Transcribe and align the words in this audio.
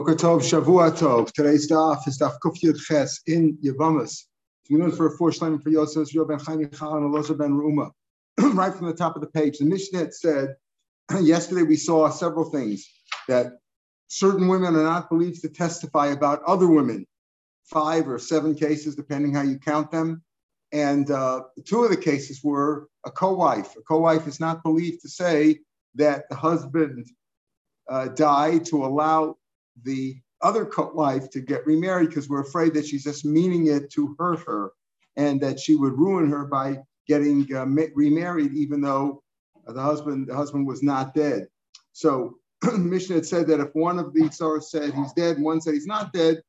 Boker 0.00 0.14
Tov, 0.14 0.40
Shavua 0.40 0.90
Tov. 0.92 1.30
Today's 1.30 1.70
daf 1.70 2.08
is 2.08 2.18
daf 2.18 2.38
Kuf 2.42 2.58
Yud 2.62 2.80
Ches 2.80 3.20
in 3.26 3.58
Yavamas. 3.62 4.22
We 4.70 4.78
learn 4.78 4.92
for 4.92 5.08
a 5.08 5.10
four 5.10 5.28
shlemim 5.28 5.62
for 5.62 5.68
Yosef, 5.68 6.04
Israel 6.04 6.24
ben 6.24 6.38
Chaim 6.38 6.60
Michal, 6.60 6.96
and 6.96 7.12
Elazar 7.12 7.36
ben 7.36 7.50
Ruma. 7.50 7.90
right 8.54 8.72
from 8.72 8.86
the 8.86 8.94
top 8.94 9.14
of 9.14 9.20
the 9.20 9.28
page, 9.28 9.58
the 9.58 9.66
Mishnah 9.66 10.10
said, 10.12 10.54
yesterday 11.20 11.64
we 11.64 11.76
saw 11.76 12.08
several 12.08 12.46
things 12.46 12.88
that 13.28 13.58
certain 14.08 14.48
women 14.48 14.74
are 14.74 14.84
not 14.84 15.10
believed 15.10 15.42
to 15.42 15.50
testify 15.50 16.06
about 16.06 16.42
other 16.46 16.66
women, 16.66 17.06
five 17.64 18.08
or 18.08 18.18
seven 18.18 18.54
cases, 18.54 18.96
depending 18.96 19.34
how 19.34 19.42
you 19.42 19.58
count 19.58 19.90
them. 19.90 20.22
And 20.72 21.10
uh, 21.10 21.42
two 21.66 21.84
of 21.84 21.90
the 21.90 21.96
cases 21.98 22.40
were 22.42 22.88
a 23.04 23.10
co-wife. 23.10 23.76
A 23.76 23.82
co-wife 23.82 24.26
is 24.26 24.40
not 24.40 24.62
believed 24.62 25.02
to 25.02 25.10
say 25.10 25.58
that 25.96 26.24
the 26.30 26.36
husband 26.36 27.06
uh, 27.90 28.08
died 28.08 28.64
to 28.64 28.86
allow 28.86 29.36
the 29.84 30.16
other 30.42 30.70
wife 30.94 31.30
to 31.30 31.40
get 31.40 31.66
remarried 31.66 32.08
because 32.08 32.28
we're 32.28 32.42
afraid 32.42 32.74
that 32.74 32.86
she's 32.86 33.04
just 33.04 33.24
meaning 33.24 33.66
it 33.66 33.90
to 33.92 34.14
hurt 34.18 34.40
her 34.40 34.72
and 35.16 35.40
that 35.40 35.60
she 35.60 35.76
would 35.76 35.98
ruin 35.98 36.30
her 36.30 36.46
by 36.46 36.78
getting 37.06 37.46
uh, 37.54 37.66
remarried 37.94 38.52
even 38.54 38.80
though 38.80 39.22
the 39.66 39.82
husband 39.82 40.28
the 40.28 40.34
husband 40.34 40.66
was 40.66 40.82
not 40.82 41.14
dead. 41.14 41.46
So 41.92 42.38
Mishnah 42.76 43.16
had 43.16 43.26
said 43.26 43.46
that 43.48 43.60
if 43.60 43.74
one 43.74 43.98
of 43.98 44.12
the 44.12 44.22
Tzara 44.22 44.62
said 44.62 44.94
he's 44.94 45.12
dead 45.12 45.40
one 45.40 45.60
said 45.60 45.74
he's 45.74 45.86
not 45.86 46.12
dead, 46.12 46.42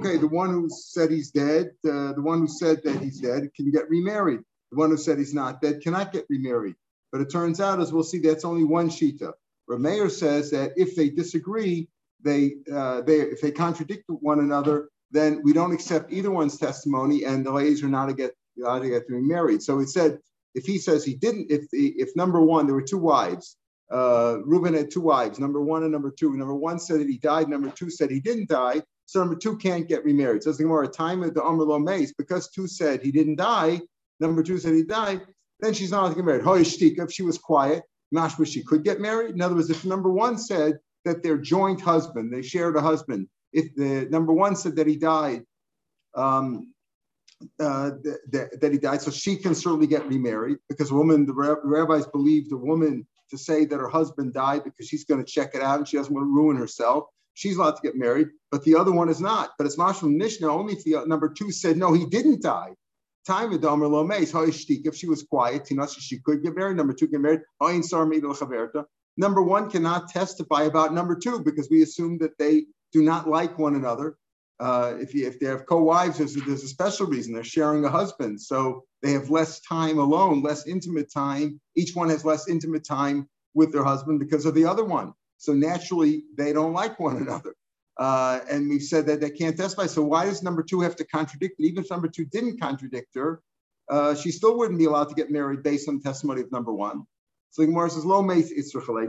okay, 0.00 0.16
the 0.16 0.28
one 0.28 0.50
who 0.50 0.68
said 0.68 1.10
he's 1.10 1.30
dead, 1.30 1.70
uh, 1.84 2.12
the 2.12 2.22
one 2.22 2.40
who 2.40 2.48
said 2.48 2.82
that 2.84 3.00
he's 3.00 3.20
dead 3.20 3.48
can 3.54 3.70
get 3.70 3.88
remarried. 3.88 4.40
The 4.72 4.78
one 4.78 4.90
who 4.90 4.96
said 4.96 5.18
he's 5.18 5.34
not 5.34 5.60
dead 5.60 5.80
cannot 5.82 6.12
get 6.12 6.26
remarried. 6.28 6.74
But 7.12 7.20
it 7.20 7.30
turns 7.30 7.60
out, 7.60 7.80
as 7.80 7.92
we'll 7.92 8.02
see, 8.02 8.18
that's 8.18 8.44
only 8.44 8.64
one 8.64 8.90
shita. 8.90 9.32
Rameir 9.70 10.10
says 10.10 10.50
that 10.50 10.72
if 10.76 10.96
they 10.96 11.10
disagree, 11.10 11.88
they, 12.22 12.56
uh, 12.72 13.02
they 13.02 13.20
if 13.20 13.40
they 13.40 13.50
contradict 13.50 14.04
one 14.08 14.40
another, 14.40 14.88
then 15.10 15.40
we 15.44 15.52
don't 15.52 15.72
accept 15.72 16.12
either 16.12 16.30
one's 16.30 16.58
testimony, 16.58 17.24
and 17.24 17.44
the 17.44 17.52
ladies 17.52 17.82
are 17.82 17.88
not 17.88 18.06
to 18.06 18.14
get 18.14 18.32
allowed 18.58 18.80
to 18.80 18.88
get 18.88 19.04
married. 19.08 19.62
So 19.62 19.78
it 19.80 19.88
said 19.88 20.18
if 20.54 20.64
he 20.64 20.78
says 20.78 21.04
he 21.04 21.14
didn't, 21.14 21.50
if 21.50 21.70
the 21.70 21.88
if 21.96 22.14
number 22.16 22.40
one 22.40 22.66
there 22.66 22.74
were 22.74 22.82
two 22.82 22.98
wives, 22.98 23.56
uh, 23.92 24.38
Reuben 24.44 24.74
had 24.74 24.90
two 24.90 25.00
wives, 25.00 25.38
number 25.38 25.60
one 25.60 25.82
and 25.82 25.92
number 25.92 26.10
two. 26.10 26.36
Number 26.36 26.54
one 26.54 26.78
said 26.78 27.00
that 27.00 27.08
he 27.08 27.18
died. 27.18 27.48
Number 27.48 27.70
two 27.70 27.90
said 27.90 28.10
he 28.10 28.20
didn't 28.20 28.48
die. 28.48 28.82
So 29.04 29.20
number 29.20 29.36
two 29.36 29.56
can't 29.58 29.88
get 29.88 30.04
remarried. 30.04 30.42
So 30.42 30.50
it's 30.50 30.60
more 30.60 30.82
a 30.82 30.88
time 30.88 31.22
of 31.22 31.34
the 31.34 31.42
Amr 31.42 31.78
Mace 31.78 32.12
because 32.12 32.50
two 32.50 32.66
said 32.66 33.02
he 33.02 33.12
didn't 33.12 33.36
die. 33.36 33.80
Number 34.18 34.42
two 34.42 34.58
said 34.58 34.74
he 34.74 34.82
died. 34.82 35.20
Then 35.60 35.72
she's 35.72 35.92
not 35.92 36.00
allowed 36.00 36.08
to 36.10 36.14
get 36.16 36.24
married. 36.24 36.42
Hoy 36.42 36.62
Shika, 36.62 37.04
if 37.04 37.12
she 37.12 37.22
was 37.22 37.38
quiet, 37.38 37.84
mashma 38.14 38.46
she 38.46 38.64
could 38.64 38.82
get 38.82 39.00
married. 39.00 39.34
In 39.34 39.40
other 39.40 39.54
words, 39.54 39.70
if 39.70 39.84
number 39.84 40.10
one 40.10 40.38
said 40.38 40.78
that 41.06 41.22
they're 41.22 41.38
joint 41.38 41.80
husband, 41.80 42.32
they 42.32 42.42
shared 42.42 42.76
a 42.76 42.80
husband. 42.80 43.28
If 43.52 43.74
the 43.74 44.06
number 44.10 44.32
one 44.32 44.54
said 44.56 44.76
that 44.76 44.86
he 44.86 44.96
died, 44.96 45.44
um, 46.14 46.74
uh, 47.60 47.90
that, 48.30 48.58
that, 48.60 48.72
he 48.72 48.78
died, 48.78 49.00
so 49.00 49.10
she 49.10 49.36
can 49.36 49.54
certainly 49.54 49.86
get 49.86 50.06
remarried 50.06 50.58
because 50.68 50.90
a 50.90 50.94
woman, 50.94 51.26
the 51.26 51.34
rabbis 51.64 52.06
believe 52.06 52.48
the 52.50 52.56
woman 52.56 53.06
to 53.30 53.38
say 53.38 53.64
that 53.64 53.78
her 53.78 53.88
husband 53.88 54.34
died 54.34 54.64
because 54.64 54.88
she's 54.88 55.04
going 55.04 55.24
to 55.24 55.30
check 55.30 55.54
it 55.54 55.62
out 55.62 55.78
and 55.78 55.88
she 55.88 55.96
doesn't 55.96 56.12
want 56.12 56.24
to 56.24 56.34
ruin 56.34 56.56
herself. 56.56 57.04
She's 57.34 57.56
allowed 57.56 57.76
to 57.76 57.82
get 57.82 57.94
married, 57.94 58.28
but 58.50 58.64
the 58.64 58.74
other 58.74 58.92
one 58.92 59.08
is 59.08 59.20
not. 59.20 59.50
But 59.58 59.66
it's 59.66 59.76
Mashal 59.76 60.14
Mishnah 60.14 60.48
only 60.48 60.74
if 60.74 60.84
the 60.84 61.04
number 61.06 61.28
two 61.28 61.52
said 61.52 61.76
no, 61.76 61.92
he 61.92 62.06
didn't 62.06 62.42
die. 62.42 62.74
Time 63.26 63.50
with 63.50 63.62
Domer 63.62 63.90
Lomeis, 63.90 64.32
if 64.86 64.94
she 64.96 65.06
was 65.06 65.22
quiet, 65.24 65.68
she 66.00 66.18
could 66.20 66.42
get 66.42 66.56
married. 66.56 66.76
Number 66.76 66.94
two, 66.94 67.08
get 67.08 67.20
married. 67.20 67.42
Number 69.16 69.42
one 69.42 69.70
cannot 69.70 70.08
testify 70.08 70.64
about 70.64 70.92
number 70.92 71.16
two 71.16 71.40
because 71.40 71.70
we 71.70 71.82
assume 71.82 72.18
that 72.18 72.36
they 72.38 72.66
do 72.92 73.02
not 73.02 73.28
like 73.28 73.58
one 73.58 73.74
another. 73.74 74.16
Uh, 74.58 74.94
if, 74.98 75.14
you, 75.14 75.26
if 75.26 75.38
they 75.38 75.46
have 75.46 75.66
co-wives, 75.66 76.18
there's, 76.18 76.34
there's 76.34 76.64
a 76.64 76.68
special 76.68 77.06
reason. 77.06 77.34
They're 77.34 77.44
sharing 77.44 77.84
a 77.84 77.90
husband. 77.90 78.40
So 78.40 78.84
they 79.02 79.12
have 79.12 79.30
less 79.30 79.60
time 79.60 79.98
alone, 79.98 80.42
less 80.42 80.66
intimate 80.66 81.12
time. 81.12 81.60
Each 81.74 81.94
one 81.94 82.08
has 82.08 82.24
less 82.24 82.48
intimate 82.48 82.84
time 82.84 83.28
with 83.54 83.72
their 83.72 83.84
husband 83.84 84.18
because 84.18 84.46
of 84.46 84.54
the 84.54 84.64
other 84.64 84.84
one. 84.84 85.12
So 85.38 85.52
naturally, 85.52 86.24
they 86.36 86.52
don't 86.52 86.72
like 86.72 86.98
one 86.98 87.16
another. 87.16 87.54
Uh, 87.98 88.40
and 88.50 88.68
we've 88.68 88.82
said 88.82 89.06
that 89.06 89.20
they 89.20 89.30
can't 89.30 89.56
testify. 89.56 89.86
So 89.86 90.02
why 90.02 90.26
does 90.26 90.42
number 90.42 90.62
two 90.62 90.80
have 90.82 90.96
to 90.96 91.04
contradict? 91.06 91.58
Even 91.58 91.82
if 91.82 91.90
number 91.90 92.08
two 92.08 92.26
didn't 92.26 92.60
contradict 92.60 93.14
her, 93.14 93.42
uh, 93.88 94.14
she 94.14 94.30
still 94.30 94.58
wouldn't 94.58 94.78
be 94.78 94.84
allowed 94.84 95.08
to 95.08 95.14
get 95.14 95.30
married 95.30 95.62
based 95.62 95.88
on 95.88 96.00
testimony 96.00 96.42
of 96.42 96.52
number 96.52 96.72
one. 96.72 97.06
So 97.50 97.62
the 97.62 97.68
Gemara 97.68 97.90
says, 97.90 98.04
"Lo 98.04 98.22
meis 98.22 98.52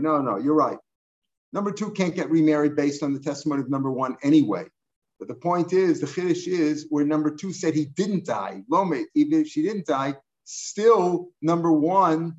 No, 0.02 0.22
no, 0.22 0.38
you're 0.38 0.53
right. 0.53 0.78
Number 1.53 1.72
two 1.72 1.92
can't 1.92 2.16
get 2.16 2.30
remarried 2.30 2.75
based 2.75 3.03
on 3.03 3.14
the 3.14 3.20
testimony 3.20 3.62
of 3.62 3.70
number 3.70 3.92
one 3.92 4.18
anyway. 4.24 4.66
But 5.20 5.28
the 5.28 5.36
point 5.36 5.74
is, 5.74 6.00
the 6.00 6.08
chiddush 6.08 6.47
is 6.47 6.86
where 6.90 7.06
number 7.06 7.36
two 7.36 7.52
said 7.52 7.74
he 7.74 7.86
didn't 7.86 8.26
die. 8.26 8.64
Lo 8.70 8.86
meis, 8.86 9.08
even 9.16 9.42
if 9.42 9.47
she 9.47 9.64
didn't 9.64 9.88
die, 9.88 10.16
still 10.44 11.30
number 11.42 11.72
one 11.72 12.36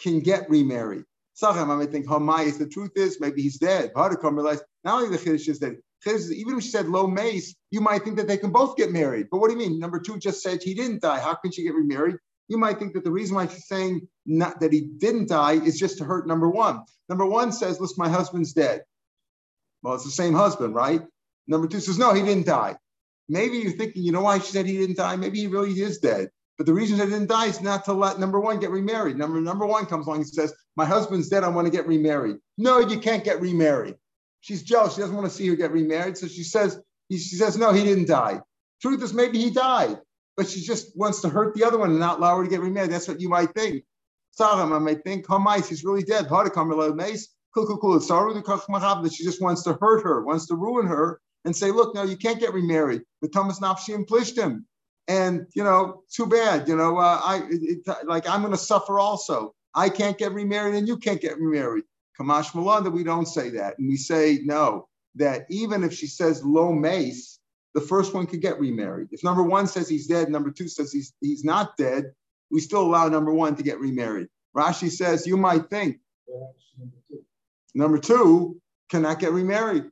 can 0.00 0.20
get 0.20 0.48
remarried. 0.48 1.04
Sometimes 1.34 1.70
I 1.70 1.76
might 1.76 1.92
think, 1.92 2.06
Hamayis, 2.06 2.58
the 2.58 2.66
truth 2.66 2.92
is 2.96 3.20
maybe 3.20 3.42
he's 3.42 3.58
dead. 3.58 3.92
Hadakam 3.94 4.34
realized 4.34 4.64
not 4.84 5.02
only 5.02 5.16
the 5.16 5.22
chiddush 5.22 5.48
is 5.48 5.60
that 5.60 5.76
even 6.06 6.56
if 6.56 6.62
she 6.62 6.70
said 6.70 6.88
low 6.88 7.06
mace, 7.06 7.54
you 7.70 7.80
might 7.80 8.02
think 8.02 8.16
that 8.16 8.28
they 8.28 8.38
can 8.38 8.50
both 8.50 8.76
get 8.76 8.90
married. 8.90 9.28
But 9.30 9.38
what 9.38 9.48
do 9.48 9.54
you 9.54 9.58
mean? 9.58 9.78
Number 9.78 10.00
two 10.00 10.18
just 10.18 10.42
said 10.42 10.62
he 10.62 10.74
didn't 10.74 11.02
die. 11.02 11.20
How 11.20 11.34
can 11.34 11.52
she 11.52 11.64
get 11.64 11.74
remarried? 11.74 12.16
You 12.48 12.56
might 12.56 12.78
think 12.78 12.94
that 12.94 13.04
the 13.04 13.10
reason 13.10 13.36
why 13.36 13.46
she's 13.46 13.68
saying 13.68 14.08
not, 14.26 14.60
that 14.60 14.72
he 14.72 14.80
didn't 14.80 15.28
die 15.28 15.52
is 15.52 15.78
just 15.78 15.98
to 15.98 16.04
hurt 16.04 16.26
number 16.26 16.48
one. 16.48 16.82
Number 17.08 17.26
one 17.26 17.52
says, 17.52 17.78
listen, 17.80 17.96
my 17.98 18.08
husband's 18.08 18.54
dead. 18.54 18.82
Well, 19.82 19.94
it's 19.94 20.04
the 20.04 20.10
same 20.10 20.34
husband, 20.34 20.74
right? 20.74 21.02
Number 21.46 21.68
two 21.68 21.80
says, 21.80 21.98
no, 21.98 22.12
he 22.12 22.22
didn't 22.22 22.46
die. 22.46 22.76
Maybe 23.28 23.58
you're 23.58 23.72
thinking, 23.72 24.02
you 24.02 24.12
know 24.12 24.22
why 24.22 24.38
she 24.38 24.50
said 24.50 24.66
he 24.66 24.78
didn't 24.78 24.96
die? 24.96 25.16
Maybe 25.16 25.40
he 25.40 25.46
really 25.46 25.72
is 25.72 25.98
dead. 25.98 26.30
But 26.56 26.66
the 26.66 26.74
reason 26.74 26.98
he 26.98 27.04
didn't 27.04 27.28
die 27.28 27.46
is 27.46 27.60
not 27.60 27.84
to 27.84 27.92
let 27.92 28.18
number 28.18 28.40
one 28.40 28.58
get 28.58 28.70
remarried. 28.70 29.16
Number 29.16 29.40
number 29.40 29.64
one 29.64 29.86
comes 29.86 30.06
along 30.06 30.18
and 30.18 30.28
says, 30.28 30.52
My 30.76 30.86
husband's 30.86 31.28
dead, 31.28 31.44
I 31.44 31.48
want 31.48 31.66
to 31.66 31.70
get 31.70 31.86
remarried. 31.86 32.38
No, 32.56 32.80
you 32.80 32.98
can't 32.98 33.22
get 33.22 33.40
remarried. 33.40 33.94
She's 34.40 34.62
jealous. 34.64 34.94
She 34.94 35.00
doesn't 35.00 35.14
want 35.14 35.28
to 35.28 35.34
see 35.34 35.46
her 35.48 35.54
get 35.54 35.70
remarried. 35.70 36.18
So 36.18 36.26
she 36.26 36.42
says, 36.42 36.80
she 37.12 37.18
says, 37.18 37.56
No, 37.56 37.72
he 37.72 37.84
didn't 37.84 38.08
die. 38.08 38.40
Truth 38.82 39.04
is, 39.04 39.14
maybe 39.14 39.38
he 39.38 39.50
died 39.50 39.98
but 40.38 40.48
she 40.48 40.60
just 40.60 40.96
wants 40.96 41.20
to 41.20 41.28
hurt 41.28 41.54
the 41.54 41.64
other 41.64 41.78
one 41.78 41.90
and 41.90 41.98
not 41.98 42.18
allow 42.20 42.36
her 42.36 42.44
to 42.44 42.48
get 42.48 42.60
remarried. 42.60 42.92
That's 42.92 43.08
what 43.08 43.20
you 43.20 43.28
might 43.28 43.52
think. 43.54 43.82
Saram, 44.38 44.72
I 44.72 44.78
might 44.78 45.02
think, 45.02 45.26
Hamais, 45.26 45.68
he's 45.68 45.82
really 45.82 46.04
dead. 46.04 46.28
That 46.28 47.10
she 49.12 49.24
just 49.24 49.42
wants 49.42 49.64
to 49.64 49.76
hurt 49.80 50.04
her, 50.04 50.24
wants 50.24 50.46
to 50.46 50.54
ruin 50.54 50.86
her, 50.86 51.20
and 51.44 51.56
say, 51.56 51.72
look, 51.72 51.92
no, 51.92 52.04
you 52.04 52.16
can't 52.16 52.38
get 52.38 52.54
remarried. 52.54 53.02
But 53.20 53.32
Thomas 53.32 53.58
Nafshi 53.58 53.96
and 53.96 54.08
him. 54.38 54.64
And 55.08 55.46
you 55.56 55.64
know, 55.64 56.04
too 56.08 56.26
bad. 56.26 56.68
You 56.68 56.76
know, 56.76 56.98
uh, 56.98 57.20
I 57.24 57.38
it, 57.50 57.80
it, 57.86 58.06
like 58.06 58.28
I'm 58.28 58.42
going 58.42 58.52
to 58.52 58.58
suffer 58.58 59.00
also. 59.00 59.54
I 59.74 59.88
can't 59.88 60.18
get 60.18 60.32
remarried, 60.32 60.76
and 60.76 60.86
you 60.86 60.98
can't 60.98 61.20
get 61.20 61.36
remarried. 61.38 61.84
Kamash 62.20 62.52
Malanda, 62.52 62.92
we 62.92 63.02
don't 63.02 63.26
say 63.26 63.50
that, 63.50 63.78
and 63.78 63.88
we 63.88 63.96
say 63.96 64.40
no. 64.44 64.86
That 65.16 65.46
even 65.50 65.82
if 65.82 65.94
she 65.94 66.06
says 66.06 66.44
low 66.44 66.72
mace, 66.72 67.37
the 67.74 67.80
first 67.80 68.14
one 68.14 68.26
could 68.26 68.40
get 68.40 68.58
remarried. 68.58 69.08
If 69.12 69.22
number 69.22 69.42
one 69.42 69.66
says 69.66 69.88
he's 69.88 70.06
dead, 70.06 70.30
number 70.30 70.50
two 70.50 70.68
says 70.68 70.92
he's, 70.92 71.12
he's 71.20 71.44
not 71.44 71.76
dead, 71.76 72.12
we 72.50 72.60
still 72.60 72.82
allow 72.82 73.08
number 73.08 73.32
one 73.32 73.56
to 73.56 73.62
get 73.62 73.78
remarried. 73.78 74.28
Rashi 74.56 74.90
says 74.90 75.26
you 75.26 75.36
might 75.36 75.68
think 75.70 75.98
number 77.74 77.98
two 77.98 78.60
cannot 78.90 79.18
get 79.18 79.32
remarried. 79.32 79.84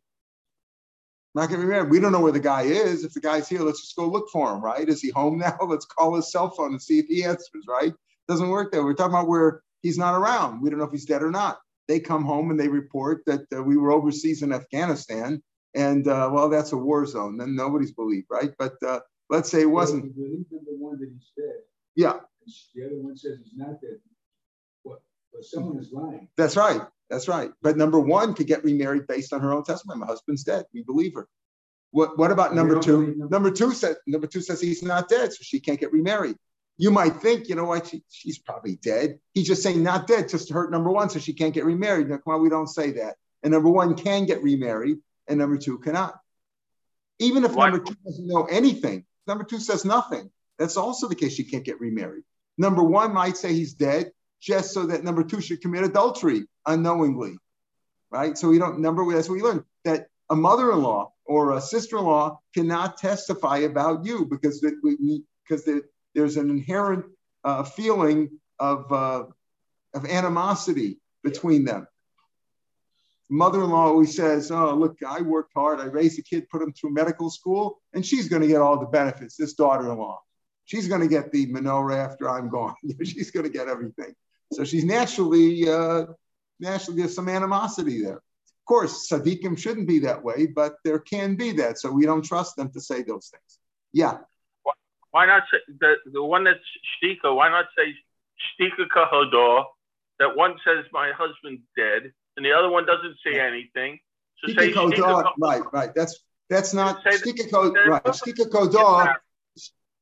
Not 1.34 1.50
get 1.50 1.58
remarried. 1.58 1.90
We 1.90 2.00
don't 2.00 2.12
know 2.12 2.20
where 2.20 2.32
the 2.32 2.40
guy 2.40 2.62
is. 2.62 3.04
If 3.04 3.12
the 3.12 3.20
guy's 3.20 3.46
here, 3.46 3.60
let's 3.60 3.82
just 3.82 3.94
go 3.94 4.06
look 4.06 4.30
for 4.30 4.54
him, 4.54 4.62
right? 4.62 4.88
Is 4.88 5.02
he 5.02 5.10
home 5.10 5.38
now? 5.38 5.58
Let's 5.68 5.84
call 5.84 6.16
his 6.16 6.32
cell 6.32 6.48
phone 6.48 6.70
and 6.70 6.80
see 6.80 6.98
if 6.98 7.06
he 7.08 7.24
answers, 7.24 7.66
right? 7.68 7.92
Doesn't 8.26 8.48
work 8.48 8.72
there. 8.72 8.82
We're 8.82 8.94
talking 8.94 9.12
about 9.12 9.28
where 9.28 9.60
he's 9.82 9.98
not 9.98 10.18
around. 10.18 10.62
We 10.62 10.70
don't 10.70 10.78
know 10.78 10.86
if 10.86 10.92
he's 10.92 11.04
dead 11.04 11.22
or 11.22 11.30
not. 11.30 11.58
They 11.88 12.00
come 12.00 12.24
home 12.24 12.50
and 12.50 12.58
they 12.58 12.68
report 12.68 13.20
that 13.26 13.42
uh, 13.54 13.62
we 13.62 13.76
were 13.76 13.92
overseas 13.92 14.42
in 14.42 14.50
Afghanistan 14.50 15.42
and 15.74 16.06
uh, 16.08 16.30
well, 16.32 16.48
that's 16.48 16.72
a 16.72 16.76
war 16.76 17.06
zone. 17.06 17.36
Then 17.36 17.54
nobody's 17.54 17.92
believed, 17.92 18.26
right? 18.30 18.52
But 18.58 18.74
uh, 18.86 19.00
let's 19.30 19.50
say 19.50 19.62
it 19.62 19.70
wasn't. 19.70 20.14
believe 20.14 20.46
in 20.50 20.64
the 20.64 20.76
one 20.76 20.98
that 21.00 21.10
he's. 21.12 21.30
Yeah. 21.94 22.18
The 22.74 22.86
other 22.86 22.96
one 22.96 23.16
says 23.16 23.38
he's 23.42 23.56
not 23.56 23.80
dead. 23.80 23.98
What? 24.82 25.00
But 25.32 25.44
someone 25.44 25.78
is 25.78 25.92
lying. 25.92 26.28
That's 26.36 26.56
right. 26.56 26.82
That's 27.10 27.28
right. 27.28 27.50
But 27.62 27.76
number 27.76 27.98
one 27.98 28.34
could 28.34 28.46
get 28.46 28.64
remarried 28.64 29.06
based 29.06 29.32
on 29.32 29.40
her 29.40 29.52
own 29.52 29.64
testimony. 29.64 30.00
My 30.00 30.06
husband's 30.06 30.44
dead. 30.44 30.66
We 30.72 30.82
believe 30.82 31.14
her. 31.14 31.28
What, 31.90 32.18
what 32.18 32.30
about 32.30 32.54
number 32.54 32.78
two? 32.80 33.14
Number 33.30 33.50
two 33.50 33.72
says 33.72 33.96
number 34.06 34.26
two 34.26 34.40
says 34.40 34.60
he's 34.60 34.82
not 34.82 35.08
dead, 35.08 35.32
so 35.32 35.38
she 35.40 35.60
can't 35.60 35.80
get 35.80 35.92
remarried. 35.92 36.36
You 36.78 36.90
might 36.90 37.16
think, 37.16 37.48
you 37.48 37.54
know 37.54 37.64
what, 37.64 37.86
she, 37.86 38.02
she's 38.10 38.38
probably 38.38 38.76
dead. 38.76 39.18
He's 39.32 39.46
just 39.46 39.62
saying 39.62 39.82
not 39.82 40.06
dead 40.06 40.28
just 40.28 40.48
to 40.48 40.54
hurt 40.54 40.70
number 40.70 40.90
one, 40.90 41.08
so 41.08 41.18
she 41.18 41.32
can't 41.32 41.54
get 41.54 41.64
remarried. 41.64 42.10
Now, 42.10 42.18
come 42.18 42.34
on, 42.34 42.42
we 42.42 42.50
don't 42.50 42.66
say 42.66 42.90
that. 42.92 43.16
And 43.42 43.52
number 43.52 43.70
one 43.70 43.94
can 43.94 44.26
get 44.26 44.42
remarried, 44.42 44.98
and 45.28 45.38
number 45.38 45.56
two 45.56 45.78
cannot. 45.78 46.18
Even 47.18 47.44
if 47.44 47.54
Why? 47.54 47.70
number 47.70 47.84
two 47.84 47.96
doesn't 48.04 48.26
know 48.26 48.44
anything, 48.44 49.04
number 49.26 49.44
two 49.44 49.58
says 49.58 49.84
nothing. 49.84 50.30
That's 50.58 50.76
also 50.76 51.08
the 51.08 51.14
case. 51.14 51.34
She 51.34 51.44
can't 51.44 51.64
get 51.64 51.80
remarried. 51.80 52.24
Number 52.58 52.82
one 52.82 53.12
might 53.12 53.36
say 53.36 53.52
he's 53.52 53.74
dead 53.74 54.12
just 54.40 54.72
so 54.72 54.86
that 54.86 55.04
number 55.04 55.24
two 55.24 55.40
should 55.40 55.60
commit 55.60 55.84
adultery 55.84 56.46
unknowingly, 56.66 57.36
right? 58.10 58.36
So 58.36 58.48
we 58.48 58.58
don't 58.58 58.80
number. 58.80 59.04
That's 59.12 59.28
what 59.28 59.36
we 59.36 59.42
learned 59.42 59.64
that 59.84 60.08
a 60.30 60.36
mother-in-law 60.36 61.12
or 61.24 61.56
a 61.56 61.60
sister-in-law 61.60 62.40
cannot 62.54 62.98
testify 62.98 63.58
about 63.58 64.04
you 64.04 64.26
because 64.26 64.64
we, 64.82 65.22
because 65.46 65.68
there's 66.14 66.36
an 66.36 66.50
inherent 66.50 67.04
uh, 67.44 67.62
feeling 67.62 68.30
of 68.58 68.90
uh, 68.92 69.24
of 69.94 70.06
animosity 70.06 70.98
between 71.22 71.64
them. 71.64 71.86
Mother-in-law 73.28 73.86
always 73.86 74.14
says, 74.14 74.50
"Oh, 74.50 74.74
look, 74.74 74.98
I 75.06 75.20
worked 75.20 75.52
hard. 75.54 75.80
I 75.80 75.86
raised 75.86 76.18
a 76.18 76.22
kid, 76.22 76.48
put 76.48 76.62
him 76.62 76.72
through 76.72 76.94
medical 76.94 77.28
school, 77.30 77.80
and 77.92 78.06
she's 78.06 78.28
going 78.28 78.42
to 78.42 78.48
get 78.48 78.60
all 78.60 78.78
the 78.78 78.86
benefits. 78.86 79.36
This 79.36 79.54
daughter-in-law, 79.54 80.20
she's 80.64 80.86
going 80.86 81.00
to 81.00 81.08
get 81.08 81.32
the 81.32 81.46
menorah 81.46 81.96
after 81.96 82.30
I'm 82.30 82.48
gone. 82.48 82.74
she's 83.04 83.30
going 83.30 83.44
to 83.44 83.50
get 83.50 83.68
everything. 83.68 84.14
So 84.52 84.64
she's 84.64 84.84
naturally, 84.84 85.68
uh, 85.68 86.06
naturally, 86.60 87.00
there's 87.00 87.14
some 87.14 87.28
animosity 87.28 88.02
there. 88.02 88.16
Of 88.18 88.68
course, 88.68 89.08
Sadiqim 89.08 89.58
shouldn't 89.58 89.88
be 89.88 90.00
that 90.00 90.22
way, 90.22 90.46
but 90.46 90.76
there 90.84 90.98
can 90.98 91.34
be 91.34 91.52
that. 91.52 91.78
So 91.78 91.90
we 91.90 92.06
don't 92.06 92.24
trust 92.24 92.56
them 92.56 92.70
to 92.72 92.80
say 92.80 93.02
those 93.02 93.28
things. 93.28 93.58
Yeah. 93.92 94.18
Why 95.10 95.26
not 95.26 95.44
say 95.50 95.58
the, 95.80 95.94
the 96.12 96.22
one 96.22 96.44
that's 96.44 96.58
shtika? 97.02 97.34
Why 97.34 97.48
not 97.48 97.66
say 97.76 97.94
shtika 98.60 98.86
kahodor? 98.94 99.64
That 100.18 100.36
one 100.36 100.56
says 100.64 100.84
my 100.92 101.12
husband's 101.12 101.62
dead, 101.76 102.12
and 102.36 102.44
the 102.44 102.52
other 102.52 102.70
one 102.70 102.86
doesn't 102.86 103.16
say 103.24 103.40
anything. 103.40 103.98
So 104.44 104.52
say 104.52 104.72
right, 105.38 105.62
right. 105.72 105.94
That's 105.94 106.20
that's 106.50 106.74
not 106.74 107.04
shtika 107.04 107.50
kodor. 107.50 107.86
Right. 107.88 108.02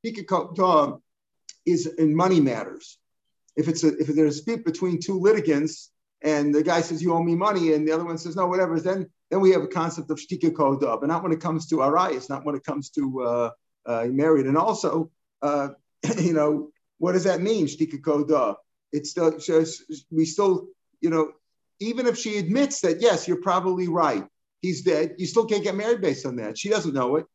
Shtika 0.05 0.25
kodor 0.27 1.01
is 1.67 1.87
in 1.87 2.15
money 2.15 2.41
matters 2.41 2.99
if 3.57 3.69
it's 3.69 3.85
a, 3.85 3.97
if 3.99 4.09
there's 4.09 4.19
a 4.19 4.31
dispute 4.31 4.65
between 4.65 5.01
two 5.01 5.19
litigants 5.19 5.91
and 6.23 6.55
the 6.55 6.63
guy 6.63 6.81
says 6.81 7.03
you 7.03 7.13
owe 7.15 7.23
me 7.23 7.35
money 7.35 7.73
and 7.73 7.87
the 7.87 7.93
other 7.93 8.05
one 8.05 8.19
says 8.19 8.37
no 8.37 8.47
whatever 8.47 8.79
then 8.81 9.09
then 9.31 9.41
we 9.41 9.51
have 9.51 9.63
a 9.63 9.69
concept 9.69 10.11
of 10.11 10.19
shtika 10.19 10.55
koda 10.55 10.97
but 10.99 11.09
not 11.09 11.23
when 11.23 11.33
it 11.33 11.41
comes 11.41 11.67
to 11.67 11.77
arayas 11.77 12.29
not 12.29 12.45
when 12.45 12.55
it 12.55 12.65
comes 12.65 12.91
to 12.91 13.23
uh, 13.23 13.51
uh, 13.87 14.07
married 14.11 14.47
and 14.47 14.57
also 14.57 15.11
uh, 15.43 15.69
you 16.19 16.33
know 16.33 16.71
what 16.99 17.13
does 17.13 17.25
that 17.25 17.41
mean 17.41 17.67
shtika 17.67 18.03
koda 18.03 18.57
it's 18.93 19.11
still 19.11 19.39
we 20.11 20.25
still 20.25 20.69
you 21.01 21.11
know 21.11 21.33
even 21.81 22.07
if 22.07 22.17
she 22.17 22.39
admits 22.39 22.81
that 22.81 23.01
yes 23.01 23.27
you're 23.27 23.41
probably 23.41 23.89
right 23.89 24.25
he's 24.63 24.83
dead 24.83 25.15
you 25.19 25.27
still 25.27 25.47
can't 25.47 25.65
get 25.65 25.75
married 25.75 26.01
based 26.01 26.27
on 26.27 26.37
that 26.37 26.59
she 26.59 26.69
doesn't 26.69 26.95
know 26.95 27.17
it 27.17 27.27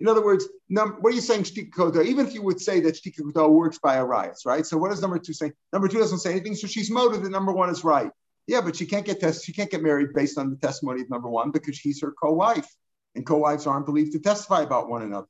in 0.00 0.06
other 0.06 0.24
words, 0.24 0.46
num- 0.68 0.98
what 1.00 1.12
are 1.12 1.16
you 1.16 1.20
saying, 1.20 1.42
Shtika 1.42 2.04
Even 2.04 2.26
if 2.26 2.34
you 2.34 2.42
would 2.42 2.60
say 2.60 2.80
that 2.80 2.94
Shtika 2.94 3.50
works 3.50 3.78
by 3.78 3.98
Arias, 3.98 4.42
right? 4.46 4.64
So 4.64 4.76
what 4.78 4.90
does 4.90 5.02
number 5.02 5.18
two 5.18 5.32
say? 5.32 5.52
Number 5.72 5.88
two 5.88 5.98
doesn't 5.98 6.18
say 6.18 6.30
anything, 6.30 6.54
so 6.54 6.66
she's 6.66 6.90
motive 6.90 7.22
that 7.22 7.30
number 7.30 7.52
one 7.52 7.68
is 7.68 7.82
right. 7.82 8.10
Yeah, 8.46 8.60
but 8.60 8.76
she 8.76 8.86
can't 8.86 9.04
get 9.04 9.20
test- 9.20 9.44
she 9.44 9.52
can't 9.52 9.70
get 9.70 9.82
married 9.82 10.14
based 10.14 10.38
on 10.38 10.50
the 10.50 10.56
testimony 10.56 11.02
of 11.02 11.10
number 11.10 11.28
one 11.28 11.50
because 11.50 11.76
she's 11.76 12.00
her 12.00 12.12
co-wife, 12.12 12.68
and 13.14 13.26
co-wives 13.26 13.66
aren't 13.66 13.86
believed 13.86 14.12
to 14.12 14.20
testify 14.20 14.62
about 14.62 14.88
one 14.88 15.02
another. 15.02 15.26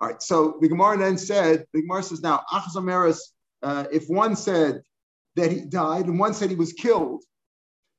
All 0.00 0.08
right, 0.08 0.22
so 0.22 0.58
the 0.60 0.68
Gemara 0.68 0.98
then 0.98 1.18
said, 1.18 1.66
the 1.72 1.82
Gemara 1.82 2.02
says 2.02 2.20
now, 2.20 2.44
uh, 3.62 3.84
if 3.92 4.08
one 4.08 4.36
said 4.36 4.82
that 5.36 5.52
he 5.52 5.60
died 5.60 6.06
and 6.06 6.18
one 6.18 6.34
said 6.34 6.50
he 6.50 6.56
was 6.56 6.72
killed, 6.72 7.22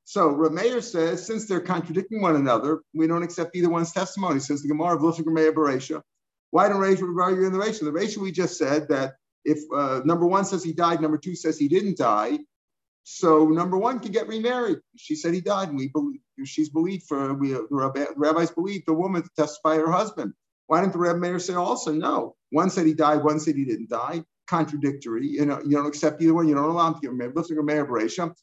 so 0.07 0.29
Rameir 0.29 0.81
says, 0.81 1.27
since 1.27 1.47
they're 1.47 1.59
contradicting 1.59 2.21
one 2.21 2.37
another, 2.37 2.81
we 2.93 3.07
don't 3.07 3.23
accept 3.23 3.57
either 3.57 3.69
one's 3.69 3.91
testimony. 3.91 4.39
Says 4.39 4.61
the 4.61 4.69
Gemara 4.69 4.95
of 4.95 5.01
Lufik 5.01 5.25
Rameir 5.25 5.53
Beresha. 5.53 6.01
Why 6.51 6.69
don't 6.69 6.79
regard 6.79 7.35
you 7.35 7.45
in 7.45 7.51
the 7.51 7.59
Reish? 7.59 7.81
The 7.81 7.91
Reish 7.91 8.15
we 8.15 8.31
just 8.31 8.57
said 8.57 8.87
that 8.87 9.15
if 9.43 9.59
uh, 9.75 9.99
number 10.05 10.25
one 10.25 10.45
says 10.45 10.63
he 10.63 10.71
died, 10.71 11.01
number 11.01 11.17
two 11.17 11.35
says 11.35 11.59
he 11.59 11.67
didn't 11.67 11.97
die, 11.97 12.39
so 13.03 13.49
number 13.49 13.77
one 13.77 13.99
can 13.99 14.13
get 14.13 14.29
remarried. 14.29 14.77
She 14.95 15.13
said 15.13 15.33
he 15.33 15.41
died, 15.41 15.67
and 15.67 15.77
we 15.77 15.89
believe 15.89 16.21
she's 16.45 16.69
believed 16.69 17.03
for 17.03 17.33
we 17.33 17.49
the 17.51 18.13
rabbis 18.15 18.51
believe 18.51 18.85
the 18.85 18.93
woman 18.93 19.23
to 19.23 19.29
testify 19.35 19.75
her 19.75 19.91
husband. 19.91 20.31
Why 20.67 20.79
didn't 20.79 20.93
the 20.93 20.99
Rebbe 20.99 21.19
Meir 21.19 21.39
say 21.39 21.55
also 21.55 21.91
no? 21.91 22.37
One 22.51 22.69
said 22.69 22.85
he 22.85 22.93
died, 22.93 23.25
one 23.25 23.41
said 23.41 23.57
he 23.57 23.65
didn't 23.65 23.89
die. 23.89 24.23
Contradictory. 24.47 25.27
You 25.27 25.45
know, 25.45 25.59
you 25.65 25.75
don't 25.75 25.85
accept 25.85 26.21
either 26.21 26.33
one. 26.33 26.47
You 26.47 26.55
don't 26.55 26.69
allow 26.69 26.87
him 26.87 26.93
to 26.93 27.01
get 27.01 27.13
married. 27.13 27.35
Lifting 27.35 27.65
Meir 27.65 27.85
Beresha. 27.85 28.33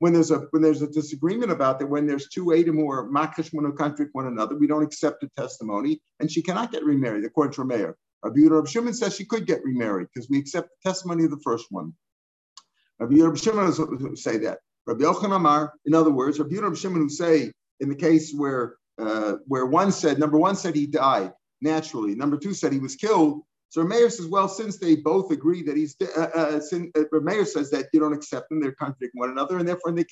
When 0.00 0.12
there's 0.12 0.30
a 0.30 0.38
when 0.50 0.62
there's 0.62 0.82
a 0.82 0.88
disagreement 0.88 1.50
about 1.52 1.78
that, 1.78 1.86
when 1.86 2.06
there's 2.06 2.28
two 2.28 2.52
Adam 2.52 2.78
are 2.80 3.08
makish 3.08 3.50
who 3.50 3.72
contradict 3.72 4.14
one 4.14 4.26
another, 4.26 4.56
we 4.56 4.66
don't 4.66 4.82
accept 4.82 5.20
the 5.20 5.28
testimony, 5.36 6.00
and 6.20 6.30
she 6.30 6.42
cannot 6.42 6.72
get 6.72 6.84
remarried 6.84 7.24
according 7.24 7.52
to 7.54 7.62
Rameir. 7.62 7.94
Rabbi 8.24 8.40
Yehuda 8.40 8.68
Shimon 8.68 8.94
says 8.94 9.14
she 9.14 9.24
could 9.24 9.46
get 9.46 9.62
remarried 9.64 10.08
because 10.12 10.28
we 10.30 10.38
accept 10.38 10.68
the 10.68 10.90
testimony 10.90 11.24
of 11.24 11.30
the 11.30 11.40
first 11.44 11.66
one. 11.70 11.92
Rabbi 12.98 13.14
Yehuda 13.14 13.42
Shimon 13.42 14.16
say 14.16 14.38
that. 14.38 14.58
Rabbi 14.86 15.04
Yochanan 15.04 15.36
Amar, 15.36 15.72
in 15.86 15.94
other 15.94 16.10
words, 16.10 16.38
Rabbi 16.38 16.56
Yehuda 16.56 16.76
Shimon 16.76 17.00
who 17.00 17.08
say 17.08 17.52
in 17.80 17.88
the 17.88 17.94
case 17.94 18.32
where 18.32 18.76
uh, 18.98 19.34
where 19.46 19.66
one 19.66 19.92
said 19.92 20.18
number 20.18 20.38
one 20.38 20.56
said 20.56 20.74
he 20.74 20.86
died 20.86 21.32
naturally, 21.60 22.14
number 22.14 22.36
two 22.36 22.54
said 22.54 22.72
he 22.72 22.78
was 22.78 22.96
killed. 22.96 23.42
So 23.74 23.82
Rameir 23.82 24.08
says, 24.08 24.28
well, 24.28 24.46
since 24.46 24.78
they 24.78 24.94
both 24.94 25.32
agree 25.32 25.64
that 25.64 25.76
he's, 25.76 25.96
uh, 26.00 26.20
uh, 26.20 26.38
uh, 26.38 26.60
says 26.60 27.70
that 27.72 27.88
you 27.92 27.98
don't 27.98 28.12
accept 28.12 28.48
them, 28.48 28.60
they're 28.60 28.70
contradicting 28.70 29.18
one 29.18 29.30
another, 29.30 29.58
and 29.58 29.66
therefore 29.66 29.90
they, 29.90 30.04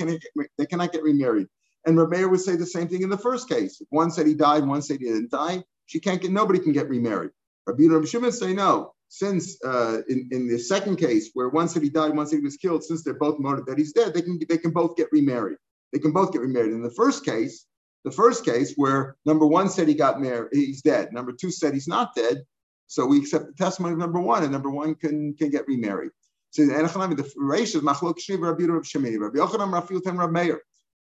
they 0.58 0.66
cannot 0.66 0.90
get 0.90 1.04
remarried. 1.04 1.46
And 1.86 1.96
Rameir 1.96 2.28
would 2.28 2.40
say 2.40 2.56
the 2.56 2.66
same 2.66 2.88
thing 2.88 3.02
in 3.02 3.08
the 3.08 3.16
first 3.16 3.48
case. 3.48 3.80
If 3.80 3.86
one 3.90 4.10
said 4.10 4.26
he 4.26 4.34
died, 4.34 4.66
one 4.66 4.82
said 4.82 4.98
he 4.98 5.04
didn't 5.04 5.30
die, 5.30 5.62
she 5.86 6.00
can't 6.00 6.20
get, 6.20 6.32
nobody 6.32 6.58
can 6.58 6.72
get 6.72 6.88
remarried. 6.88 7.30
Rabbi 7.68 7.84
Rabbi 7.86 8.04
Shimon 8.06 8.32
say 8.32 8.52
no. 8.52 8.94
Since 9.10 9.64
uh, 9.64 9.98
in, 10.08 10.28
in 10.32 10.48
the 10.48 10.58
second 10.58 10.96
case, 10.96 11.30
where 11.34 11.48
one 11.48 11.68
said 11.68 11.84
he 11.84 11.88
died, 11.88 12.16
one 12.16 12.26
said 12.26 12.40
he 12.40 12.44
was 12.44 12.56
killed, 12.56 12.82
since 12.82 13.04
they're 13.04 13.14
both 13.14 13.38
motive 13.38 13.66
that 13.66 13.78
he's 13.78 13.92
dead, 13.92 14.12
they 14.12 14.22
can 14.22 14.40
they 14.48 14.58
can 14.58 14.72
both 14.72 14.96
get 14.96 15.06
remarried. 15.12 15.58
They 15.92 16.00
can 16.00 16.10
both 16.10 16.32
get 16.32 16.42
remarried. 16.42 16.72
In 16.72 16.82
the 16.82 16.90
first 16.90 17.24
case, 17.24 17.64
the 18.04 18.10
first 18.10 18.44
case 18.44 18.72
where 18.74 19.14
number 19.24 19.46
one 19.46 19.68
said 19.68 19.86
he 19.86 19.94
got 19.94 20.20
married, 20.20 20.48
he's 20.52 20.82
dead. 20.82 21.12
Number 21.12 21.30
two 21.30 21.52
said 21.52 21.74
he's 21.74 21.86
not 21.86 22.16
dead. 22.16 22.42
So 22.86 23.06
we 23.06 23.18
accept 23.18 23.46
the 23.46 23.52
testimony 23.64 23.94
of 23.94 23.98
number 23.98 24.20
one, 24.20 24.42
and 24.42 24.52
number 24.52 24.70
one 24.70 24.94
can, 24.94 25.34
can 25.34 25.50
get 25.50 25.66
remarried. 25.66 26.10
So 26.50 26.66
the 26.66 26.72
Reish 26.72 27.74
is 27.74 27.82
Machlok 27.82 28.18
Shriv 28.18 28.40
Rabbi 28.40 28.64
Rabbi 28.64 28.84
Shemini, 28.84 29.18
Rabbi 29.18 29.38
Yochanan 29.38 29.72
Rafi 29.72 30.04
Rabbi 30.04 30.30
Meir. 30.30 30.60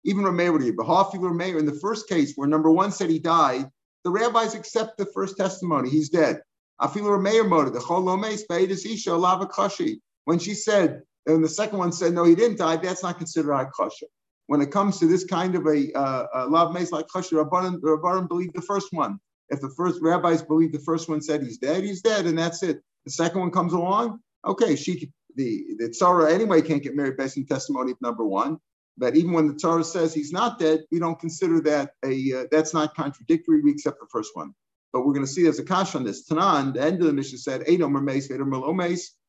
Even 0.04 0.24
Rabbi 0.24 0.36
Meir 0.36 0.52
Rabbi 0.52 1.32
Meir 1.34 1.58
in 1.58 1.66
the 1.66 1.78
first 1.80 2.08
case 2.08 2.34
where 2.36 2.48
number 2.48 2.70
one 2.70 2.92
said 2.92 3.10
he 3.10 3.18
died, 3.18 3.68
the 4.04 4.10
rabbis 4.10 4.54
accept 4.54 4.98
the 4.98 5.06
first 5.06 5.36
testimony. 5.36 5.90
He's 5.90 6.08
dead. 6.08 6.42
Afilu 6.80 7.20
Meir 7.20 7.44
motive. 7.44 7.72
The 7.72 7.80
Chol 7.80 8.04
Lomeis 8.04 8.42
Beidus 8.48 8.86
Isha 8.86 9.14
Lava 9.14 9.46
Kashi. 9.46 10.00
When 10.24 10.38
she 10.38 10.54
said, 10.54 11.02
and 11.26 11.42
the 11.42 11.48
second 11.48 11.78
one 11.78 11.92
said, 11.92 12.12
no, 12.12 12.24
he 12.24 12.34
didn't 12.34 12.58
die, 12.58 12.76
that's 12.76 13.02
not 13.02 13.18
considered 13.18 13.52
Akasha. 13.52 14.06
When 14.46 14.60
it 14.60 14.70
comes 14.70 14.98
to 14.98 15.06
this 15.06 15.24
kind 15.24 15.54
of 15.54 15.66
a, 15.66 15.92
uh, 15.92 16.26
a 16.34 16.46
Lav 16.46 16.72
Meis 16.72 16.92
like 16.92 17.06
Kashi, 17.12 17.34
Rabbanan 17.36 18.28
believe 18.28 18.52
the 18.52 18.62
first 18.62 18.88
one. 18.92 19.18
If 19.52 19.60
the 19.60 19.70
first 19.70 20.00
rabbis 20.00 20.42
believe 20.42 20.72
the 20.72 20.78
first 20.78 21.08
one 21.08 21.20
said 21.20 21.42
he's 21.42 21.58
dead, 21.58 21.84
he's 21.84 22.00
dead, 22.00 22.24
and 22.26 22.38
that's 22.38 22.62
it. 22.62 22.82
The 23.04 23.12
second 23.12 23.40
one 23.40 23.50
comes 23.50 23.74
along, 23.74 24.20
okay, 24.46 24.76
she 24.76 25.12
the 25.36 25.64
the 25.78 25.88
tzara 25.88 26.32
anyway 26.32 26.62
can't 26.62 26.82
get 26.82 26.96
married 26.96 27.16
based 27.16 27.38
on 27.38 27.44
testimony 27.44 27.92
of 27.92 28.00
number 28.00 28.24
one. 28.24 28.58
But 28.98 29.16
even 29.16 29.32
when 29.32 29.48
the 29.48 29.54
tzara 29.54 29.84
says 29.84 30.12
he's 30.12 30.32
not 30.32 30.58
dead, 30.58 30.80
we 30.90 30.98
don't 30.98 31.20
consider 31.20 31.60
that 31.62 31.90
a 32.04 32.32
uh, 32.32 32.44
that's 32.50 32.74
not 32.74 32.94
contradictory. 32.94 33.60
We 33.60 33.72
accept 33.72 34.00
the 34.00 34.06
first 34.10 34.30
one. 34.34 34.54
But 34.92 35.06
we're 35.06 35.14
going 35.14 35.26
to 35.26 35.32
see 35.32 35.42
there's 35.42 35.58
a 35.58 35.64
kash 35.64 35.94
on 35.94 36.04
this. 36.04 36.28
Tanan, 36.28 36.74
the 36.74 36.82
end 36.82 37.00
of 37.00 37.06
the 37.06 37.14
Mishnah 37.14 37.38
said, 37.38 37.62
Edom 37.66 38.04
mace, 38.04 38.30
Edom 38.30 38.52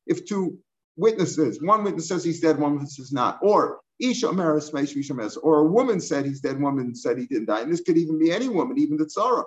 If 0.08 0.26
two 0.26 0.58
witnesses, 0.98 1.62
one 1.62 1.84
witness 1.84 2.10
says 2.10 2.24
he's 2.24 2.42
dead, 2.42 2.60
one 2.60 2.74
witness 2.74 2.98
says 2.98 3.14
not, 3.14 3.40
or 3.42 3.80
Isha 4.00 4.28
Amaris 4.28 5.38
or 5.42 5.60
a 5.60 5.64
woman 5.64 6.02
said 6.02 6.26
he's 6.26 6.42
dead, 6.42 6.60
woman 6.60 6.96
said 6.96 7.18
he 7.18 7.26
didn't 7.26 7.46
die. 7.46 7.62
And 7.62 7.72
this 7.72 7.82
could 7.82 7.98
even 7.98 8.20
be 8.20 8.32
any 8.32 8.50
woman, 8.50 8.78
even 8.78 8.98
the 8.98 9.06
tzara. 9.06 9.46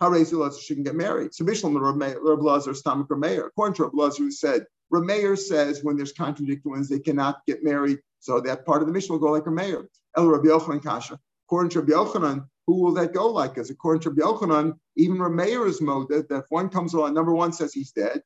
How 0.00 0.10
raise 0.10 0.30
the 0.30 0.38
laws 0.38 0.60
she 0.60 0.74
can 0.74 0.84
get 0.84 0.94
married. 0.94 1.34
So 1.34 1.44
Mishlam 1.44 1.80
Reb 1.80 2.42
Lazar 2.42 2.74
Stomach 2.74 3.08
Rameir. 3.08 3.46
According 3.46 3.74
to 3.76 3.84
Reb 3.84 4.12
who 4.16 4.30
said 4.30 4.66
Rameir 4.92 5.38
says 5.38 5.82
when 5.82 5.96
there's 5.96 6.12
contradictory 6.12 6.70
ones, 6.70 6.88
they 6.88 6.98
cannot 6.98 7.44
get 7.46 7.64
married. 7.64 7.98
So 8.20 8.40
that 8.40 8.66
part 8.66 8.82
of 8.82 8.88
the 8.88 8.92
Mishnah 8.92 9.14
will 9.14 9.26
go 9.26 9.32
like 9.32 9.44
Rameir. 9.44 9.86
El 10.16 10.28
Rabbi 10.28 10.48
Yochanan 10.48 10.82
Kasha. 10.82 11.18
According 11.48 11.70
to 11.70 11.80
Rabbi 11.80 11.92
Yochanan, 11.92 12.46
who 12.66 12.82
will 12.82 12.92
that 12.94 13.14
go 13.14 13.28
like? 13.28 13.56
As 13.58 13.70
according 13.70 14.02
to 14.02 14.10
Rabbi 14.10 14.22
Yochanan, 14.22 14.78
even 14.96 15.18
Rameir 15.18 15.66
is 15.66 15.80
mode 15.80 16.08
that, 16.08 16.26
if 16.30 16.44
one 16.48 16.68
comes 16.68 16.94
along, 16.94 17.14
number 17.14 17.34
one 17.34 17.52
says 17.52 17.72
he's 17.72 17.92
dead, 17.92 18.22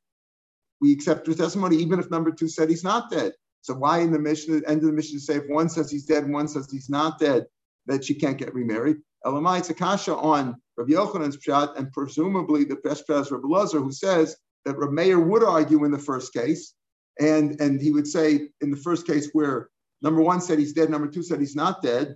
we 0.81 0.91
accept 0.91 1.27
his 1.27 1.37
testimony, 1.37 1.77
even 1.77 1.99
if 1.99 2.09
number 2.09 2.31
two 2.31 2.47
said 2.47 2.69
he's 2.69 2.83
not 2.83 3.11
dead. 3.11 3.33
So 3.61 3.75
why 3.75 3.99
in 3.99 4.11
the 4.11 4.19
Mishnah, 4.19 4.61
end 4.67 4.81
of 4.81 4.87
the 4.87 4.93
Mishnah, 4.93 5.19
to 5.19 5.23
say 5.23 5.35
if 5.35 5.47
one 5.47 5.69
says 5.69 5.91
he's 5.91 6.05
dead, 6.05 6.23
and 6.23 6.33
one 6.33 6.47
says 6.47 6.69
he's 6.71 6.89
not 6.89 7.19
dead, 7.19 7.45
that 7.85 8.03
she 8.03 8.15
can't 8.15 8.37
get 8.37 8.55
remarried? 8.55 8.97
Elamai, 9.25 9.59
it's 9.59 10.07
on 10.07 10.55
Rabbi 10.77 10.91
Yochanan's 10.93 11.37
pshat, 11.37 11.77
and 11.77 11.91
presumably 11.91 12.63
the 12.63 12.77
best 12.77 13.07
pshat 13.07 13.21
is 13.21 13.31
Rabbi 13.31 13.47
Lazar, 13.47 13.79
who 13.79 13.91
says 13.91 14.35
that 14.65 14.77
Rabbi 14.77 14.93
Meir 14.93 15.19
would 15.19 15.43
argue 15.43 15.83
in 15.85 15.91
the 15.91 15.99
first 15.99 16.33
case, 16.33 16.73
and, 17.19 17.59
and 17.61 17.81
he 17.81 17.91
would 17.91 18.07
say 18.07 18.49
in 18.61 18.71
the 18.71 18.77
first 18.77 19.05
case 19.05 19.29
where 19.33 19.69
number 20.01 20.21
one 20.21 20.41
said 20.41 20.59
he's 20.59 20.73
dead, 20.73 20.89
number 20.89 21.07
two 21.07 21.23
said 21.23 21.39
he's 21.39 21.55
not 21.55 21.81
dead, 21.81 22.15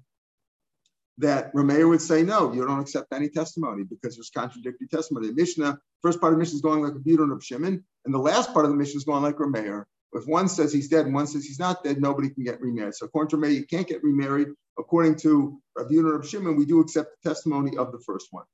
that 1.18 1.54
Rameir 1.54 1.88
would 1.88 2.02
say, 2.02 2.24
no, 2.24 2.52
you 2.52 2.66
don't 2.66 2.80
accept 2.80 3.14
any 3.14 3.30
testimony 3.30 3.84
because 3.84 4.16
there's 4.16 4.30
contradictory 4.30 4.88
testimony. 4.88 5.28
The 5.28 5.34
Mishnah, 5.34 5.78
first 6.02 6.20
part 6.20 6.34
of 6.34 6.38
the 6.38 6.42
Mishnah 6.42 6.58
is 6.58 6.62
going 6.62 6.84
like 6.84 6.94
a 6.94 7.00
Bidon 7.00 7.32
of 7.32 7.44
Shimon, 7.44 7.84
and 8.06 8.14
the 8.14 8.20
last 8.20 8.54
part 8.54 8.66
of 8.66 8.72
the 8.72 8.78
Mishnah 8.78 8.98
is 8.98 9.06
going 9.06 9.24
like 9.24 9.38
Rameir. 9.38 9.86
If 10.16 10.26
one 10.28 10.48
says 10.48 10.72
he's 10.72 10.90
dead 10.90 11.06
and 11.06 11.14
one 11.14 11.28
says 11.28 11.46
he's 11.46 11.60
not 11.60 11.84
dead, 11.84 12.02
nobody 12.02 12.30
can 12.30 12.44
get 12.44 12.62
remarried. 12.62 12.96
So 12.96 13.06
according 13.06 13.30
to 13.30 13.38
Rameir, 13.38 13.56
you 13.56 13.66
can't 13.66 13.88
get 13.88 14.04
remarried 14.04 14.48
according 14.78 15.16
to 15.18 15.60
Rav 15.78 15.92
Yunus 15.92 16.14
Rav 16.14 16.28
Shimon, 16.28 16.56
we 16.56 16.66
do 16.66 16.80
accept 16.80 17.22
the 17.22 17.30
testimony 17.30 17.78
of 17.78 17.92
the 17.92 18.00
first 18.00 18.28
one. 18.32 18.46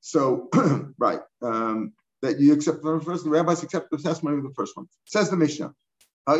So, 0.00 0.48
right, 0.98 1.20
um, 1.42 1.92
that 2.22 2.40
you 2.40 2.52
accept 2.52 2.82
the 2.82 3.00
first, 3.00 3.24
the 3.24 3.30
rabbis 3.30 3.62
accept 3.62 3.90
the 3.90 3.98
testimony 3.98 4.38
of 4.38 4.44
the 4.44 4.54
first 4.54 4.76
one. 4.76 4.86
Says 5.06 5.30
the 5.30 5.36
Mishnah. 5.36 5.72
A 6.26 6.38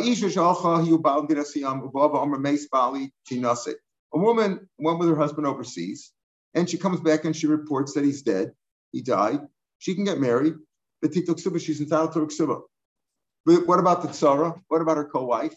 woman 4.13 4.69
went 4.79 4.99
with 4.99 5.09
her 5.09 5.15
husband 5.15 5.47
overseas, 5.47 6.11
and 6.55 6.69
she 6.69 6.77
comes 6.77 6.99
back 7.01 7.25
and 7.25 7.35
she 7.35 7.47
reports 7.47 7.93
that 7.93 8.03
he's 8.03 8.23
dead, 8.23 8.53
he 8.91 9.01
died. 9.01 9.41
She 9.77 9.93
can 9.93 10.05
get 10.05 10.19
married, 10.19 10.55
she's 11.03 11.81
entitled 11.81 12.13
to 12.13 12.25
ksuba. 12.25 12.61
But 13.45 13.67
what 13.67 13.79
about 13.79 14.01
the 14.01 14.07
tzara? 14.07 14.59
What 14.67 14.81
about 14.81 14.97
her 14.97 15.05
co-wife? 15.05 15.55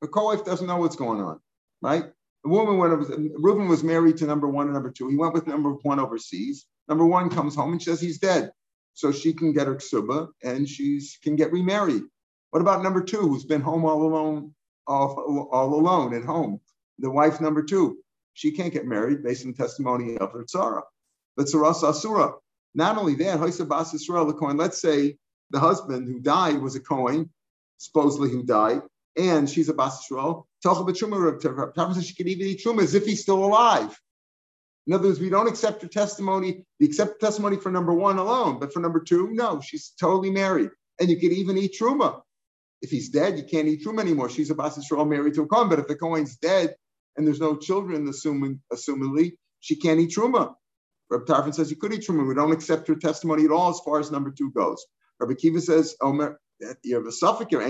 Her 0.00 0.08
co-wife 0.08 0.44
doesn't 0.44 0.66
know 0.66 0.78
what's 0.78 0.96
going 0.96 1.20
on, 1.20 1.40
right? 1.82 2.04
The 2.42 2.50
woman 2.50 2.78
went 2.78 3.08
Reuben 3.38 3.68
was 3.68 3.82
married 3.82 4.18
to 4.18 4.26
number 4.26 4.48
one 4.48 4.66
and 4.66 4.74
number 4.74 4.90
two. 4.90 5.08
He 5.08 5.16
went 5.16 5.34
with 5.34 5.46
number 5.46 5.70
one 5.70 5.98
overseas. 5.98 6.66
Number 6.88 7.04
one 7.04 7.28
comes 7.28 7.54
home 7.54 7.72
and 7.72 7.82
says 7.82 8.00
he's 8.00 8.18
dead. 8.18 8.52
So 8.94 9.12
she 9.12 9.32
can 9.32 9.52
get 9.52 9.66
her 9.66 9.74
ksuba 9.74 10.28
and 10.42 10.68
she 10.68 11.00
can 11.22 11.36
get 11.36 11.52
remarried. 11.52 12.02
What 12.50 12.60
about 12.60 12.82
number 12.82 13.02
two, 13.02 13.18
who's 13.18 13.44
been 13.44 13.60
home 13.60 13.84
all 13.84 14.02
alone, 14.02 14.54
all, 14.86 15.48
all 15.52 15.74
alone 15.74 16.14
at 16.14 16.24
home? 16.24 16.60
The 16.98 17.10
wife 17.10 17.40
number 17.40 17.62
two, 17.62 17.98
she 18.34 18.52
can't 18.52 18.72
get 18.72 18.86
married 18.86 19.22
based 19.22 19.44
on 19.44 19.52
the 19.52 19.58
testimony 19.58 20.16
of 20.16 20.32
her 20.32 20.44
tzara. 20.44 20.82
But 21.36 21.46
tzara 21.46 21.70
asura. 21.70 22.32
Not 22.74 22.96
only 22.96 23.14
that, 23.16 23.40
let's 24.56 24.80
say 24.80 25.16
the 25.50 25.60
husband 25.60 26.06
who 26.08 26.20
died 26.20 26.60
was 26.60 26.76
a 26.76 26.80
Kohen, 26.80 27.30
supposedly 27.78 28.30
who 28.30 28.42
died, 28.44 28.82
and 29.18 29.48
she's 29.48 29.68
a 29.68 29.74
Bas 29.74 30.06
Yisrael. 30.10 30.44
Talcha 30.64 31.94
says 31.94 32.06
she 32.06 32.14
can 32.14 32.28
even 32.28 32.46
eat 32.46 32.62
truma 32.64 32.82
as 32.82 32.94
if 32.94 33.06
he's 33.06 33.22
still 33.22 33.44
alive. 33.44 33.98
In 34.86 34.94
other 34.94 35.08
words, 35.08 35.20
we 35.20 35.30
don't 35.30 35.48
accept 35.48 35.82
her 35.82 35.88
testimony. 35.88 36.64
We 36.80 36.86
accept 36.86 37.20
testimony 37.20 37.56
for 37.56 37.72
number 37.72 37.94
one 37.94 38.18
alone, 38.18 38.58
but 38.60 38.72
for 38.72 38.80
number 38.80 39.00
two, 39.00 39.30
no, 39.32 39.60
she's 39.60 39.92
totally 40.00 40.30
married, 40.30 40.70
and 41.00 41.10
you 41.10 41.18
can 41.18 41.32
even 41.32 41.58
eat 41.58 41.76
truma. 41.80 42.20
If 42.82 42.90
he's 42.90 43.08
dead, 43.08 43.38
you 43.38 43.44
can't 43.44 43.68
eat 43.68 43.84
truma 43.84 44.00
anymore. 44.00 44.28
She's 44.28 44.50
a 44.50 44.54
Bas 44.54 44.78
Yisrael 44.78 45.08
married 45.08 45.34
to 45.34 45.42
a 45.42 45.46
Kohen, 45.46 45.68
but 45.68 45.78
if 45.78 45.88
the 45.88 45.96
Kohen's 45.96 46.36
dead 46.36 46.74
and 47.16 47.26
there's 47.26 47.40
no 47.40 47.56
children, 47.56 48.06
assuming 48.08 48.60
assumingly, 48.72 49.32
she 49.60 49.76
can't 49.76 50.00
eat 50.00 50.10
truma. 50.10 50.54
Reb 51.10 51.26
Tarfon 51.26 51.54
says 51.54 51.70
you 51.70 51.76
could 51.76 51.94
eat 51.94 52.06
truma. 52.06 52.26
We 52.26 52.34
don't 52.34 52.52
accept 52.52 52.88
her 52.88 52.96
testimony 52.96 53.44
at 53.44 53.50
all 53.52 53.70
as 53.70 53.80
far 53.84 54.00
as 54.00 54.10
number 54.10 54.30
two 54.30 54.50
goes. 54.52 54.84
Rabbi 55.20 55.34
Kiva 55.34 55.60
says, 55.60 55.96
Omer, 56.00 56.38
you 56.82 56.96
have 56.96 57.06
a 57.06 57.12
suffix 57.12 57.50
here, 57.50 57.62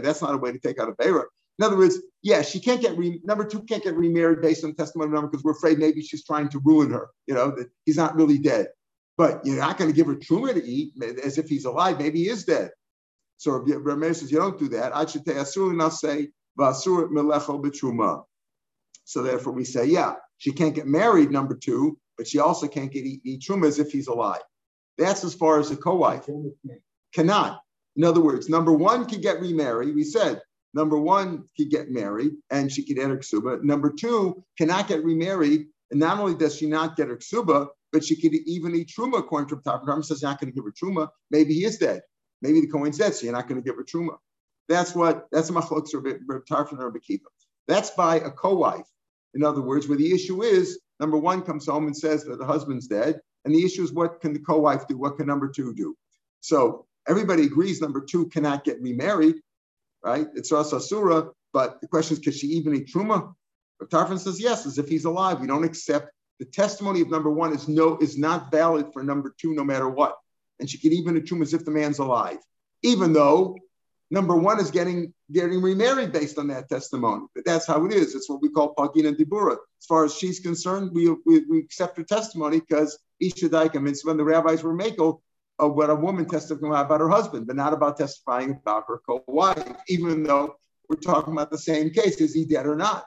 That's 0.00 0.22
not 0.22 0.34
a 0.34 0.38
way 0.38 0.52
to 0.52 0.58
take 0.58 0.78
out 0.78 0.88
a 0.88 0.92
Beira. 0.92 1.24
In 1.58 1.64
other 1.64 1.76
words, 1.76 1.98
yeah, 2.22 2.42
she 2.42 2.58
can't 2.58 2.80
get 2.80 2.96
re- 2.98 3.20
number 3.24 3.44
two 3.44 3.62
can't 3.62 3.82
get 3.82 3.94
remarried 3.96 4.40
based 4.40 4.64
on 4.64 4.74
testimony 4.74 5.12
number 5.12 5.28
because 5.28 5.44
we're 5.44 5.52
afraid 5.52 5.78
maybe 5.78 6.02
she's 6.02 6.24
trying 6.24 6.48
to 6.48 6.60
ruin 6.64 6.90
her. 6.90 7.10
You 7.26 7.34
know 7.34 7.50
that 7.52 7.68
he's 7.84 7.96
not 7.96 8.16
really 8.16 8.38
dead, 8.38 8.68
but 9.16 9.44
you're 9.44 9.56
not 9.56 9.78
going 9.78 9.90
to 9.90 9.94
give 9.94 10.08
her 10.08 10.16
truma 10.16 10.54
to 10.54 10.64
eat 10.64 10.92
as 11.22 11.38
if 11.38 11.48
he's 11.48 11.64
alive. 11.64 11.98
Maybe 11.98 12.20
he 12.20 12.28
is 12.28 12.44
dead. 12.44 12.70
So 13.36 13.52
Rameir 13.60 14.16
says 14.16 14.32
you 14.32 14.38
don't 14.38 14.58
do 14.58 14.68
that. 14.70 14.96
I 14.96 15.06
should 15.06 15.24
say 15.26 15.34
asur 15.34 15.68
and 15.68 15.78
not 15.78 15.92
say 15.92 16.30
vasur 16.58 17.08
melecho 17.10 17.62
betruma. 17.62 18.24
So 19.04 19.22
therefore 19.22 19.52
we 19.52 19.64
say 19.64 19.86
yeah, 19.86 20.14
she 20.38 20.50
can't 20.50 20.74
get 20.74 20.86
married. 20.86 21.30
Number 21.30 21.54
two, 21.54 21.98
but 22.18 22.26
she 22.26 22.40
also 22.40 22.66
can't 22.66 22.90
get 22.90 23.04
eat, 23.04 23.20
eat 23.24 23.42
truma 23.42 23.68
as 23.68 23.78
if 23.78 23.92
he's 23.92 24.08
alive. 24.08 24.42
That's 24.98 25.24
as 25.24 25.34
far 25.34 25.58
as 25.60 25.70
a 25.70 25.76
co-wife 25.76 26.28
cannot. 27.14 27.60
In 27.96 28.04
other 28.04 28.20
words, 28.20 28.48
number 28.48 28.72
one 28.72 29.06
can 29.06 29.20
get 29.20 29.40
remarried. 29.40 29.94
We 29.94 30.04
said 30.04 30.42
number 30.72 30.98
one 30.98 31.44
could 31.56 31.70
get 31.70 31.90
married 31.90 32.32
and 32.50 32.70
she 32.70 32.84
could 32.84 32.98
enter 32.98 33.18
ksuba. 33.18 33.62
Number 33.62 33.92
two 33.92 34.44
cannot 34.58 34.88
get 34.88 35.04
remarried, 35.04 35.66
and 35.90 36.00
not 36.00 36.18
only 36.18 36.34
does 36.34 36.56
she 36.56 36.66
not 36.66 36.96
get 36.96 37.08
her 37.08 37.16
ksuba, 37.16 37.68
but 37.92 38.04
she 38.04 38.20
could 38.20 38.34
even 38.34 38.74
eat 38.74 38.92
truma. 38.96 39.18
According 39.18 39.48
to 39.50 39.62
Top 39.62 39.84
says 40.04 40.22
not 40.22 40.40
going 40.40 40.52
to 40.52 40.54
give 40.54 40.64
her 40.64 40.72
truma. 40.72 41.08
Maybe 41.30 41.54
he 41.54 41.64
is 41.64 41.78
dead. 41.78 42.02
Maybe 42.42 42.60
the 42.60 42.66
Kohen's 42.66 42.98
dead, 42.98 43.14
so 43.14 43.24
you're 43.24 43.32
not 43.32 43.48
going 43.48 43.62
to 43.62 43.64
give 43.64 43.76
her 43.76 43.84
truma. 43.84 44.16
That's 44.68 44.94
what 44.94 45.26
that's 45.30 45.50
a 45.50 45.52
machlok 45.52 45.88
Tarfon 45.92 46.80
or 46.80 46.92
Bekiva. 46.92 47.20
That's 47.68 47.90
by 47.90 48.16
a 48.16 48.30
co-wife. 48.30 48.86
In 49.34 49.44
other 49.44 49.62
words, 49.62 49.88
where 49.88 49.98
the 49.98 50.12
issue 50.12 50.42
is 50.42 50.80
number 51.00 51.16
one 51.16 51.42
comes 51.42 51.66
home 51.66 51.86
and 51.86 51.96
says 51.96 52.24
that 52.24 52.38
the 52.38 52.46
husband's 52.46 52.86
dead, 52.86 53.20
and 53.44 53.54
the 53.54 53.64
issue 53.64 53.82
is 53.82 53.92
what 53.92 54.20
can 54.20 54.32
the 54.32 54.38
co-wife 54.38 54.86
do? 54.88 54.96
What 54.96 55.16
can 55.16 55.26
number 55.26 55.48
two 55.48 55.74
do? 55.74 55.96
So 56.40 56.86
everybody 57.08 57.44
agrees 57.44 57.80
number 57.80 58.00
two 58.00 58.26
cannot 58.28 58.64
get 58.64 58.80
remarried, 58.80 59.36
right? 60.02 60.26
It's 60.34 60.52
Asura, 60.52 61.30
but 61.52 61.80
the 61.80 61.88
question 61.88 62.16
is, 62.16 62.20
can 62.20 62.32
she 62.32 62.48
even 62.48 62.74
eat 62.74 62.88
Truma? 62.92 63.34
But 63.78 63.90
Tarfon 63.90 64.18
says 64.18 64.40
yes, 64.40 64.66
as 64.66 64.78
if 64.78 64.88
he's 64.88 65.04
alive. 65.04 65.40
We 65.40 65.46
don't 65.46 65.64
accept 65.64 66.10
the 66.38 66.44
testimony 66.44 67.00
of 67.00 67.10
number 67.10 67.30
one 67.30 67.52
is 67.52 67.68
no 67.68 67.96
is 67.98 68.18
not 68.18 68.50
valid 68.50 68.92
for 68.92 69.02
number 69.02 69.34
two, 69.38 69.54
no 69.54 69.64
matter 69.64 69.88
what. 69.88 70.16
And 70.58 70.68
she 70.68 70.78
can 70.78 70.92
even 70.92 71.16
eat 71.16 71.26
Truma 71.26 71.42
as 71.42 71.54
if 71.54 71.64
the 71.64 71.70
man's 71.70 71.98
alive, 71.98 72.38
even 72.82 73.12
though 73.12 73.56
number 74.10 74.36
one 74.36 74.60
is 74.60 74.70
getting 74.70 75.12
getting 75.32 75.60
remarried 75.62 76.12
based 76.12 76.38
on 76.38 76.48
that 76.48 76.68
testimony. 76.68 77.26
But 77.34 77.44
that's 77.44 77.66
how 77.66 77.84
it 77.84 77.92
is. 77.92 78.14
It's 78.14 78.28
what 78.28 78.42
we 78.42 78.48
call 78.48 78.74
Pagina 78.74 79.16
Dibura. 79.16 79.56
As 79.80 79.86
far 79.86 80.04
as 80.04 80.14
she's 80.14 80.40
concerned, 80.40 80.90
we, 80.92 81.10
we, 81.26 81.44
we 81.48 81.58
accept 81.58 81.96
her 81.98 82.04
testimony 82.04 82.60
because 82.60 82.98
Ishadaika 83.22 83.86
It's 83.88 84.04
when 84.04 84.16
the 84.16 84.24
rabbis 84.24 84.62
were 84.62 84.76
makel 84.76 85.20
of 85.58 85.74
what 85.74 85.90
a 85.90 85.94
woman 85.94 86.26
testified 86.26 86.86
about 86.86 87.00
her 87.00 87.08
husband, 87.08 87.46
but 87.46 87.56
not 87.56 87.72
about 87.72 87.96
testifying 87.96 88.50
about 88.50 88.84
her 88.88 89.00
co-wife, 89.06 89.64
even 89.88 90.22
though 90.22 90.56
we're 90.88 90.96
talking 90.96 91.32
about 91.32 91.50
the 91.50 91.58
same 91.58 91.90
case. 91.90 92.16
Is 92.16 92.34
he 92.34 92.44
dead 92.44 92.66
or 92.66 92.76
not? 92.76 93.04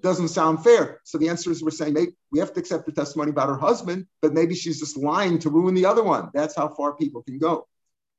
Doesn't 0.00 0.28
sound 0.28 0.62
fair. 0.62 1.00
So 1.04 1.18
the 1.18 1.28
answer 1.28 1.50
is 1.50 1.62
we're 1.62 1.70
saying 1.70 1.94
maybe 1.94 2.12
we 2.30 2.38
have 2.38 2.52
to 2.54 2.60
accept 2.60 2.86
the 2.86 2.92
testimony 2.92 3.30
about 3.30 3.48
her 3.48 3.56
husband, 3.56 4.06
but 4.20 4.32
maybe 4.32 4.54
she's 4.54 4.78
just 4.80 4.96
lying 4.96 5.38
to 5.40 5.50
ruin 5.50 5.74
the 5.74 5.86
other 5.86 6.02
one. 6.02 6.30
That's 6.34 6.56
how 6.56 6.68
far 6.68 6.94
people 6.96 7.22
can 7.22 7.38
go. 7.38 7.66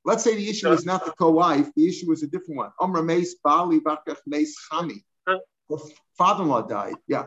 Let's 0.04 0.22
say 0.22 0.34
the 0.34 0.48
issue 0.48 0.70
is 0.70 0.84
not 0.84 1.06
the 1.06 1.12
co-wife, 1.12 1.70
the 1.74 1.88
issue 1.88 2.12
is 2.12 2.22
a 2.22 2.26
different 2.26 2.58
one. 2.58 2.70
Omra 2.80 3.04
Meis 3.04 3.36
Bali 3.42 3.80
Bakach 3.80 4.18
Meis 4.26 4.54
Chami. 4.70 5.02
Uh, 5.26 5.36
her 5.70 5.76
father-in-law 6.18 6.62
died. 6.66 6.96
Yeah. 7.08 7.24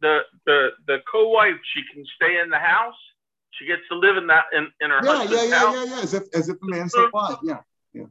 The 0.00 0.20
the 0.46 0.70
the 0.86 0.98
co-wife, 1.10 1.54
she 1.72 1.82
can 1.92 2.04
stay 2.16 2.40
in 2.40 2.50
the 2.50 2.58
house. 2.58 2.94
She 3.52 3.66
gets 3.66 3.82
to 3.90 3.96
live 3.96 4.16
in 4.16 4.26
that 4.26 4.44
in, 4.52 4.68
in 4.80 4.90
her 4.90 5.00
yeah, 5.04 5.16
husband's 5.16 5.42
yeah, 5.42 5.48
yeah, 5.48 5.58
house. 5.58 5.74
Yeah, 5.74 5.84
yeah, 5.84 5.96
yeah. 5.96 6.02
As 6.02 6.14
if 6.14 6.22
as 6.34 6.48
if 6.48 6.60
the 6.60 6.68
man's 6.68 6.92
still 6.92 7.08
alive. 7.12 7.38
Yeah, 7.42 7.60
yeah. 7.92 8.06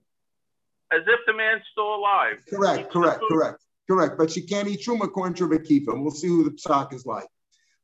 As 0.92 1.02
if 1.08 1.20
the 1.28 1.34
man's 1.34 1.64
still 1.72 1.96
alive. 1.96 2.38
Correct, 2.50 2.92
correct, 2.92 3.22
correct, 3.30 3.64
correct. 3.90 4.18
But 4.18 4.32
she 4.32 4.42
can't 4.42 4.68
eat 4.68 4.82
truma 4.86 5.04
according 5.04 5.36
to 5.36 5.46
Rebbe 5.46 5.92
and 5.92 6.02
we'll 6.02 6.12
see 6.12 6.28
who 6.28 6.44
the 6.44 6.52
psak 6.52 6.94
is 6.94 7.06
like. 7.06 7.28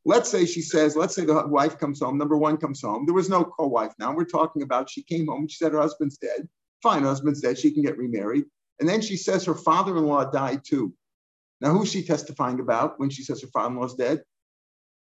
Let's 0.05 0.29
say 0.29 0.45
she 0.45 0.61
says, 0.61 0.95
let's 0.95 1.13
say 1.13 1.25
the 1.25 1.45
wife 1.47 1.77
comes 1.77 1.99
home, 1.99 2.17
number 2.17 2.37
one 2.37 2.57
comes 2.57 2.81
home. 2.81 3.05
There 3.05 3.13
was 3.13 3.29
no 3.29 3.43
co 3.43 3.67
wife 3.67 3.93
now. 3.99 4.15
We're 4.15 4.23
talking 4.23 4.61
about 4.61 4.89
she 4.89 5.03
came 5.03 5.27
home, 5.27 5.47
she 5.47 5.57
said 5.57 5.73
her 5.73 5.81
husband's 5.81 6.17
dead. 6.17 6.47
Fine, 6.81 7.01
her 7.01 7.09
husband's 7.09 7.41
dead. 7.41 7.59
She 7.59 7.71
can 7.71 7.83
get 7.83 7.97
remarried. 7.97 8.45
And 8.79 8.87
then 8.87 9.01
she 9.01 9.17
says 9.17 9.43
her 9.45 9.55
father 9.55 9.97
in 9.97 10.05
law 10.05 10.23
died 10.23 10.61
too. 10.65 10.93
Now, 11.61 11.73
who's 11.73 11.91
she 11.91 12.03
testifying 12.03 12.59
about 12.59 12.99
when 12.99 13.09
she 13.09 13.23
says 13.23 13.41
her 13.41 13.47
father 13.47 13.73
in 13.73 13.79
law's 13.79 13.95
dead? 13.95 14.23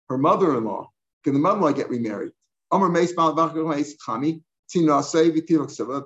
Her 0.09 0.18
mother 0.18 0.56
in 0.56 0.64
law. 0.64 0.90
Can 1.25 1.35
the 1.35 1.40
mother 1.40 1.56
in 1.56 1.62
law 1.62 1.73
get 1.73 1.88
remarried? 1.88 2.32
The 2.71 2.78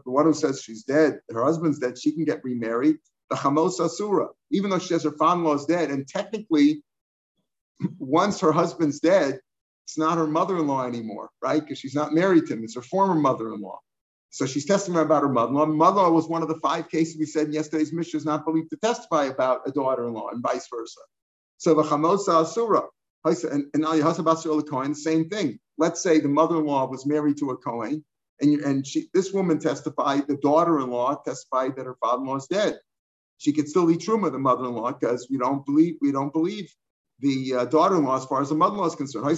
one 0.05 0.27
who 0.27 0.35
says 0.35 0.63
she's 0.63 0.85
dead, 0.85 1.21
her 1.31 1.45
husband's 1.45 1.79
dead, 1.79 1.99
she 1.99 2.13
can 2.13 2.25
get 2.25 2.45
remarried. 2.45 2.97
The 3.31 3.37
Chamos 3.37 3.81
Asura, 3.81 4.29
even 4.51 4.71
though 4.71 4.79
she 4.79 4.89
says 4.89 5.05
her 5.05 5.13
father 5.13 5.41
in 5.41 5.45
law 5.45 5.55
is 5.55 5.65
dead, 5.65 5.91
and 5.91 6.07
technically 6.07 6.83
once 7.99 8.41
her 8.41 8.53
husband's 8.53 9.01
dead, 9.01 9.41
it's 9.85 9.99
not 9.99 10.19
her 10.19 10.27
mother-in-law 10.27 10.87
anymore, 10.87 11.31
right? 11.43 11.61
Because 11.61 11.79
she's 11.79 11.95
not 11.95 12.13
married 12.13 12.47
to 12.47 12.55
him. 12.55 12.65
It's 12.65 12.75
her 12.75 12.83
former 12.83 13.15
mother-in-law. 13.15 13.79
So 14.31 14.45
she's 14.47 14.67
testifying 14.67 15.07
about 15.07 15.23
her 15.23 15.29
mother-in-law. 15.29 15.67
Mother-in-law 15.67 16.11
was 16.11 16.29
one 16.29 16.43
of 16.43 16.49
the 16.49 16.61
five 16.61 16.91
cases 16.91 17.17
we 17.19 17.27
said 17.27 17.47
in 17.47 17.53
yesterday's 17.53 17.93
Mishnah 17.93 18.19
is 18.19 18.27
not 18.27 18.45
believed 18.45 18.71
to 18.71 18.77
testify 18.77 19.25
about 19.27 19.63
a 19.67 19.71
daughter-in-law 19.71 20.31
and 20.31 20.43
vice 20.43 20.69
versa. 20.69 21.01
So 21.59 21.75
the 21.75 21.83
chamosa 21.83 22.43
asura 22.43 22.83
and, 23.25 23.65
and 23.75 23.85
Ali 23.85 24.01
Hasabasur 24.01 24.69
Cohen, 24.69 24.95
same 24.95 25.29
thing. 25.29 25.59
Let's 25.79 26.03
say 26.03 26.21
the 26.21 26.29
mother-in-law 26.29 26.87
was 26.87 27.07
married 27.07 27.39
to 27.39 27.51
a 27.51 27.57
Cohen, 27.57 28.05
and, 28.41 28.61
and 28.61 28.87
she, 28.87 29.09
this 29.13 29.33
woman 29.33 29.59
testified, 29.59 30.29
the 30.29 30.37
daughter-in-law 30.37 31.23
testified 31.25 31.77
that 31.77 31.87
her 31.87 31.97
father-in-law 32.01 32.37
is 32.37 32.47
dead. 32.47 32.79
She 33.39 33.53
could 33.53 33.69
still 33.69 33.87
be 33.87 33.97
truma, 33.97 34.33
the 34.33 34.39
mother-in-law, 34.39 34.93
because 34.93 35.29
we 35.31 35.39
don't 35.39 35.65
believe 35.67 35.97
we 36.01 36.13
don't 36.13 36.33
believe 36.33 36.73
the 37.21 37.55
uh, 37.55 37.65
daughter-in-law 37.65 38.17
as 38.17 38.25
far 38.27 38.43
as 38.43 38.51
the 38.51 38.55
mother-in-law 38.55 38.87
is 38.87 38.95
concerned. 38.95 39.27
That 39.27 39.37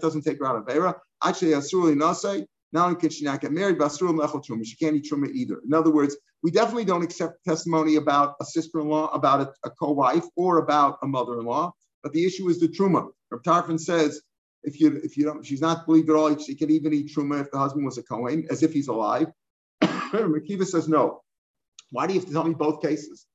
doesn't 0.00 0.22
take 0.22 0.38
her 0.38 0.46
out 0.46 0.56
of 0.56 0.66
Vera. 0.66 0.96
Actually, 1.22 1.50
Asuri 1.52 1.94
Nase, 1.94 2.46
not 2.72 2.86
only 2.86 3.00
can 3.00 3.10
she 3.10 3.24
not 3.24 3.40
get 3.40 3.52
married, 3.52 3.78
but. 3.78 3.92
She 3.92 4.76
can't 4.76 4.96
eat 4.96 5.08
Truma 5.10 5.30
either. 5.30 5.60
In 5.64 5.74
other 5.74 5.90
words, 5.90 6.16
we 6.42 6.50
definitely 6.50 6.84
don't 6.84 7.04
accept 7.04 7.44
testimony 7.44 7.96
about 7.96 8.34
a 8.40 8.44
sister-in-law, 8.44 9.08
about 9.12 9.40
a, 9.40 9.52
a 9.64 9.70
co-wife, 9.70 10.24
or 10.36 10.58
about 10.58 10.98
a 11.02 11.06
mother-in-law. 11.06 11.72
But 12.02 12.12
the 12.12 12.24
issue 12.24 12.48
is 12.48 12.60
the 12.60 12.68
Truma. 12.68 13.08
Reb 13.30 13.42
Tarfon 13.42 13.78
says, 13.80 14.20
if 14.64 14.80
you 14.80 15.00
if 15.04 15.16
you 15.16 15.24
don't, 15.24 15.44
she's 15.44 15.60
not 15.60 15.86
believed 15.86 16.10
at 16.10 16.16
all. 16.16 16.36
She 16.38 16.54
can 16.54 16.70
even 16.70 16.92
eat 16.92 17.12
truma 17.14 17.42
if 17.42 17.50
the 17.50 17.58
husband 17.58 17.84
was 17.84 17.98
a 17.98 18.02
Kohen, 18.02 18.46
as 18.50 18.62
if 18.62 18.72
he's 18.72 18.88
alive. 18.88 19.28
Makiva 19.82 20.66
says 20.66 20.88
no. 20.88 21.20
Why 21.94 22.08
do 22.08 22.14
you 22.14 22.18
have 22.18 22.26
to 22.26 22.34
tell 22.34 22.42
me 22.42 22.54
both 22.54 22.82
cases? 22.82 23.26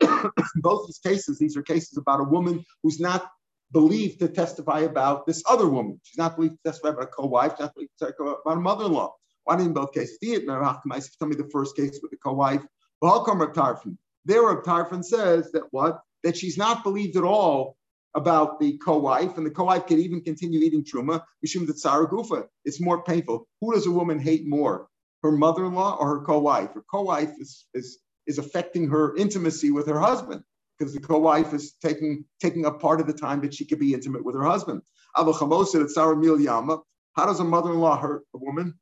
both 0.56 0.86
these 0.86 1.00
cases, 1.00 1.40
these 1.40 1.56
are 1.56 1.62
cases 1.62 1.98
about 1.98 2.20
a 2.20 2.24
woman 2.24 2.64
who's 2.84 3.00
not 3.00 3.28
believed 3.72 4.20
to 4.20 4.28
testify 4.28 4.80
about 4.80 5.26
this 5.26 5.42
other 5.48 5.68
woman. 5.68 6.00
She's 6.04 6.16
not 6.16 6.36
believed 6.36 6.54
to 6.64 6.70
testify 6.70 6.90
about 6.90 7.02
a 7.02 7.08
co-wife, 7.08 7.52
she's 7.52 7.60
not 7.60 7.74
believed 7.74 7.90
to 7.98 8.06
testify 8.06 8.34
about 8.44 8.58
a 8.58 8.60
mother-in-law. 8.60 9.12
Why 9.42 9.56
didn't 9.56 9.72
both 9.72 9.92
cases? 9.92 10.18
Tell 10.20 11.28
me 11.28 11.34
the 11.34 11.48
first 11.50 11.74
case 11.74 11.98
with 12.00 12.12
the 12.12 12.16
co-wife. 12.22 12.62
There, 13.02 14.42
Reb 14.42 14.62
Tarfon 14.62 15.04
says 15.04 15.50
that 15.50 15.64
what? 15.72 16.00
That 16.22 16.36
she's 16.36 16.56
not 16.56 16.84
believed 16.84 17.16
at 17.16 17.24
all 17.24 17.76
about 18.14 18.60
the 18.60 18.78
co-wife, 18.78 19.36
and 19.36 19.44
the 19.44 19.50
co-wife 19.50 19.86
can 19.86 19.98
even 19.98 20.20
continue 20.20 20.60
eating 20.60 20.84
truma. 20.84 21.22
Mishum 21.44 21.72
Sarah 21.76 22.08
gufa. 22.08 22.46
It's 22.64 22.80
more 22.80 23.02
painful. 23.02 23.48
Who 23.60 23.74
does 23.74 23.86
a 23.86 23.90
woman 23.90 24.20
hate 24.20 24.46
more? 24.46 24.86
Her 25.22 25.32
mother-in-law 25.32 25.96
or 25.98 26.18
her 26.18 26.24
co-wife? 26.24 26.72
Her 26.74 26.84
co-wife 26.90 27.32
is, 27.38 27.66
is, 27.74 27.98
is 28.26 28.38
affecting 28.38 28.88
her 28.90 29.16
intimacy 29.16 29.70
with 29.70 29.86
her 29.88 29.98
husband 29.98 30.42
because 30.78 30.94
the 30.94 31.00
co-wife 31.00 31.52
is 31.54 31.74
taking 31.82 32.24
taking 32.40 32.66
up 32.66 32.80
part 32.80 33.00
of 33.00 33.06
the 33.06 33.12
time 33.12 33.40
that 33.40 33.54
she 33.54 33.64
could 33.64 33.78
be 33.78 33.94
intimate 33.94 34.24
with 34.24 34.34
her 34.34 34.44
husband. 34.44 34.82
How 35.14 35.24
does 35.24 35.40
a 35.40 35.46
mother-in-law 37.44 37.96
hurt 37.98 38.22
a 38.34 38.38
woman? 38.38 38.74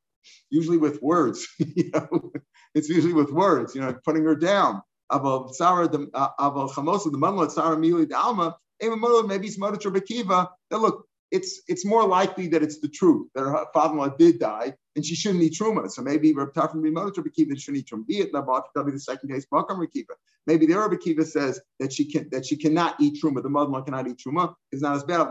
Usually 0.50 0.78
with 0.78 1.00
words. 1.02 1.46
you 1.58 1.90
know, 1.92 2.32
it's 2.74 2.88
usually 2.88 3.12
with 3.12 3.30
words. 3.30 3.74
You 3.74 3.82
know, 3.82 3.94
putting 4.04 4.24
her 4.24 4.34
down. 4.34 4.82
Aba 5.10 5.48
sawar 5.60 5.90
the 5.90 6.08
aba 6.14 6.66
khamusa 6.68 7.12
the 7.12 7.18
mangala 7.18 7.54
sawar 7.54 7.76
miyalama. 7.76 8.54
Even 8.80 9.00
maybe 9.28 9.46
it's 9.46 9.58
Mother 9.58 9.76
Bakiva. 9.76 10.48
That 10.70 10.78
look, 10.78 11.06
it's 11.30 11.62
it's 11.68 11.84
more 11.84 12.06
likely 12.06 12.48
that 12.48 12.62
it's 12.62 12.80
the 12.80 12.88
truth 12.88 13.28
that 13.34 13.42
her 13.42 13.66
father-in-law 13.72 14.16
did 14.16 14.38
die 14.38 14.74
and 14.96 15.04
she 15.04 15.14
shouldn't 15.14 15.42
eat 15.42 15.54
truma. 15.54 15.90
So 15.90 16.02
maybe 16.02 16.32
Reb 16.32 16.52
Tarfon 16.52 16.82
be 16.82 16.90
mother 16.90 17.10
Kiva 17.10 17.56
shouldn't 17.56 17.82
eat 17.82 17.88
truma. 17.92 18.06
Be 18.06 18.18
it 18.18 18.32
that'll 18.32 18.84
be 18.84 18.92
the 18.92 19.00
second 19.00 19.30
case. 19.30 19.46
Makam 19.52 19.84
Kiva. 19.92 20.12
Maybe 20.46 20.66
the 20.66 20.74
Rabbi 20.74 20.96
Kiva 20.96 21.24
says 21.24 21.60
that 21.80 21.92
she 21.92 22.10
can 22.10 22.28
that 22.30 22.46
she 22.46 22.56
cannot 22.56 23.00
eat 23.00 23.20
truma. 23.22 23.42
The 23.42 23.48
mother 23.48 23.66
in 23.66 23.72
law 23.72 23.82
cannot 23.82 24.06
eat 24.06 24.18
truma. 24.18 24.54
It's 24.72 24.82
not 24.82 24.96
as 24.96 25.04
bad. 25.04 25.28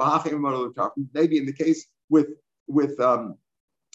Maybe 1.14 1.38
in 1.38 1.46
the 1.46 1.54
case 1.54 1.86
with 2.10 2.30
with 2.68 3.00
um, 3.00 3.38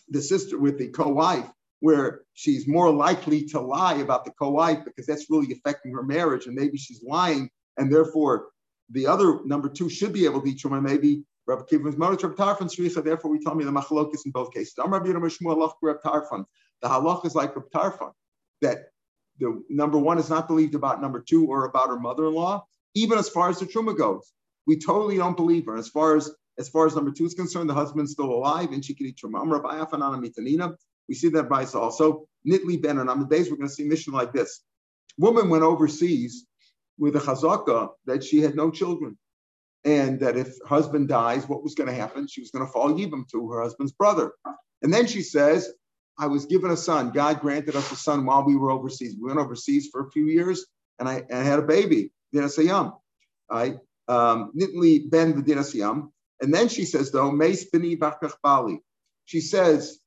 the 0.09 0.23
sister 0.23 0.59
with 0.59 0.79
the 0.79 0.89
co-wife, 0.89 1.51
where 1.81 2.23
she's 2.35 2.69
more 2.69 2.91
likely 2.91 3.45
to 3.47 3.61
lie 3.61 3.95
about 3.95 4.25
the 4.25 4.31
co-wife 4.33 4.85
because 4.85 5.07
that's 5.07 5.29
really 5.29 5.53
affecting 5.53 5.93
her 5.93 6.03
marriage, 6.03 6.47
and 6.47 6.55
maybe 6.55 6.79
she's 6.79 7.03
lying, 7.03 7.51
and 7.77 7.93
therefore 7.93 8.49
the 8.91 9.07
other 9.07 9.41
number 9.45 9.69
two 9.69 9.91
should 9.91 10.13
be 10.13 10.25
able 10.25 10.41
to 10.41 10.49
eat 10.49 10.59
truma. 10.59 10.81
Maybe 10.81 11.25
Rabbi 11.49 11.63
Kiva 11.63 11.91
Mother 11.97 12.29
Rabbi 12.29 12.35
Tarfon 12.35 12.69
Shricha, 12.69 13.03
therefore 13.03 13.31
we 13.31 13.39
tell 13.39 13.55
me 13.55 13.65
the 13.65 13.71
machlokis 13.71 14.27
in 14.27 14.33
both 14.33 14.53
cases. 14.53 14.75
I'm 14.79 14.93
Rabbi 14.93 15.07
Yirmishmu 15.07 15.73
Rabbi 15.81 15.99
Tarfon. 16.05 16.45
The 16.83 16.89
halach 16.89 17.25
is 17.25 17.35
like 17.35 17.57
Rabbi 17.57 17.69
Tarfon, 17.75 18.13
that 18.61 18.91
the 19.41 19.65
number 19.71 19.99
one 19.99 20.19
is 20.19 20.29
not 20.29 20.47
believed 20.47 20.75
about 20.75 21.01
number 21.01 21.25
two 21.27 21.47
or 21.47 21.65
about 21.65 21.89
her 21.89 21.99
mother-in-law, 21.99 22.67
even 22.95 23.17
as 23.19 23.31
far 23.31 23.49
as 23.49 23.61
the 23.61 23.65
truma 23.65 23.97
goes. 23.97 24.31
We 24.67 24.79
totally 24.79 25.17
don't 25.17 25.39
believe 25.39 25.65
her. 25.67 25.77
As 25.79 25.89
far 25.89 26.17
as 26.17 26.31
as 26.59 26.69
far 26.69 26.87
as 26.87 26.95
number 26.95 27.13
two 27.13 27.25
is 27.25 27.35
concerned, 27.35 27.71
the 27.71 27.75
husband's 27.75 28.13
still 28.13 28.31
alive 28.31 28.73
and 28.73 28.85
she 28.85 28.93
can 28.93 29.07
eat 29.07 29.17
truma. 29.17 30.77
We 31.09 31.15
see 31.15 31.29
that 31.31 31.49
by 31.49 31.65
also. 31.65 32.27
Nitli 32.47 32.83
Ben 32.83 32.99
and 32.99 33.09
on 33.09 33.21
the 33.21 33.27
days 33.27 33.51
we're 33.51 33.57
going 33.57 33.69
to 33.69 33.75
see 33.75 33.85
mission 33.85 34.13
like 34.13 34.33
this. 34.33 34.61
Woman 35.17 35.49
went 35.49 35.63
overseas 35.63 36.47
with 36.99 37.17
a 37.17 37.21
chazaka 37.21 37.91
that 38.07 38.23
she 38.23 38.41
had 38.41 38.55
no 38.55 38.71
children 38.71 39.17
and 39.85 40.21
that 40.21 40.37
if 40.37 40.55
husband 40.67 41.09
dies, 41.09 41.49
what 41.49 41.63
was 41.63 41.75
going 41.75 41.89
to 41.89 41.95
happen? 41.95 42.27
She 42.27 42.41
was 42.41 42.51
going 42.51 42.67
to 42.67 42.73
fall 42.73 42.93
yibam 42.93 43.29
to 43.31 43.51
her 43.51 43.63
husband's 43.63 43.93
brother. 43.93 44.33
And 44.83 44.93
then 44.93 45.07
she 45.07 45.23
says, 45.23 45.73
I 46.19 46.27
was 46.27 46.47
given 46.47 46.71
a 46.71 46.77
son. 46.77 47.13
God 47.13 47.41
granted 47.41 47.77
us 47.77 47.93
a 47.93 47.97
son 47.97 48.27
while 48.27 48.45
we 48.45 48.57
were 48.57 48.71
overseas. 48.71 49.15
We 49.21 49.29
went 49.29 49.39
overseas 49.39 49.89
for 49.91 50.07
a 50.07 50.11
few 50.11 50.27
years, 50.27 50.67
and 50.99 51.09
I, 51.09 51.23
and 51.29 51.39
I 51.39 51.43
had 51.43 51.61
a 51.61 51.63
baby, 51.63 52.13
Dinasayam. 52.35 52.93
Right? 53.51 53.79
Um, 54.09 54.53
Nitli 54.57 55.09
ben 55.09 55.43
Dinasayam. 55.43 56.11
And 56.41 56.53
then 56.53 56.69
she 56.69 56.85
says, 56.85 57.11
though, 57.11 57.31
Mace 57.31 57.65
Bini 57.71 57.97
Bali. 57.97 58.81
She 59.27 59.41
says, 59.41 60.01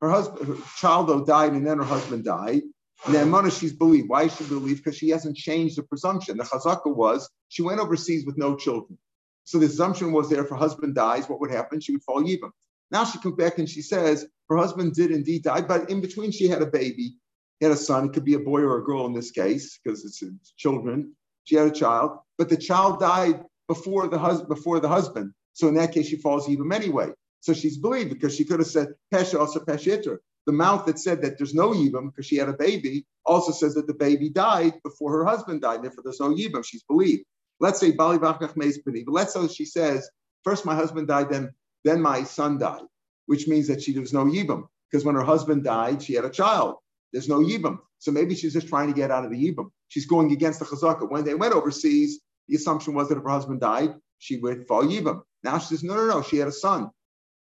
her 0.00 0.10
husband, 0.10 0.46
her 0.46 0.56
child 0.76 1.08
though 1.08 1.24
died, 1.24 1.52
and 1.52 1.66
then 1.66 1.78
her 1.78 1.84
husband 1.84 2.24
died. 2.24 2.62
Ne'emana, 3.04 3.56
she's 3.56 3.72
believed. 3.72 4.08
Why 4.08 4.24
is 4.24 4.36
she 4.36 4.44
believed? 4.44 4.82
Because 4.82 4.96
she 4.96 5.10
hasn't 5.10 5.36
changed 5.36 5.78
the 5.78 5.82
presumption. 5.82 6.36
The 6.36 6.44
chazaka 6.44 6.94
was 6.94 7.28
she 7.48 7.62
went 7.62 7.80
overseas 7.80 8.24
with 8.26 8.36
no 8.36 8.56
children. 8.56 8.98
So 9.46 9.58
the 9.58 9.66
assumption 9.66 10.12
was 10.12 10.28
there 10.28 10.42
if 10.42 10.50
her 10.50 10.56
husband 10.56 10.96
dies, 10.96 11.28
what 11.28 11.40
would 11.40 11.52
happen? 11.52 11.80
She 11.80 11.92
would 11.92 12.02
fall 12.02 12.22
yibam. 12.22 12.50
Now 12.90 13.04
she 13.04 13.18
comes 13.20 13.36
back 13.36 13.58
and 13.58 13.68
she 13.68 13.80
says 13.80 14.26
her 14.50 14.56
husband 14.56 14.94
did 14.94 15.12
indeed 15.12 15.44
die, 15.44 15.60
but 15.60 15.88
in 15.88 16.00
between 16.00 16.32
she 16.32 16.48
had 16.48 16.62
a 16.62 16.66
baby, 16.66 17.14
he 17.60 17.66
had 17.66 17.72
a 17.72 17.76
son. 17.76 18.06
It 18.06 18.12
could 18.12 18.24
be 18.24 18.34
a 18.34 18.40
boy 18.40 18.60
or 18.62 18.78
a 18.78 18.84
girl 18.84 19.06
in 19.06 19.14
this 19.14 19.30
case 19.30 19.78
because 19.82 20.04
it's, 20.04 20.22
children. 20.56 21.14
She 21.44 21.54
had 21.54 21.68
a 21.68 21.70
child, 21.70 22.18
but 22.38 22.48
the 22.48 22.56
child 22.56 22.98
died 22.98 23.44
before 23.68 24.08
the 24.08 24.18
husband. 24.18 24.48
Before 24.48 24.80
the 24.80 24.88
husband. 24.88 25.32
So 25.52 25.68
in 25.68 25.74
that 25.74 25.92
case, 25.92 26.08
she 26.08 26.16
falls 26.16 26.48
yibam 26.48 26.74
anyway. 26.74 27.10
So 27.40 27.52
she's 27.54 27.78
believed 27.78 28.10
because 28.10 28.34
she 28.34 28.44
could 28.44 28.58
have 28.58 28.66
said 28.66 28.88
pesha 29.14 29.38
also 29.38 29.60
peshiter. 29.60 30.18
The 30.46 30.52
mouth 30.52 30.86
that 30.86 30.98
said 30.98 31.22
that 31.22 31.38
there's 31.38 31.54
no 31.54 31.70
yibam 31.70 32.10
because 32.10 32.26
she 32.26 32.36
had 32.36 32.48
a 32.48 32.52
baby 32.52 33.06
also 33.24 33.52
says 33.52 33.74
that 33.74 33.86
the 33.86 33.94
baby 33.94 34.28
died 34.28 34.74
before 34.82 35.12
her 35.12 35.24
husband 35.24 35.62
died. 35.62 35.82
Therefore, 35.82 36.02
there's 36.04 36.20
no 36.20 36.30
yibam. 36.34 36.64
She's 36.64 36.82
believed. 36.82 37.24
Let's 37.60 37.80
say 37.80 37.92
Bali 37.92 38.18
Vachach 38.18 38.56
Meis 38.56 38.78
but 38.84 38.94
let's 39.08 39.32
say 39.34 39.48
she 39.48 39.64
says, 39.64 40.08
first 40.44 40.64
my 40.64 40.74
husband 40.74 41.08
died, 41.08 41.30
then, 41.30 41.52
then 41.84 42.00
my 42.02 42.22
son 42.24 42.58
died, 42.58 42.82
which 43.26 43.48
means 43.48 43.68
that 43.68 43.82
she 43.82 43.92
there 43.92 44.02
was 44.02 44.12
no 44.12 44.24
Yibam. 44.24 44.68
Because 44.90 45.04
when 45.04 45.14
her 45.14 45.24
husband 45.24 45.64
died, 45.64 46.02
she 46.02 46.14
had 46.14 46.24
a 46.24 46.30
child. 46.30 46.76
There's 47.12 47.28
no 47.28 47.40
Yibam. 47.40 47.78
So 47.98 48.12
maybe 48.12 48.34
she's 48.34 48.52
just 48.52 48.68
trying 48.68 48.88
to 48.88 48.94
get 48.94 49.10
out 49.10 49.24
of 49.24 49.30
the 49.30 49.36
Yibam. 49.36 49.70
She's 49.88 50.06
going 50.06 50.32
against 50.32 50.60
the 50.60 50.66
Chazaka. 50.66 51.10
When 51.10 51.24
they 51.24 51.34
went 51.34 51.54
overseas, 51.54 52.20
the 52.48 52.56
assumption 52.56 52.94
was 52.94 53.08
that 53.08 53.18
if 53.18 53.24
her 53.24 53.30
husband 53.30 53.60
died, 53.60 53.94
she 54.18 54.36
would 54.38 54.66
fall 54.66 54.84
Yibam. 54.84 55.22
Now 55.42 55.58
she 55.58 55.68
says, 55.68 55.82
no, 55.82 55.94
no, 55.94 56.06
no, 56.06 56.22
she 56.22 56.36
had 56.36 56.48
a 56.48 56.52
son. 56.52 56.90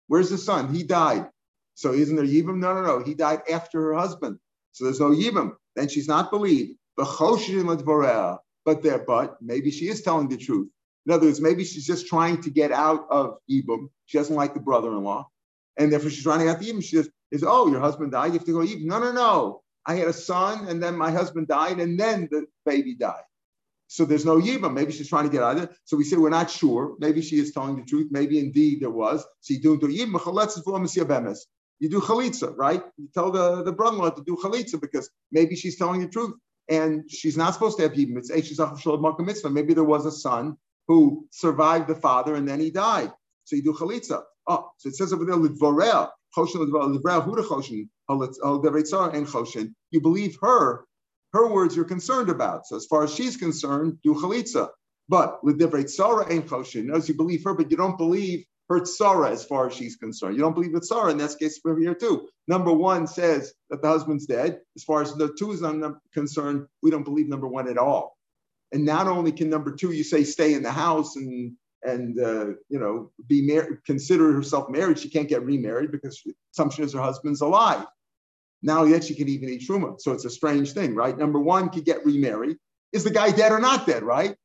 Where's 0.07 0.29
the 0.29 0.37
son? 0.37 0.73
He 0.73 0.83
died. 0.83 1.27
So 1.75 1.93
isn't 1.93 2.15
there 2.15 2.25
Yibam? 2.25 2.57
No, 2.57 2.73
no, 2.73 2.81
no. 2.81 3.03
He 3.03 3.13
died 3.13 3.41
after 3.51 3.81
her 3.81 3.93
husband. 3.93 4.37
So 4.73 4.83
there's 4.83 4.99
no 4.99 5.09
Yibam. 5.09 5.53
Then 5.75 5.87
she's 5.87 6.07
not 6.07 6.31
believed 6.31 6.75
but 8.65 8.83
there, 8.83 8.99
but 8.99 9.37
maybe 9.41 9.71
she 9.71 9.87
is 9.87 10.01
telling 10.01 10.27
the 10.27 10.37
truth. 10.37 10.69
In 11.05 11.13
other 11.13 11.27
words, 11.27 11.41
maybe 11.41 11.63
she's 11.63 11.85
just 11.85 12.07
trying 12.07 12.41
to 12.43 12.49
get 12.49 12.71
out 12.71 13.07
of 13.09 13.37
Ibum. 13.49 13.89
She 14.05 14.17
doesn't 14.17 14.35
like 14.35 14.53
the 14.53 14.59
brother-in-law. 14.59 15.27
And 15.77 15.91
therefore 15.91 16.11
she's 16.11 16.23
get 16.23 16.47
out 16.47 16.59
the 16.59 16.71
Ibum. 16.71 16.83
She 16.83 16.97
just 16.97 17.09
is, 17.31 17.43
oh, 17.45 17.67
your 17.67 17.79
husband 17.79 18.11
died. 18.11 18.27
You 18.27 18.39
have 18.39 18.45
to 18.45 18.51
go 18.51 18.59
Ibum. 18.59 18.85
No, 18.85 18.99
no, 18.99 19.11
no. 19.11 19.61
I 19.85 19.95
had 19.95 20.07
a 20.07 20.13
son 20.13 20.67
and 20.67 20.81
then 20.81 20.95
my 20.95 21.11
husband 21.11 21.47
died 21.47 21.79
and 21.79 21.99
then 21.99 22.27
the 22.29 22.45
baby 22.65 22.95
died. 22.95 23.23
So 23.87 24.05
there's 24.05 24.25
no 24.25 24.39
Yibam. 24.39 24.73
Maybe 24.73 24.93
she's 24.93 25.09
trying 25.09 25.25
to 25.25 25.29
get 25.29 25.43
out 25.43 25.57
of 25.57 25.63
it. 25.63 25.71
So 25.83 25.97
we 25.97 26.05
say 26.05 26.15
we're 26.15 26.29
not 26.29 26.49
sure. 26.49 26.95
Maybe 26.99 27.21
she 27.21 27.39
is 27.39 27.51
telling 27.51 27.75
the 27.75 27.83
truth. 27.83 28.07
Maybe 28.09 28.39
indeed 28.39 28.79
there 28.81 28.89
was. 28.89 29.25
So 29.41 29.53
you 29.53 29.59
do 29.59 29.77
Yibam. 29.77 30.13
You 31.79 31.89
do 31.89 31.99
chalitza, 31.99 32.53
right? 32.55 32.83
You 32.97 33.09
tell 33.13 33.31
the, 33.31 33.63
the 33.63 33.71
brother-in-law 33.73 34.11
to 34.11 34.23
do 34.23 34.37
chalitza 34.41 34.79
because 34.79 35.09
maybe 35.31 35.57
she's 35.57 35.77
telling 35.77 35.99
the 35.99 36.07
truth 36.07 36.35
and 36.71 37.11
she's 37.11 37.35
not 37.35 37.53
supposed 37.53 37.77
to 37.77 37.83
have 37.83 37.91
yibum. 37.91 38.17
It's 38.17 39.19
mitzvah. 39.19 39.49
Maybe 39.49 39.73
there 39.73 39.83
was 39.83 40.05
a 40.05 40.11
son 40.11 40.55
who 40.87 41.27
survived 41.29 41.87
the 41.87 41.95
father 41.95 42.35
and 42.35 42.47
then 42.47 42.61
he 42.61 42.71
died. 42.71 43.11
So 43.43 43.57
you 43.57 43.61
do 43.61 43.73
chalitza. 43.73 44.23
Oh, 44.47 44.71
so 44.77 44.87
it 44.87 44.95
says 44.95 45.11
over 45.11 45.25
there, 45.25 45.35
lidvoreh, 45.35 46.09
choshen 46.35 46.65
lidvoreh, 46.65 47.23
hu 47.23 47.35
choshen, 47.43 47.89
oh, 48.07 48.21
and 48.21 49.27
choshen. 49.27 49.73
You 49.91 49.99
believe 49.99 50.37
her, 50.41 50.85
her 51.33 51.51
words 51.51 51.75
you're 51.75 51.85
concerned 51.85 52.29
about. 52.29 52.65
So 52.65 52.77
as 52.77 52.85
far 52.85 53.03
as 53.03 53.13
she's 53.13 53.35
concerned, 53.35 53.97
do 54.01 54.15
chalitza. 54.15 54.69
But 55.09 55.43
lidivrei 55.43 55.83
tzara 55.83 56.29
and 56.29 56.47
choshen. 56.47 56.85
Notice 56.85 57.09
you 57.09 57.15
believe 57.15 57.43
her, 57.43 57.53
but 57.53 57.69
you 57.69 57.75
don't 57.75 57.97
believe 57.97 58.45
her 58.71 58.85
Sarah 58.85 59.31
as 59.31 59.43
far 59.43 59.67
as 59.67 59.73
she's 59.73 59.95
concerned. 59.95 60.35
You 60.35 60.41
don't 60.41 60.53
believe 60.53 60.73
it's 60.75 60.89
Sarah, 60.89 61.11
in 61.11 61.17
that 61.17 61.37
case 61.37 61.59
over 61.65 61.79
here 61.79 61.95
too. 61.95 62.29
Number 62.47 62.71
one 62.71 63.07
says 63.07 63.53
that 63.69 63.81
the 63.81 63.87
husband's 63.87 64.25
dead. 64.25 64.61
As 64.75 64.83
far 64.83 65.01
as 65.01 65.13
the 65.13 65.33
two 65.37 65.51
is 65.51 65.61
concerned, 66.13 66.67
we 66.81 66.91
don't 66.91 67.03
believe 67.03 67.27
number 67.27 67.47
one 67.47 67.67
at 67.69 67.77
all. 67.77 68.17
And 68.71 68.85
not 68.85 69.07
only 69.07 69.31
can 69.31 69.49
number 69.49 69.75
two, 69.75 69.91
you 69.91 70.03
say 70.03 70.23
stay 70.23 70.53
in 70.53 70.63
the 70.63 70.71
house 70.71 71.15
and 71.15 71.53
and 71.83 72.19
uh, 72.19 72.45
you 72.69 72.79
know 72.79 73.11
be 73.27 73.41
married, 73.41 73.83
consider 73.85 74.31
herself 74.31 74.69
married. 74.69 74.99
She 74.99 75.09
can't 75.09 75.27
get 75.27 75.43
remarried 75.43 75.91
because 75.91 76.21
assumption 76.53 76.83
is 76.83 76.93
her 76.93 77.01
husband's 77.01 77.41
alive. 77.41 77.85
Now 78.61 78.83
yet 78.83 79.03
she 79.03 79.15
can 79.15 79.27
even 79.27 79.49
eat 79.49 79.67
truma. 79.67 79.99
So 79.99 80.11
it's 80.11 80.25
a 80.25 80.29
strange 80.29 80.73
thing, 80.73 80.95
right? 80.95 81.17
Number 81.17 81.39
one 81.39 81.69
could 81.69 81.85
get 81.85 82.05
remarried. 82.05 82.57
Is 82.93 83.03
the 83.03 83.09
guy 83.09 83.31
dead 83.31 83.51
or 83.51 83.59
not 83.59 83.87
dead, 83.87 84.03
right? 84.03 84.35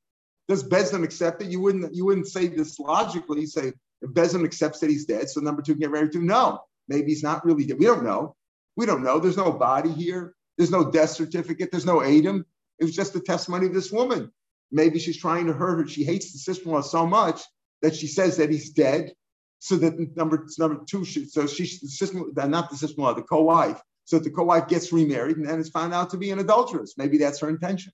Does 0.49 0.65
Bezdin 0.65 1.05
accept 1.05 1.43
it? 1.43 1.49
You 1.49 1.61
wouldn't 1.61 1.95
you 1.95 2.07
wouldn't 2.07 2.29
say 2.29 2.47
this 2.47 2.79
logically. 2.79 3.43
You 3.43 3.47
say 3.47 3.73
if 4.03 4.11
Bezin 4.11 4.45
accepts 4.45 4.81
that 4.81 4.91
he's 4.91 5.07
dead, 5.07 5.29
so 5.31 5.41
number 5.41 5.63
two 5.63 5.73
can 5.73 5.81
get 5.81 5.91
married 5.91 6.13
to 6.13 6.23
no. 6.23 6.61
Maybe 6.89 7.09
he's 7.09 7.23
not 7.23 7.45
really 7.45 7.65
dead. 7.65 7.79
We 7.79 7.87
don't 7.87 8.05
know. 8.05 8.37
We 8.77 8.87
don't 8.87 9.03
know. 9.03 9.19
There's 9.19 9.37
no 9.37 9.53
body 9.53 9.91
here. 9.91 10.35
There's 10.59 10.71
no 10.71 10.91
death 10.91 11.11
certificate. 11.11 11.71
There's 11.71 11.87
no 11.87 12.03
Adam. 12.03 12.45
It 12.79 12.85
was 12.85 12.95
just 12.95 13.13
the 13.13 13.21
testimony 13.21 13.67
of 13.67 13.75
this 13.75 13.91
woman. 13.91 14.31
Maybe 14.71 14.99
she's 14.99 15.19
trying 15.19 15.47
to 15.47 15.53
hurt 15.53 15.79
her. 15.79 15.89
She 15.89 16.05
hates 16.05 16.33
the 16.33 16.39
sister-in-law 16.39 16.83
so 16.83 17.07
much 17.07 17.41
that 17.83 17.95
she 17.95 18.07
says 18.07 18.37
that 18.37 18.51
he's 18.51 18.71
dead. 18.71 19.13
So 19.59 19.77
that 19.77 20.17
number 20.17 20.47
number 20.59 20.85
two, 20.85 21.05
should, 21.05 21.31
so 21.31 21.47
she's 21.47 21.81
the 21.81 21.89
sister, 21.89 22.23
not 22.35 22.71
the 22.71 22.77
sister-in-law, 22.77 23.15
the 23.15 23.23
co-wife. 23.23 23.81
so 24.05 24.19
the 24.19 24.31
co-wife 24.31 24.69
gets 24.69 24.93
remarried 24.93 25.37
and 25.37 25.47
then 25.47 25.59
it's 25.59 25.71
found 25.71 25.95
out 25.95 26.11
to 26.11 26.17
be 26.17 26.31
an 26.31 26.39
adulteress. 26.39 26.95
Maybe 26.97 27.19
that's 27.19 27.41
her 27.41 27.49
intention. 27.49 27.93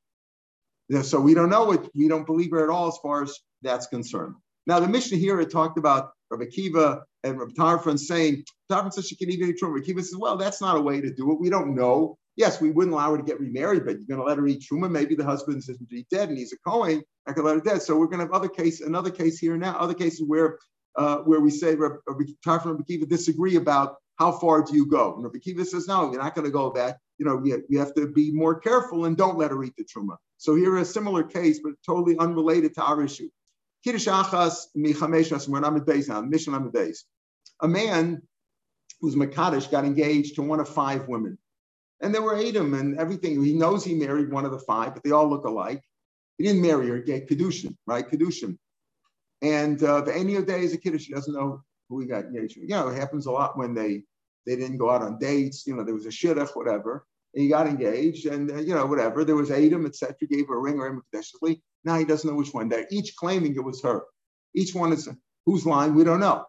So 1.03 1.21
we 1.21 1.35
don't 1.35 1.49
know 1.49 1.73
it. 1.73 1.89
We 1.95 2.09
don't 2.09 2.27
believe 2.27 2.51
her 2.51 2.63
at 2.63 2.69
all 2.71 2.89
as 2.89 2.99
far 3.03 3.23
as 3.23 3.39
that's 3.63 3.87
concerned. 3.87 4.35
Now 4.67 4.81
the 4.81 4.89
Mishnah 4.89 5.19
here 5.19 5.41
it 5.41 5.51
talked 5.51 5.79
about 5.79 6.11
Rabbi 6.31 6.47
Kiva 6.51 7.03
and 7.25 7.39
Rabbi 7.39 7.53
Tarfon 7.53 7.99
saying 7.99 8.45
Tarfon 8.71 8.93
says 8.93 9.07
she 9.07 9.17
can 9.17 9.31
eat 9.31 9.43
any 9.43 9.53
truma. 9.53 9.75
Rabbi 9.75 9.87
Kiva 9.87 10.03
says, 10.03 10.17
well, 10.17 10.37
that's 10.37 10.61
not 10.61 10.77
a 10.77 10.81
way 10.81 11.01
to 11.01 11.13
do 11.13 11.33
it. 11.33 11.41
We 11.41 11.51
don't 11.51 11.75
know. 11.75 12.17
Yes, 12.37 12.61
we 12.61 12.71
wouldn't 12.71 12.95
allow 12.95 13.11
her 13.11 13.19
to 13.19 13.23
get 13.23 13.39
remarried, 13.39 13.85
but 13.85 13.97
you're 13.99 14.07
going 14.09 14.21
to 14.21 14.25
let 14.25 14.39
her 14.39 14.47
eat 14.47 14.63
truma. 14.63 14.91
Maybe 14.91 15.15
the 15.15 15.25
husband 15.25 15.63
says 15.63 15.79
he's 15.91 16.07
dead 16.11 16.31
and 16.31 16.39
he's 16.39 16.53
a 16.53 16.57
Kohen. 16.67 17.03
I 17.27 17.33
could 17.33 17.45
let 17.45 17.57
her 17.57 17.61
dead. 17.61 17.83
So 17.83 17.97
we're 17.97 18.07
going 18.07 18.21
to 18.21 18.25
have 18.25 18.33
other 18.33 18.49
case, 18.49 18.81
another 18.81 19.11
case 19.11 19.39
here 19.39 19.57
now, 19.57 19.77
other 19.77 19.95
cases 19.95 20.25
where 20.27 20.59
uh, 20.97 21.19
where 21.19 21.41
we 21.41 21.51
say 21.51 21.75
Rabbi 21.75 21.97
Tarfon 22.47 22.65
and 22.65 22.73
Rabbi 22.73 22.85
Kiva 22.87 23.07
disagree 23.07 23.57
about 23.57 23.97
how 24.17 24.33
far 24.33 24.63
do 24.63 24.75
you 24.75 24.87
go. 24.87 25.15
And 25.15 25.25
Rabbi 25.25 25.39
Kiva 25.39 25.65
says, 25.65 25.89
no, 25.89 26.11
you're 26.11 26.23
not 26.23 26.35
going 26.35 26.45
to 26.45 26.51
go 26.51 26.71
that. 26.73 26.99
You 27.19 27.27
know, 27.27 27.41
you, 27.45 27.63
you 27.69 27.79
have 27.79 27.95
to 27.95 28.09
be 28.09 28.31
more 28.33 28.59
careful 28.59 29.07
and 29.07 29.17
don't 29.17 29.39
let 29.39 29.51
her 29.51 29.63
eat 29.65 29.75
the 29.77 29.85
truma. 29.85 30.17
So 30.37 30.55
here 30.55 30.77
a 30.77 30.85
similar 30.85 31.23
case, 31.23 31.61
but 31.63 31.73
totally 31.87 32.19
unrelated 32.19 32.75
to 32.75 32.83
our 32.83 33.03
issue. 33.03 33.29
Kiddush 33.85 34.07
Michameshas, 34.77 35.49
we're 35.49 35.61
now, 36.09 36.21
mission 36.21 36.55
on 36.55 36.65
the. 36.65 37.05
A 37.61 37.69
man 37.69 38.23
who's 39.01 39.17
Makadish 39.17 39.71
got 39.71 39.85
engaged 39.85 40.37
to 40.37 40.43
one 40.43 40.61
of 40.61 40.69
five 40.69 41.09
women. 41.09 41.39
And 42.01 42.15
there 42.15 42.23
were 42.23 42.37
eight 42.37 42.57
of 42.57 42.65
them 42.65 42.75
and 42.75 42.99
everything. 42.99 43.43
He 43.43 43.55
knows 43.55 43.85
he 43.85 43.95
married 43.95 44.31
one 44.31 44.45
of 44.45 44.53
the 44.53 44.59
five, 44.61 44.95
but 44.95 45.03
they 45.03 45.11
all 45.11 45.29
look 45.29 45.45
alike. 45.45 45.83
He 46.39 46.45
didn't 46.45 46.63
marry 46.63 46.89
her, 46.89 46.97
he 46.97 47.03
Kedushin, 47.29 47.77
right? 47.87 48.09
Kedushin. 48.09 48.59
And 49.41 49.83
uh, 49.83 50.03
any 50.05 50.37
of 50.37 50.47
day 50.47 50.63
is 50.63 50.73
a 50.73 50.79
Kiddush. 50.79 51.07
He 51.07 51.15
doesn't 51.15 51.35
know 51.35 51.63
who 51.89 52.01
he 52.01 52.07
got 52.07 52.25
engaged 52.25 52.55
to. 52.55 52.61
You 52.61 52.69
know, 52.69 52.89
it 52.89 52.97
happens 52.97 53.27
a 53.27 53.31
lot 53.31 53.59
when 53.59 53.75
they 53.75 54.05
they 54.47 54.57
didn't 54.57 54.79
go 54.79 54.91
out 54.91 55.03
on 55.03 55.19
dates. 55.19 55.67
You 55.67 55.77
know, 55.77 55.85
there 55.85 55.95
was 55.95 56.07
a 56.07 56.11
shidduch, 56.11 56.57
whatever 56.57 57.07
he 57.35 57.49
got 57.49 57.67
engaged, 57.67 58.27
and 58.27 58.51
uh, 58.51 58.57
you 58.57 58.75
know, 58.75 58.87
whatever. 58.87 59.25
There 59.25 59.37
was 59.37 59.51
Adam, 59.51 59.87
etc. 59.87 60.15
Gave 60.29 60.49
her 60.49 60.57
a 60.57 60.61
ring 60.61 60.79
or 60.79 60.87
him 60.87 61.03
Now 61.85 61.99
he 61.99 62.05
doesn't 62.05 62.29
know 62.29 62.37
which 62.37 62.53
one. 62.53 62.69
They're 62.69 62.87
each 62.91 63.17
claiming 63.17 63.55
it 63.55 63.65
was 63.65 63.83
her. 63.83 64.03
Each 64.55 64.75
one 64.75 64.93
is 64.93 65.09
who's 65.47 65.67
lying 65.67 65.95
we 65.95 66.05
don't 66.05 66.21
know. 66.21 66.45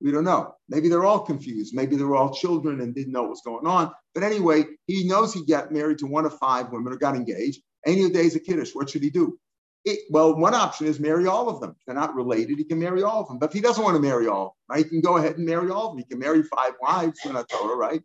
We 0.00 0.10
don't 0.10 0.24
know. 0.24 0.54
Maybe 0.68 0.88
they're 0.88 1.04
all 1.04 1.20
confused. 1.20 1.74
Maybe 1.74 1.96
they're 1.96 2.14
all 2.16 2.34
children 2.34 2.80
and 2.80 2.94
didn't 2.94 3.12
know 3.12 3.22
what 3.22 3.30
was 3.30 3.42
going 3.44 3.66
on. 3.66 3.92
But 4.12 4.24
anyway, 4.24 4.64
he 4.86 5.06
knows 5.06 5.32
he 5.32 5.46
got 5.46 5.72
married 5.72 5.98
to 5.98 6.06
one 6.06 6.26
of 6.26 6.36
five 6.36 6.70
women 6.70 6.92
or 6.92 6.96
got 6.96 7.16
engaged. 7.16 7.62
Any 7.86 8.04
of 8.04 8.12
days 8.12 8.34
a 8.34 8.40
kiddush. 8.40 8.74
What 8.74 8.90
should 8.90 9.02
he 9.02 9.10
do? 9.10 9.38
It, 9.84 10.00
well, 10.10 10.34
one 10.34 10.54
option 10.54 10.86
is 10.86 10.98
marry 10.98 11.26
all 11.26 11.48
of 11.48 11.60
them. 11.60 11.70
if 11.70 11.76
they're 11.86 11.94
not 11.94 12.14
related. 12.14 12.58
He 12.58 12.64
can 12.64 12.78
marry 12.80 13.02
all 13.02 13.20
of 13.20 13.28
them. 13.28 13.38
But 13.38 13.50
if 13.50 13.52
he 13.52 13.60
doesn't 13.60 13.82
want 13.82 13.96
to 13.96 14.02
marry 14.02 14.26
all. 14.26 14.36
all, 14.36 14.56
right, 14.68 14.84
he 14.84 14.88
can 14.88 15.00
go 15.00 15.16
ahead 15.16 15.36
and 15.36 15.46
marry 15.46 15.70
all 15.70 15.88
of 15.88 15.92
them. 15.92 15.98
He 15.98 16.04
can 16.04 16.18
marry 16.18 16.42
five 16.42 16.72
wives 16.80 17.20
in 17.24 17.36
a 17.36 17.44
Torah, 17.44 17.76
right? 17.76 18.02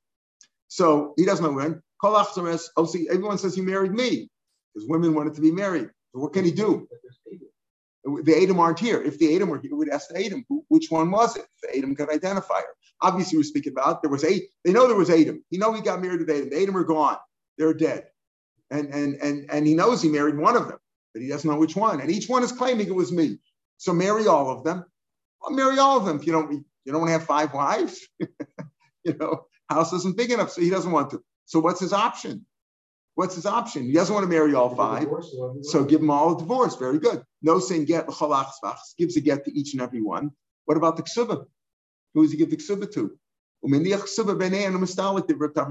So 0.67 1.13
he 1.17 1.25
doesn't 1.25 1.43
know 1.43 1.53
when. 1.53 1.81
Oh, 2.03 2.85
see, 2.85 3.07
everyone 3.09 3.38
says 3.38 3.55
he 3.55 3.62
married 3.62 3.91
me 3.91 4.29
because 4.73 4.89
women 4.89 5.13
wanted 5.13 5.35
to 5.35 5.41
be 5.41 5.51
married. 5.51 5.89
So 6.13 6.21
what 6.21 6.33
can 6.33 6.45
he 6.45 6.51
do? 6.51 6.88
The 8.03 8.41
Adam 8.41 8.59
aren't 8.59 8.79
here. 8.79 9.01
If 9.01 9.19
the 9.19 9.35
Adam 9.35 9.49
were 9.49 9.59
here, 9.59 9.75
we'd 9.75 9.89
ask 9.89 10.07
the 10.09 10.25
Adam, 10.25 10.45
which 10.69 10.88
one 10.89 11.12
was 11.12 11.35
it? 11.35 11.45
The 11.62 11.77
Adam 11.77 11.95
could 11.95 12.09
identify 12.09 12.59
her. 12.59 12.75
Obviously, 13.01 13.38
we're 13.38 13.43
speaking 13.43 13.73
about 13.73 14.01
there 14.01 14.09
was 14.09 14.23
eight. 14.23 14.45
They 14.63 14.71
know 14.71 14.88
there 14.88 14.95
was 14.95 15.09
Adam. 15.09 15.43
He 15.49 15.57
know 15.57 15.73
he 15.73 15.81
got 15.81 16.01
married 16.01 16.25
to 16.25 16.33
Adam. 16.33 16.49
The 16.49 16.62
Adam 16.62 16.77
are 16.77 16.83
gone. 16.83 17.17
They're 17.57 17.73
dead. 17.73 18.05
And, 18.71 18.93
and, 18.93 19.15
and, 19.21 19.49
and 19.51 19.67
he 19.67 19.73
knows 19.73 20.01
he 20.01 20.09
married 20.09 20.38
one 20.38 20.55
of 20.55 20.67
them, 20.67 20.77
but 21.13 21.21
he 21.21 21.27
doesn't 21.27 21.49
know 21.49 21.57
which 21.57 21.75
one. 21.75 22.01
And 22.01 22.09
each 22.09 22.29
one 22.29 22.43
is 22.43 22.51
claiming 22.51 22.88
it 22.88 22.95
was 22.95 23.12
me. 23.12 23.39
So 23.77 23.93
marry 23.93 24.27
all 24.27 24.49
of 24.49 24.63
them. 24.63 24.85
Well, 25.41 25.51
marry 25.51 25.79
all 25.79 25.97
of 25.97 26.05
them. 26.05 26.17
If 26.17 26.25
you 26.25 26.31
don't, 26.33 26.51
you 26.51 26.91
don't 26.91 27.01
want 27.01 27.09
to 27.09 27.13
have 27.13 27.25
five 27.25 27.53
wives. 27.53 28.07
you 29.03 29.15
know, 29.19 29.45
house 29.69 29.93
isn't 29.93 30.17
big 30.17 30.31
enough, 30.31 30.51
so 30.51 30.62
he 30.62 30.69
doesn't 30.69 30.91
want 30.91 31.12
to. 31.12 31.23
So 31.49 31.59
what's 31.59 31.79
his 31.79 31.93
option? 31.93 32.45
What's 33.15 33.33
his 33.33 33.47
option? 33.47 33.85
He 33.85 33.93
doesn't 33.93 34.13
want 34.13 34.23
to 34.23 34.29
marry 34.29 34.53
all 34.53 34.75
five. 34.75 35.07
So 35.63 35.83
give 35.83 35.99
them 35.99 36.12
all 36.12 36.35
a 36.35 36.38
divorce. 36.38 36.75
Very 36.75 36.99
good. 36.99 37.23
No 37.41 37.57
saying 37.57 37.85
get 37.85 38.05
gives 38.99 39.17
a 39.17 39.21
get 39.21 39.45
to 39.45 39.59
each 39.59 39.73
and 39.73 39.81
every 39.81 39.99
one. 39.99 40.29
What 40.65 40.77
about 40.77 40.95
the 40.95 41.01
ksuba? 41.01 41.45
Who 42.13 42.21
does 42.21 42.31
he 42.31 42.38
give 42.38 42.51
the 42.51 42.57
ksuba 42.57 42.93
to? 42.93 43.17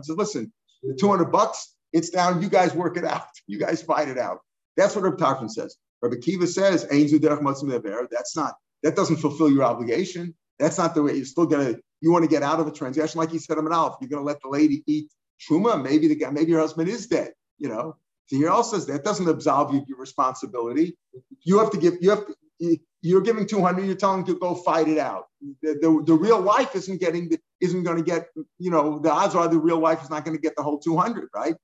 says, 0.02 0.16
listen, 0.16 0.52
the 0.82 0.94
200 0.94 1.26
bucks, 1.26 1.72
it's 1.92 2.10
down. 2.10 2.42
You 2.42 2.48
guys 2.48 2.74
work 2.74 2.96
it 2.96 3.04
out. 3.04 3.26
You 3.46 3.60
guys 3.60 3.80
fight 3.80 4.08
it 4.08 4.18
out. 4.18 4.40
That's 4.76 4.96
what 4.96 5.04
Reb 5.04 5.16
Tarfon 5.16 5.48
says. 5.48 5.76
Rabbi 6.02 6.16
Kiva 6.20 6.48
says, 6.48 6.84
that's 6.90 8.36
not, 8.36 8.54
that 8.82 8.96
doesn't 8.96 9.16
fulfill 9.18 9.50
your 9.50 9.62
obligation. 9.62 10.34
That's 10.58 10.76
not 10.76 10.96
the 10.96 11.02
way 11.04 11.14
you're 11.14 11.24
still 11.24 11.46
going 11.46 11.74
to, 11.74 11.80
you 12.00 12.12
want 12.12 12.24
to 12.24 12.28
get 12.28 12.42
out 12.42 12.58
of 12.60 12.66
a 12.66 12.72
transaction. 12.72 13.18
Like 13.18 13.30
he 13.30 13.38
said, 13.38 13.56
I'm 13.58 13.66
an 13.66 13.72
Alf, 13.72 13.96
you're 14.00 14.10
going 14.10 14.20
to 14.20 14.26
let 14.26 14.42
the 14.42 14.48
lady 14.50 14.82
eat 14.86 15.10
Truma, 15.40 15.82
maybe 15.82 16.08
the 16.08 16.16
guy, 16.16 16.30
maybe 16.30 16.50
your 16.50 16.60
husband 16.60 16.88
is 16.88 17.06
dead, 17.06 17.32
you 17.58 17.68
know. 17.68 17.96
So 18.26 18.36
he 18.36 18.46
also 18.46 18.76
says 18.76 18.86
that 18.86 19.04
doesn't 19.04 19.28
absolve 19.28 19.72
you 19.72 19.80
of 19.80 19.88
your 19.88 19.98
responsibility. 19.98 20.96
You 21.42 21.58
have 21.58 21.70
to 21.70 21.78
give, 21.78 21.94
you 22.00 22.10
have 22.10 22.24
to, 22.26 22.78
you're 23.00 23.20
giving 23.20 23.46
200, 23.46 23.86
you're 23.86 23.94
telling 23.94 24.24
to 24.26 24.38
go 24.38 24.54
fight 24.54 24.88
it 24.88 24.98
out. 24.98 25.26
The, 25.62 25.78
the, 25.80 26.02
the 26.04 26.14
real 26.14 26.42
wife 26.42 26.74
isn't 26.74 27.00
getting, 27.00 27.28
the, 27.28 27.38
isn't 27.60 27.84
going 27.84 27.96
to 27.96 28.02
get, 28.02 28.28
you 28.58 28.70
know, 28.70 28.98
the 28.98 29.10
odds 29.10 29.34
are 29.34 29.48
the 29.48 29.58
real 29.58 29.80
wife 29.80 30.02
is 30.02 30.10
not 30.10 30.24
going 30.24 30.36
to 30.36 30.40
get 30.40 30.56
the 30.56 30.62
whole 30.62 30.78
200, 30.78 31.28
right? 31.34 31.54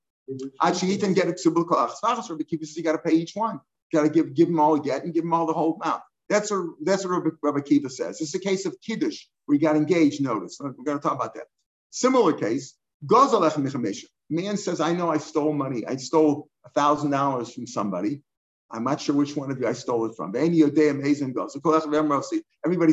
Actually, 0.61 0.97
can 0.97 1.13
get 1.13 1.27
a 1.27 1.33
ksubal 1.33 1.65
kalach. 1.65 1.91
You 2.75 2.83
got 2.83 2.93
to 2.93 2.97
pay 2.97 3.13
each 3.13 3.35
one. 3.35 3.59
You 3.91 3.99
got 3.99 4.03
to 4.03 4.09
give, 4.09 4.33
give 4.33 4.47
them 4.47 4.59
all 4.59 4.75
a 4.75 4.79
get 4.79 5.03
and 5.03 5.13
give 5.13 5.23
them 5.23 5.33
all 5.33 5.45
the 5.45 5.53
whole 5.53 5.79
amount. 5.81 6.01
That's 6.29 6.49
what, 6.49 6.65
that's 6.81 7.05
what 7.05 7.23
Rabbi 7.43 7.59
Kiva 7.59 7.89
says. 7.89 8.21
It's 8.21 8.33
a 8.33 8.39
case 8.39 8.65
of 8.65 8.75
kiddush 8.81 9.25
where 9.45 9.57
he 9.57 9.59
got 9.59 9.75
engaged, 9.75 10.21
notice. 10.21 10.57
We're 10.59 10.71
going 10.71 10.97
to 10.97 11.03
talk 11.03 11.13
about 11.13 11.35
that. 11.35 11.45
Similar 11.91 12.33
case, 12.33 12.75
Man 14.29 14.57
says, 14.57 14.81
I 14.81 14.93
know 14.93 15.11
I 15.11 15.17
stole 15.17 15.53
money. 15.53 15.85
I 15.85 15.97
stole 15.97 16.47
a 16.65 16.69
thousand 16.69 17.11
dollars 17.11 17.53
from 17.53 17.67
somebody. 17.67 18.21
I'm 18.71 18.83
not 18.83 18.99
sure 18.99 19.15
which 19.15 19.35
one 19.35 19.51
of 19.51 19.59
you 19.59 19.67
I 19.67 19.73
stole 19.73 20.05
it 20.05 20.15
from. 20.15 20.35
Everybody 20.35 20.73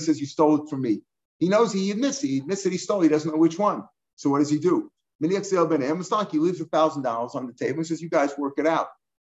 says 0.01 0.21
you 0.21 0.27
stole 0.27 0.63
it 0.63 0.69
from 0.69 0.83
me. 0.83 1.01
He 1.39 1.49
knows 1.49 1.73
he 1.73 1.91
admits 1.91 2.21
he 2.21 2.39
admits 2.39 2.63
that 2.65 2.73
he 2.73 2.79
stole. 2.79 3.01
He 3.01 3.09
doesn't 3.09 3.31
know 3.31 3.39
which 3.39 3.59
one. 3.59 3.85
So 4.17 4.31
what 4.31 4.41
does 4.41 4.51
he 4.51 4.59
do? 4.59 4.91
He 5.21 5.29
leaves 5.29 5.53
a 5.53 6.65
thousand 6.67 7.03
dollars 7.03 7.35
on 7.35 7.47
the 7.47 7.53
table 7.53 7.79
and 7.79 7.87
says, 7.87 8.03
"You 8.03 8.11
guys 8.11 8.37
work 8.37 8.55
it 8.59 8.67
out." 8.67 8.89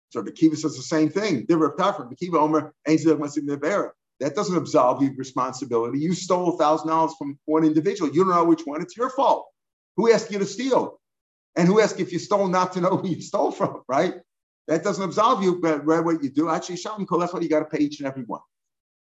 So 0.09 0.21
the 0.21 0.31
Kiva 0.31 0.55
says 0.55 0.75
the 0.75 0.83
same 0.83 1.09
thing. 1.09 1.45
That 4.19 4.35
doesn't 4.35 4.57
absolve 4.57 5.03
you 5.03 5.13
responsibility. 5.17 5.99
You 5.99 6.13
stole 6.13 6.55
a 6.55 6.57
thousand 6.57 6.87
dollars 6.87 7.13
from 7.17 7.37
one 7.45 7.63
individual. 7.63 8.11
You 8.11 8.23
don't 8.23 8.33
know 8.33 8.45
which 8.45 8.61
one. 8.65 8.81
It's 8.81 8.97
your 8.97 9.09
fault. 9.09 9.47
Who 9.97 10.11
asked 10.11 10.31
you 10.31 10.39
to 10.39 10.45
steal? 10.45 10.99
And 11.55 11.67
who 11.67 11.79
asked 11.79 11.99
if 11.99 12.11
you 12.11 12.19
stole 12.19 12.47
not 12.47 12.73
to 12.73 12.81
know 12.81 12.97
who 12.97 13.07
you 13.07 13.21
stole 13.21 13.51
from, 13.51 13.81
right? 13.87 14.15
That 14.67 14.83
doesn't 14.83 15.03
absolve 15.03 15.43
you, 15.43 15.59
but 15.59 15.85
what 15.85 16.23
you 16.23 16.29
do, 16.29 16.49
actually, 16.49 16.77
Shalom 16.77 17.05
Kolecha, 17.05 17.41
you 17.41 17.49
got 17.49 17.59
to 17.59 17.65
pay 17.65 17.83
each 17.83 17.99
and 17.99 18.07
every 18.07 18.23
one. 18.23 18.41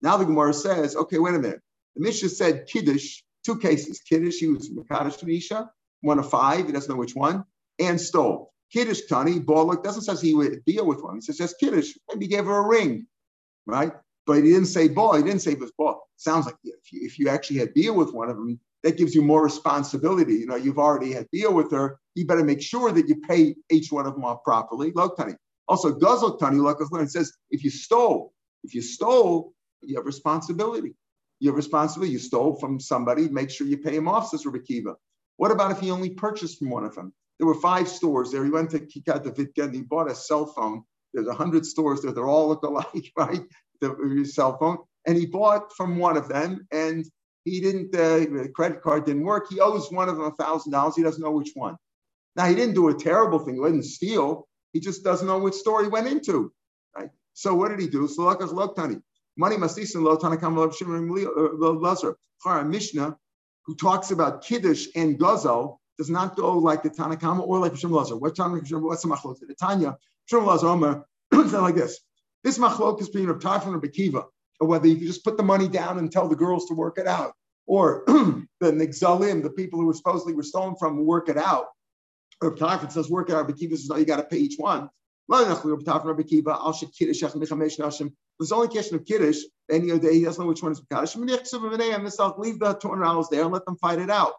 Now 0.02 0.18
the 0.18 0.26
Gemara 0.26 0.54
says, 0.54 0.96
okay, 0.96 1.20
wait 1.20 1.36
a 1.36 1.40
minute. 1.40 1.62
The 1.96 2.04
Mishnah 2.04 2.30
said 2.30 2.68
Kiddush, 2.68 3.22
two 3.46 3.58
cases. 3.60 4.00
Kiddush, 4.00 4.38
he 4.38 4.48
was 4.48 4.70
Makadish 4.70 5.22
Nisha, 5.24 5.70
one 6.02 6.20
of 6.20 6.30
five, 6.30 6.66
he 6.66 6.72
doesn't 6.72 6.90
know 6.90 6.98
which 6.98 7.16
one, 7.16 7.44
and 7.80 8.00
stole. 8.00 8.52
Kiddush 8.72 9.02
Tani, 9.10 9.40
Balak 9.40 9.84
doesn't 9.84 10.04
say 10.04 10.28
he 10.28 10.34
would 10.34 10.64
deal 10.66 10.86
with 10.86 11.04
one. 11.04 11.16
He 11.16 11.22
says 11.22 11.38
just 11.38 11.60
Kiddush. 11.60 11.92
Maybe 12.10 12.26
he 12.26 12.30
gave 12.30 12.46
her 12.46 12.58
a 12.58 12.68
ring, 12.68 13.06
right? 13.66 13.92
But 14.26 14.38
he 14.38 14.44
didn't 14.44 14.68
say 14.68 14.88
ball. 14.88 15.16
He 15.16 15.24
didn't 15.24 15.42
say 15.42 15.52
it 15.52 15.60
was 15.60 15.74
ball. 15.78 16.08
Sounds 16.16 16.46
like 16.46 16.56
if 16.64 16.94
you, 16.94 17.02
if 17.06 17.20
you 17.20 17.28
actually 17.28 17.58
had 17.58 17.74
deal 17.74 17.94
with 17.94 18.14
one 18.14 18.30
of 18.30 18.38
them, 18.38 18.60
that 18.84 18.98
gives 18.98 19.14
you 19.14 19.22
more 19.22 19.44
responsibility. 19.44 20.36
You 20.36 20.48
know, 20.48 20.56
you've 20.56 20.80
already 20.80 21.14
had 21.14 21.28
deal 21.32 21.54
with 21.54 21.72
her. 21.72 22.00
You 22.16 22.26
better 22.26 22.44
make 22.44 22.62
sure 22.62 22.92
that 22.92 23.08
you 23.08 23.16
pay 23.16 23.56
each 23.70 23.92
one 23.92 24.06
of 24.06 24.14
them 24.14 24.26
off 24.26 24.44
properly. 24.44 24.92
Loktani. 24.92 25.36
Also, 25.68 25.94
Gazal 25.94 26.38
Tani, 26.38 26.58
it 27.04 27.12
says, 27.12 27.32
if 27.50 27.64
you 27.64 27.70
stole, 27.70 28.34
if 28.64 28.74
you 28.74 28.82
stole, 28.82 29.54
you 29.82 29.96
have 29.96 30.06
responsibility. 30.06 30.96
You 31.40 31.50
have 31.50 31.56
responsibility. 31.56 32.14
You 32.14 32.20
stole 32.20 32.56
from 32.56 32.80
somebody, 32.80 33.30
make 33.30 33.50
sure 33.50 33.68
you 33.68 33.78
pay 33.78 33.96
him 33.96 34.08
off, 34.08 34.28
says 34.28 34.46
Rabbi. 34.46 34.82
What 35.38 35.52
about 35.52 35.72
if 35.72 35.80
he 35.80 35.92
only 35.92 36.10
purchased 36.10 36.60
from 36.60 36.70
one 36.70 36.84
of 36.84 36.96
them? 36.96 37.14
There 37.40 37.48
were 37.48 37.56
five 37.56 37.88
stores 37.88 38.32
there. 38.32 38.44
He 38.44 38.52
went 38.52 38.70
to 38.72 38.80
Kikar 38.80 39.24
Davidka 39.24 39.64
and 39.64 39.74
he 39.74 39.82
bought 39.82 40.12
a 40.12 40.16
cell 40.16 40.46
phone. 40.46 40.84
There's 41.14 41.28
a 41.28 41.34
hundred 41.34 41.66
stores 41.66 42.02
there. 42.02 42.12
They're 42.12 42.28
all 42.28 42.50
look 42.50 42.64
alike, 42.64 43.12
right? 43.18 43.42
The 43.80 44.30
cell 44.32 44.58
phone. 44.58 44.78
And 45.08 45.18
he 45.18 45.26
bought 45.26 45.74
from 45.76 45.98
one 45.98 46.18
of 46.18 46.28
them 46.28 46.68
and 46.72 47.06
he 47.44 47.60
didn't, 47.60 47.96
uh, 47.96 48.20
the 48.20 48.52
credit 48.54 48.82
card 48.82 49.06
didn't 49.06 49.24
work. 49.24 49.48
He 49.50 49.60
owes 49.60 49.92
one 49.92 50.10
of 50.10 50.18
them 50.18 50.26
a 50.26 50.32
thousand 50.32 50.72
dollars. 50.72 50.96
He 50.96 51.04
doesn't 51.04 51.22
know 51.22 51.32
which 51.32 51.52
one. 51.54 51.76
Now 52.36 52.46
he 52.46 52.56
didn't 52.56 52.76
do 52.76 52.90
a 52.90 52.94
terrible 52.94 53.40
thing. 53.40 53.56
He 53.56 53.62
didn't 53.64 53.84
steal. 53.84 54.48
He 54.74 54.80
just 54.80 55.04
doesn't 55.04 55.28
know 55.28 55.40
which 55.40 55.56
store 55.56 55.82
he 55.82 55.90
went 55.90 56.08
into. 56.08 56.54
Right. 56.96 57.10
So 57.34 57.56
what 57.56 57.70
did 57.70 57.80
he 57.80 57.88
do? 57.88 58.08
So 58.08 58.24
look 58.24 58.42
at 58.42 58.76
Tani. 58.76 58.98
Money 59.38 59.56
mastisin 59.58 60.04
lo 60.04 60.18
tanakam 60.18 60.56
lazar. 61.82 62.18
Chara 62.44 62.66
Mishnah, 62.66 63.18
who 63.66 63.76
talks 63.76 64.12
about 64.12 64.44
kiddush 64.44 64.88
and 64.96 65.20
gazal, 65.20 65.78
does 65.98 66.10
not 66.10 66.36
go 66.36 66.58
like 66.58 66.84
the 66.84 66.90
Tanakama 66.90 67.48
or 67.48 67.60
like 67.60 67.78
Shem 67.78 67.92
Lazar. 67.92 68.18
What's 68.18 68.38
the 68.38 68.44
machlok? 68.44 69.40
The 69.40 69.54
Tanya 69.54 69.98
Shem 70.26 70.46
Lazar 70.46 70.68
Omer 70.68 71.06
like 71.32 71.76
this. 71.76 72.00
This 72.44 72.58
machlok 72.58 73.02
is 73.02 73.10
between 73.10 73.28
Rav 73.28 73.40
Tarfon 73.40 73.74
and 73.74 73.82
Bekiva 73.82 74.26
or 74.62 74.68
whether 74.68 74.88
you 74.88 74.96
just 74.96 75.26
put 75.26 75.36
the 75.38 75.44
money 75.44 75.68
down 75.68 75.98
and 75.98 76.12
tell 76.12 76.30
the 76.30 76.36
girls 76.36 76.68
to 76.68 76.76
work 76.76 77.00
it 77.00 77.08
out, 77.08 77.34
or 77.66 78.04
the 78.08 78.46
nigzalim, 78.62 79.42
the 79.42 79.50
people 79.50 79.80
who 79.80 79.88
were 79.88 79.94
supposedly 79.94 80.34
were 80.34 80.44
stolen 80.44 80.76
from, 80.76 81.04
work 81.04 81.30
it 81.30 81.38
out. 81.38 81.66
Rav 82.42 82.56
Tarfon 82.56 82.92
says, 82.92 83.10
work 83.10 83.30
it 83.30 83.36
out. 83.36 83.48
Rabbi 83.48 83.58
says, 83.58 83.90
no, 83.90 83.98
you 83.98 84.06
got 84.06 84.18
to 84.18 84.24
pay 84.24 84.38
each 84.38 84.58
one. 84.58 84.88
There's 85.28 85.52
only 88.52 88.68
question 88.68 88.96
of 88.96 89.06
Kiddush. 89.06 89.38
Any 89.70 89.92
other 89.92 90.00
day, 90.00 90.14
he 90.16 90.24
doesn't 90.24 90.44
know 90.44 90.48
which 90.48 90.64
one 90.64 90.72
is 90.74 90.82
Kaddish. 90.92 91.16
Leave 91.16 91.30
the 91.30 92.76
$200 92.76 93.30
there 93.30 93.44
and 93.44 93.52
let 93.52 93.66
them 93.66 93.78
fight 93.78 94.00
it 94.00 94.10
out. 94.10 94.34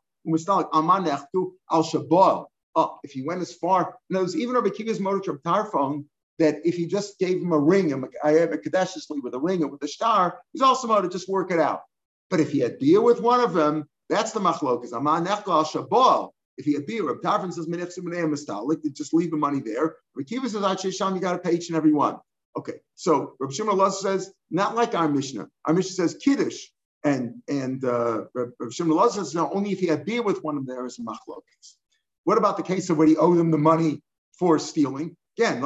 Oh, 2.75 2.99
if 3.03 3.13
he 3.13 3.23
went 3.23 3.43
as 3.43 3.53
far, 3.55 3.97
knows 4.09 4.37
even 4.37 4.55
Rabbi 4.55 4.71
Kiva's 4.71 5.01
motor 5.01 5.35
Tarfon, 5.39 6.05
that 6.43 6.61
if 6.65 6.75
he 6.77 6.87
just 6.87 7.19
gave 7.19 7.39
him 7.39 7.53
a 7.53 7.59
ring, 7.59 7.93
I 8.23 8.33
have 8.33 8.53
a 8.53 8.59
Kadeshishly 8.59 9.23
with 9.23 9.35
a 9.35 9.39
ring 9.39 9.63
and 9.63 9.71
with 9.71 9.83
a 9.83 9.89
star, 9.89 10.39
he's 10.53 10.63
also 10.63 10.89
about 10.89 11.03
to 11.03 11.09
just 11.09 11.29
work 11.29 11.51
it 11.51 11.59
out. 11.59 11.83
But 12.31 12.41
if 12.41 12.51
he 12.51 12.61
had 12.61 12.79
beer 12.79 13.01
with 13.01 13.21
one 13.21 13.41
of 13.41 13.53
them, 13.53 13.89
that's 14.09 14.33
the 14.33 14.41
machlokas. 14.41 14.93
Aman 14.93 15.25
shabal. 15.25 16.31
If 16.59 16.67
he 16.67 16.75
had 16.75 16.87
beer, 16.87 17.07
Reb 17.07 17.23
Tarfon 17.23 17.53
says 17.53 17.67
menef 17.67 17.97
mistalik, 17.97 18.81
just 18.95 19.15
leave 19.15 19.31
the 19.31 19.37
money 19.37 19.61
there. 19.61 19.97
Reb 20.15 20.27
Kiva 20.27 20.49
says 20.49 20.95
Sham, 20.95 21.15
you 21.15 21.21
got 21.21 21.33
to 21.33 21.39
pay 21.39 21.53
each 21.53 21.69
and 21.69 21.77
every 21.77 21.93
one. 21.93 22.17
Okay, 22.57 22.75
so 22.95 23.35
Reb 23.41 23.53
Shimon 23.53 23.79
Allah 23.79 23.91
says 23.91 24.31
not 24.51 24.75
like 24.75 24.95
our 24.95 25.09
Mishnah. 25.09 25.49
Our 25.65 25.73
Mishnah 25.73 25.95
says 25.95 26.19
kiddush, 26.23 26.67
and 27.03 27.43
and 27.49 27.83
uh, 27.85 28.25
Reb 28.35 28.73
Shimon 28.73 29.11
says 29.11 29.35
no, 29.35 29.51
only 29.51 29.73
if 29.73 29.81
he 29.81 29.87
had 29.87 30.05
beer 30.05 30.23
with 30.23 30.45
one 30.45 30.59
of 30.59 30.67
them 30.67 30.77
there 30.77 30.85
is 30.85 30.99
machlokas. 30.99 31.77
What 32.25 32.39
about 32.39 32.59
the 32.59 32.63
case 32.63 32.91
of 32.91 32.99
where 32.99 33.07
he 33.07 33.17
owed 33.17 33.39
him 33.39 33.51
the 33.51 33.59
money 33.59 34.03
for 34.39 34.59
stealing? 34.59 35.17
Again, 35.39 35.63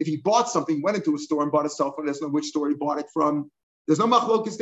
if 0.00 0.06
he 0.06 0.16
bought 0.16 0.48
something, 0.48 0.82
went 0.82 0.96
into 0.96 1.14
a 1.14 1.18
store 1.18 1.42
and 1.42 1.52
bought 1.52 1.66
a 1.66 1.70
cell 1.70 1.92
phone, 1.92 2.06
doesn't 2.06 2.26
know 2.26 2.32
which 2.32 2.46
store 2.46 2.68
he 2.68 2.74
bought 2.74 2.98
it 2.98 3.06
from. 3.14 3.50
There's 3.86 3.98
no 3.98 4.06
machlokis 4.06 4.58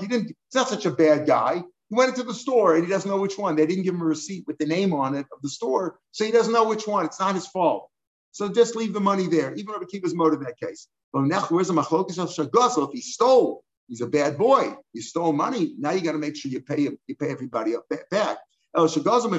He 0.00 0.06
didn't. 0.06 0.26
He's 0.28 0.54
not 0.54 0.68
such 0.68 0.86
a 0.86 0.90
bad 0.90 1.26
guy. 1.26 1.62
He 1.88 1.96
went 1.96 2.10
into 2.10 2.22
the 2.22 2.34
store 2.34 2.74
and 2.74 2.84
he 2.84 2.90
doesn't 2.90 3.10
know 3.10 3.20
which 3.20 3.38
one. 3.38 3.56
They 3.56 3.66
didn't 3.66 3.84
give 3.84 3.94
him 3.94 4.02
a 4.02 4.06
receipt 4.06 4.44
with 4.46 4.58
the 4.58 4.66
name 4.66 4.92
on 4.94 5.14
it 5.14 5.26
of 5.32 5.42
the 5.42 5.48
store, 5.48 5.98
so 6.10 6.24
he 6.24 6.30
doesn't 6.30 6.52
know 6.52 6.68
which 6.68 6.86
one. 6.86 7.04
It's 7.04 7.20
not 7.20 7.34
his 7.34 7.46
fault. 7.46 7.88
So 8.30 8.48
just 8.48 8.76
leave 8.76 8.94
the 8.94 9.00
money 9.00 9.26
there. 9.26 9.54
Even 9.54 9.72
Rabbi 9.72 9.84
Kiva's 9.90 10.14
motive 10.14 10.40
in 10.40 10.46
that 10.46 10.58
case. 10.58 10.88
Where's 11.12 11.68
the 11.68 11.74
machlokis 11.74 12.18
of 12.18 12.88
If 12.88 12.92
he 12.92 13.00
stole, 13.02 13.64
he's 13.88 14.00
a 14.00 14.06
bad 14.06 14.38
boy. 14.38 14.74
You 14.94 15.02
stole 15.02 15.34
money. 15.34 15.74
Now 15.78 15.90
you 15.90 16.00
got 16.00 16.12
to 16.12 16.18
make 16.18 16.36
sure 16.36 16.50
you 16.50 16.62
pay 16.62 16.84
him. 16.84 16.98
You 17.06 17.16
pay 17.16 17.28
everybody 17.28 17.76
up 17.76 17.84
back. 18.10 18.38
El 18.74 18.86
Shagazim 18.86 19.38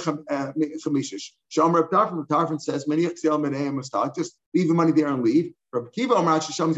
Chamishish. 0.85 1.31
Shomer 1.51 1.89
Tarfon, 1.89 2.27
Tarfon 2.27 2.61
says, 2.61 2.87
many 2.87 3.03
just 3.03 4.37
leave 4.53 4.67
the 4.67 4.73
money 4.73 4.91
there 4.91 5.07
and 5.07 5.23
leave. 5.23 5.53
Rabbi 5.71 5.87
Kiva 5.93 6.15
Omar 6.15 6.39
Shisham 6.39 6.75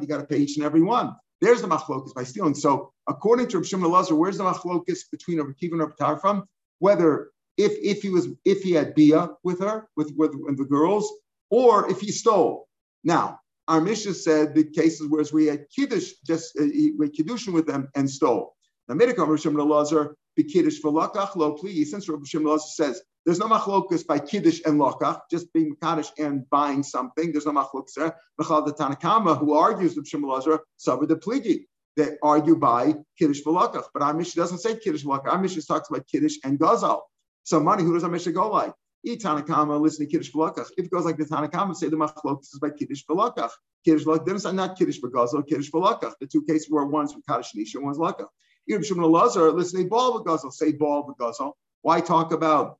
you 0.00 0.06
got 0.06 0.18
to 0.18 0.24
pay 0.24 0.38
each 0.38 0.56
and 0.56 0.64
every 0.64 0.82
one. 0.82 1.14
There's 1.40 1.60
the 1.60 1.68
machlokus 1.68 2.14
by 2.14 2.24
stealing. 2.24 2.54
So 2.54 2.92
according 3.06 3.48
to 3.48 3.58
Rabbi 3.58 3.68
Shimon 3.68 3.90
Lazar, 3.90 4.14
where's 4.16 4.38
the 4.38 4.44
machlokus 4.44 5.00
between 5.10 5.38
Rabbi 5.38 5.52
Kiva 5.52 5.74
and 5.74 5.82
Rabbi 5.82 5.94
Tarfon? 6.00 6.44
Whether 6.78 7.30
if 7.56 7.72
if 7.82 8.02
he 8.02 8.08
was 8.08 8.28
if 8.44 8.62
he 8.62 8.72
had 8.72 8.94
bia 8.94 9.30
with 9.42 9.60
her 9.60 9.88
with 9.96 10.12
with, 10.16 10.34
with 10.34 10.56
the 10.56 10.64
girls, 10.64 11.12
or 11.50 11.90
if 11.90 12.00
he 12.00 12.10
stole. 12.10 12.68
Now 13.04 13.40
our 13.68 13.80
Mishnah 13.82 14.14
said 14.14 14.54
the 14.54 14.64
cases 14.64 15.08
where 15.08 15.24
we 15.32 15.46
had 15.46 15.66
kiddush 15.68 16.12
just 16.26 16.58
uh, 16.58 16.64
we 16.96 17.10
kiddushin 17.10 17.52
with 17.52 17.66
them 17.66 17.88
and 17.94 18.10
stole. 18.10 18.54
Now, 18.88 18.94
Medikam 18.94 19.28
Rabbi 19.28 19.36
Shimon 19.36 19.68
Lazar 19.68 20.16
be 20.38 20.44
kiddush 20.44 20.78
for 20.78 20.90
lakach 20.92 21.36
lo 21.36 21.52
please. 21.52 21.90
Since 21.90 22.08
Rabbi 22.08 22.24
Shimon 22.24 22.60
says 22.60 23.02
there's 23.26 23.40
no 23.40 23.48
machlokus 23.48 24.06
by 24.06 24.18
kiddush 24.20 24.60
and 24.64 24.80
lakach, 24.80 25.20
just 25.30 25.52
being 25.52 25.74
kaddish 25.82 26.10
and 26.18 26.48
buying 26.48 26.82
something. 26.82 27.32
There's 27.32 27.44
no 27.44 27.52
machlokus 27.52 27.94
there. 27.96 28.16
Mechal 28.40 28.64
the 28.64 28.72
Tanakama, 28.72 29.38
who 29.38 29.54
argues 29.54 29.96
with 29.96 30.06
Shimon 30.06 30.30
Lazar, 30.30 30.60
saber 30.76 31.06
the 31.06 31.16
pligi. 31.16 31.66
They 31.96 32.16
argue 32.22 32.56
by 32.56 32.94
kiddush 33.18 33.40
for 33.40 33.52
lakach, 33.52 33.86
but 33.92 34.02
our 34.02 34.14
Mishnah 34.14 34.40
doesn't 34.40 34.58
say 34.58 34.78
kiddush 34.78 35.04
lakach. 35.04 35.32
Our 35.32 35.38
Mishnah 35.38 35.62
talks 35.62 35.90
about 35.90 36.06
kiddush 36.06 36.36
and 36.44 36.58
gazal. 36.58 37.00
So 37.42 37.60
money, 37.60 37.82
who 37.82 37.94
does 37.94 38.04
our 38.04 38.10
Mishnah 38.10 38.32
go 38.32 38.48
like? 38.48 38.72
E 39.04 39.16
Tanakama, 39.16 39.80
listen 39.80 40.04
to 40.06 40.10
Kiddush 40.10 40.32
Balakach. 40.32 40.66
If 40.76 40.86
it 40.86 40.90
goes 40.90 41.04
like 41.04 41.16
the 41.16 41.24
Tanakama, 41.24 41.74
say 41.74 41.88
the 41.88 41.96
Machlokes 41.96 42.52
is 42.52 42.58
by 42.60 42.70
Kiddush 42.70 43.04
Balakach. 43.08 43.50
Kiddush 43.84 44.04
Balakach, 44.04 44.26
then 44.26 44.36
it's 44.36 44.44
not 44.44 44.76
Kiddush 44.76 44.98
Bagazal, 44.98 45.46
Kiddush 45.46 45.70
Balakach. 45.70 46.14
The 46.20 46.26
two 46.26 46.42
cases 46.42 46.66
where 46.68 46.84
one's 46.84 47.12
from 47.12 47.22
Kaddish 47.28 47.52
Nisha, 47.56 47.80
one's 47.80 47.98
Lakach. 47.98 48.26
Ibn 48.68 48.82
Shimon 48.84 49.10
Lazar, 49.10 49.50
listen, 49.52 49.82
to 49.82 49.88
Baal 49.88 50.22
V'Gazal, 50.22 50.52
say 50.52 50.72
Baal 50.72 51.14
V'Gazal. 51.18 51.52
Why 51.82 52.00
talk 52.00 52.32
about, 52.32 52.78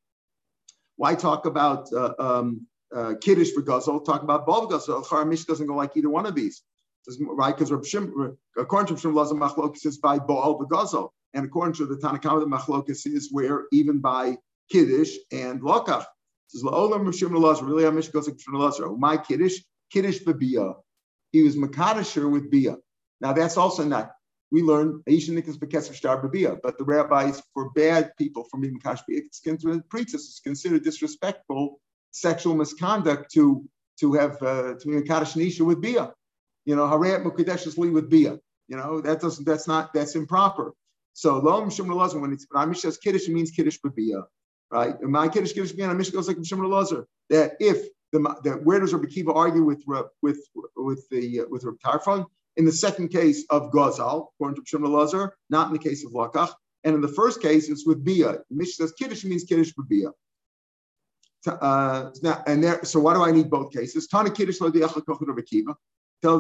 why 0.97 1.15
talk 1.15 1.47
about 1.47 1.93
uh, 1.93 2.15
um, 2.19 2.67
uh, 2.95 3.15
Kiddush 3.21 3.51
V'Gazal, 3.57 4.05
talk 4.05 4.23
about 4.23 4.47
Baal 4.47 4.69
V'Gazal? 4.69 5.05
Charamish 5.07 5.47
doesn't 5.47 5.67
go 5.67 5.75
like 5.75 5.97
either 5.97 6.11
one 6.11 6.27
of 6.27 6.35
these. 6.35 6.63
Right, 7.21 7.57
because 7.57 7.71
according 7.71 8.95
to 8.95 9.01
Shimon 9.01 9.17
Lazar, 9.17 9.35
Machlokas 9.35 9.87
is 9.87 9.99
by 9.99 10.19
Baal 10.19 10.59
V'Gazal. 10.59 11.11
And 11.35 11.47
according 11.47 11.75
to 11.75 11.87
the 11.87 11.97
Tanakhama, 11.97 12.41
the 12.41 12.47
Machlokas 12.47 13.07
is 13.07 13.31
where 13.33 13.65
even 13.73 14.01
by 14.01 14.37
Kiddush 14.71 15.13
and 15.33 15.63
Lokach. 15.63 16.05
Says 16.49 16.63
La'olam 16.63 17.05
Rav 17.07 17.15
Shimon 17.15 17.41
Lazar. 17.41 17.65
Really, 17.65 17.85
Amish 17.85 18.13
goes 18.13 18.29
like 18.29 18.39
Shimon 18.39 18.61
Lazar. 18.61 18.91
My 18.91 19.17
Kiddush, 19.17 19.57
Kiddush 19.91 20.21
B'Bia. 20.21 20.75
He 21.33 21.43
was 21.43 21.57
Makadasher 21.57 22.31
with 22.31 22.51
Bia. 22.51 22.77
Now 23.21 23.33
that's 23.33 23.57
also 23.57 23.85
not 23.85 24.13
we 24.51 24.63
learn 24.63 25.03
Aisha 25.09 25.31
Nikas 25.31 25.59
Bekesef 25.59 25.95
Shtar 25.95 26.23
Babia, 26.23 26.59
but 26.63 26.79
the 26.79 26.85
rabbis 26.85 27.43
forbade 27.55 28.11
people 28.17 28.45
from 28.51 28.63
being 28.63 28.79
Makash 28.79 29.01
It's 29.09 29.41
considered 29.41 29.89
priestess. 29.89 30.29
It's 30.29 30.41
considered 30.41 30.85
disrespectful 30.85 31.81
sexual 32.11 32.55
misconduct 32.55 33.33
to 33.35 33.69
to 34.01 34.13
have 34.15 34.43
uh, 34.43 34.75
to 34.75 34.87
be 34.87 34.93
Makash 34.93 35.37
Nisha 35.37 35.61
with 35.61 35.81
Bia. 35.81 36.13
You 36.65 36.77
know, 36.77 36.87
Harayat 36.87 37.25
Mukadesh 37.25 37.77
with 37.93 38.11
Bia. 38.11 38.39
You 38.69 38.77
know, 38.77 39.01
that 39.01 39.21
doesn't 39.21 39.45
that's 39.45 39.69
not 39.69 39.93
that's 39.93 40.15
improper. 40.15 40.73
So 41.13 41.39
Lo 41.39 41.69
Shimon 41.69 41.97
Lazar, 41.97 42.21
when 42.21 42.33
it's 42.33 42.47
when 42.51 42.69
Amish 42.69 42.79
says 42.79 42.97
Kiddush, 42.97 43.29
it 43.29 43.33
means 43.33 43.51
Kiddush 43.51 43.79
Babia. 43.85 44.25
Right? 44.71 44.95
And 45.01 45.11
my 45.11 45.29
Kiddush 45.29 45.53
Kiddush 45.53 45.73
Babia, 45.73 45.95
Amish 45.95 46.13
goes 46.13 46.29
like 46.29 46.37
Shimon 46.45 46.71
Lazar. 46.71 47.07
That 47.31 47.53
if 47.61 47.89
the, 48.13 48.21
that 48.45 48.65
where 48.65 48.81
does 48.81 48.95
Rabbi 48.95 49.09
Kiva 49.09 49.33
argue 49.33 49.65
with 49.65 49.83
with 50.23 50.39
with 50.77 51.09
the 51.11 51.43
with 51.51 51.65
Rabbi 51.65 51.79
Tarfon? 51.85 52.27
In 52.59 52.65
the 52.65 52.73
second 52.73 53.09
case 53.09 53.47
of 53.51 53.71
Gazal, 53.71 54.27
according 54.35 54.57
to 54.57 54.63
Shimon 54.67 54.93
Lazar, 54.93 55.35
not 55.49 55.69
in 55.69 55.73
the 55.73 55.79
case 55.79 56.05
of 56.05 56.13
Lakach. 56.13 56.53
And 56.85 56.95
in 56.95 57.01
the 57.01 57.09
first 57.09 57.41
case, 57.41 57.69
it's 57.71 57.87
with 57.87 58.05
Bia. 58.05 58.39
Mish 58.51 58.77
says 58.77 58.93
Kiddush 58.93 59.25
means 59.25 59.45
Kiddush 59.45 59.73
for 59.73 59.85
Bia. 59.85 60.11
Uh, 61.47 62.11
and 62.47 62.63
there, 62.63 62.85
so 62.85 63.01
why 63.01 63.15
do 63.15 63.23
I 63.23 63.31
need 63.31 63.49
both 63.49 63.73
cases? 63.73 64.09
Tana 64.09 64.31
Kiddush. 64.31 64.59
Tell 64.59 64.71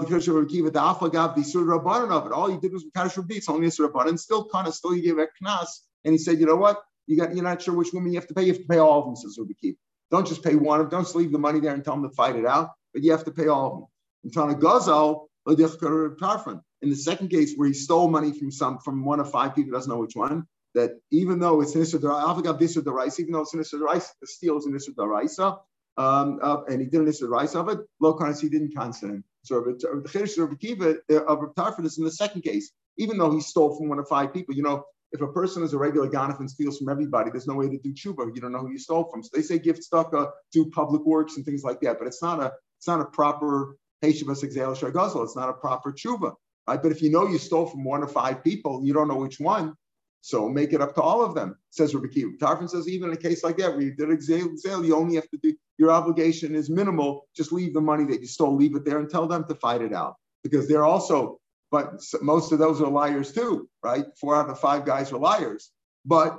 the 0.01 0.07
Kiddush 0.07 0.27
of 0.27 0.49
Kiva 0.49 0.71
the 0.73 0.81
afagav 0.81 1.37
the 1.37 1.45
sur 1.45 1.61
rabbanon 1.61 2.11
of 2.11 2.27
it. 2.27 2.33
All 2.33 2.51
he 2.51 2.59
did 2.59 2.73
was 2.73 2.85
Kaddish 2.97 3.17
Rabbi. 3.17 3.37
It's 3.37 3.49
only 3.49 3.69
a 3.69 3.71
sur 3.71 3.89
rabbanon. 3.89 4.19
Still, 4.19 4.51
of 4.53 4.75
still 4.75 4.91
he 4.91 5.01
gave 5.01 5.19
a 5.19 5.29
knas, 5.41 5.69
and 6.05 6.13
he 6.13 6.19
said, 6.19 6.41
you 6.41 6.47
know 6.47 6.57
what? 6.57 6.83
You 7.07 7.17
got 7.17 7.33
you're 7.33 7.45
not 7.45 7.63
sure 7.63 7.75
which 7.75 7.93
woman 7.93 8.13
you 8.13 8.19
have 8.19 8.27
to 8.27 8.35
pay. 8.35 8.43
You 8.43 8.55
have 8.55 8.63
to 8.63 8.69
pay 8.69 8.79
all 8.79 8.99
of 8.99 9.05
them. 9.05 9.15
Says 9.15 9.37
Rabbi 9.39 9.53
Kiva. 9.61 9.77
Don't 10.11 10.27
just 10.27 10.43
pay 10.43 10.57
one 10.57 10.81
of 10.81 10.87
them. 10.87 10.99
Don't 10.99 11.05
just 11.05 11.15
leave 11.15 11.31
the 11.31 11.39
money 11.39 11.61
there 11.61 11.75
and 11.75 11.85
tell 11.85 11.95
them 11.95 12.03
to 12.09 12.15
fight 12.17 12.35
it 12.35 12.45
out. 12.45 12.71
But 12.93 13.05
you 13.05 13.13
have 13.13 13.25
to 13.25 13.31
pay 13.31 13.47
all 13.47 13.67
of 13.67 13.73
them. 13.75 13.87
And 14.25 14.33
Tana 14.33 14.55
Gazal 14.57 15.28
in 15.51 16.91
the 16.91 16.97
second 16.97 17.29
case, 17.29 17.55
where 17.57 17.69
he 17.69 17.75
stole 17.75 18.09
money 18.09 18.33
from 18.39 18.51
some 18.51 18.79
from 18.79 19.05
one 19.05 19.21
of 19.21 19.31
five 19.31 19.55
people, 19.55 19.73
doesn't 19.73 19.91
know 19.91 19.99
which 19.99 20.17
one, 20.17 20.47
that 20.75 20.93
even 21.11 21.39
though 21.39 21.61
it's 21.61 21.75
Nisr 21.75 22.01
Daraisa, 22.01 23.21
even 23.21 23.33
though 23.33 23.41
it's 23.41 23.55
Nisr 23.55 23.81
Daraisa, 23.81 24.11
the 24.21 24.27
steal 24.27 24.59
is 24.59 24.67
Nisr 24.67 24.95
Daraisa, 24.95 25.59
um, 25.97 26.39
uh, 26.43 26.63
and 26.69 26.81
he 26.81 26.87
didn't 26.87 27.07
Nisr 27.07 27.29
Daraisa 27.29 27.57
of 27.57 27.69
it, 27.69 27.79
low 28.01 28.15
currency 28.15 28.49
didn't 28.49 28.75
cancel 28.75 29.11
him. 29.11 29.25
So 29.43 29.61
the 29.61 30.09
Chiddush 30.09 30.39
of 30.39 30.59
Kiva 30.59 30.97
uh, 31.11 31.25
of 31.25 31.39
Tarfon 31.55 31.87
is 31.87 31.99
in 31.99 32.05
the 32.05 32.11
second 32.11 32.43
case, 32.43 32.71
even 32.99 33.19
though 33.19 33.31
he 33.31 33.41
stole 33.41 33.77
from 33.77 33.89
one 33.89 33.99
of 33.99 34.09
five 34.09 34.33
people. 34.35 34.55
You 34.55 34.63
know, 34.63 34.85
if 35.13 35.23
a 35.23 35.29
person 35.29 35.63
is 35.63 35.73
a 35.73 35.79
regular 35.79 36.09
ganef 36.09 36.39
and 36.39 36.51
steals 36.51 36.79
from 36.79 36.91
everybody, 36.91 37.31
there's 37.31 37.47
no 37.47 37.55
way 37.55 37.69
to 37.69 37.79
do 37.79 37.95
tshuva. 37.95 38.35
You 38.35 38.41
don't 38.41 38.53
know 38.53 38.59
who 38.59 38.71
you 38.71 38.79
stole 38.79 39.05
from. 39.11 39.23
So 39.23 39.31
they 39.35 39.43
say 39.43 39.61
stuck, 39.81 40.13
uh, 40.13 40.27
do 40.53 40.71
public 40.71 41.05
works 41.07 41.37
and 41.37 41.47
things 41.47 41.63
like 41.63 41.81
that, 41.81 41.99
but 41.99 42.07
it's 42.07 42.23
not 42.23 42.41
a 42.41 42.53
it's 42.79 42.87
not 42.87 43.01
a 43.01 43.07
proper 43.07 43.77
it's 44.03 45.37
not 45.37 45.49
a 45.49 45.55
proper 45.55 45.93
tshuva, 45.93 46.33
right? 46.67 46.83
But 46.83 46.93
if 46.93 47.03
you 47.03 47.11
know 47.11 47.27
you 47.27 47.39
stole 47.39 47.67
from 47.67 47.85
one 47.85 48.03
or 48.03 48.09
five 48.09 48.45
people, 48.45 48.83
you 48.85 48.93
don't 48.93 49.09
know 49.09 49.17
which 49.17 49.41
one, 49.41 49.75
so 50.21 50.49
make 50.49 50.73
it 50.73 50.81
up 50.81 50.95
to 50.97 51.03
all 51.03 51.25
of 51.25 51.35
them, 51.35 51.57
says 51.71 51.95
Rabbi 51.95 52.09
Kiva. 52.09 52.33
Tarfon 52.41 52.69
says 52.69 52.89
even 52.89 53.11
in 53.11 53.15
a 53.15 53.21
case 53.21 53.45
like 53.45 53.57
that, 53.59 53.73
where 53.73 53.83
you 53.83 53.95
did 53.95 54.11
exale, 54.11 54.85
you 54.85 54.97
only 54.97 55.15
have 55.15 55.29
to 55.31 55.39
do, 55.39 55.55
your 55.79 55.91
obligation 55.91 56.55
is 56.55 56.69
minimal. 56.69 57.27
Just 57.37 57.53
leave 57.53 57.73
the 57.73 57.81
money 57.81 58.05
that 58.05 58.21
you 58.21 58.27
stole, 58.27 58.57
leave 58.57 58.75
it 58.75 58.85
there 58.85 58.99
and 58.99 59.09
tell 59.09 59.27
them 59.27 59.45
to 59.49 59.55
fight 59.55 59.81
it 59.81 59.93
out. 59.93 60.17
Because 60.43 60.69
they're 60.69 60.85
also, 60.85 61.39
but 61.71 62.01
most 62.21 62.53
of 62.53 62.59
those 62.59 62.81
are 62.81 62.91
liars 62.91 63.33
too, 63.33 63.69
right? 63.83 64.05
Four 64.21 64.37
out 64.37 64.51
of 64.51 64.59
five 64.59 64.85
guys 64.85 65.13
are 65.13 65.19
liars. 65.19 65.71
But 66.05 66.39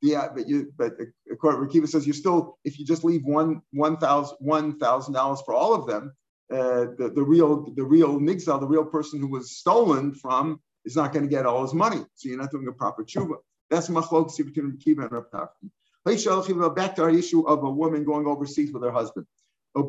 yeah, 0.00 0.28
but 0.34 0.48
you, 0.48 0.72
but 0.76 0.92
according 1.30 1.68
Kiva 1.70 1.86
says 1.86 2.06
you're 2.06 2.14
still, 2.14 2.58
if 2.64 2.78
you 2.78 2.84
just 2.84 3.04
leave 3.04 3.24
one 3.24 3.62
one 3.72 3.96
thousand 3.96 4.36
one 4.40 4.78
thousand 4.78 5.14
dollars 5.14 5.42
for 5.44 5.54
all 5.54 5.74
of 5.74 5.86
them, 5.86 6.12
uh, 6.50 6.86
the, 6.98 7.12
the 7.14 7.22
real 7.22 7.70
the 7.74 7.84
real 7.84 8.18
nigzal, 8.18 8.58
the 8.58 8.66
real 8.66 8.84
person 8.84 9.20
who 9.20 9.28
was 9.28 9.50
stolen 9.50 10.14
from, 10.14 10.60
is 10.84 10.96
not 10.96 11.12
going 11.12 11.24
to 11.24 11.28
get 11.28 11.46
all 11.46 11.62
his 11.62 11.74
money. 11.74 12.02
So 12.14 12.28
you're 12.28 12.38
not 12.38 12.50
doing 12.50 12.68
a 12.68 12.72
proper 12.72 13.04
tshuva. 13.04 13.36
That's 13.70 13.88
machlok 13.88 14.34
between 14.36 14.78
Kiva 14.78 15.02
and 15.02 15.12
Rav. 15.12 16.74
Back 16.74 16.96
to 16.96 17.02
our 17.02 17.10
issue 17.10 17.46
of 17.46 17.64
a 17.64 17.70
woman 17.70 18.04
going 18.04 18.26
overseas 18.26 18.72
with 18.72 18.82
her 18.82 18.90
husband. 18.90 19.26
They 19.74 19.82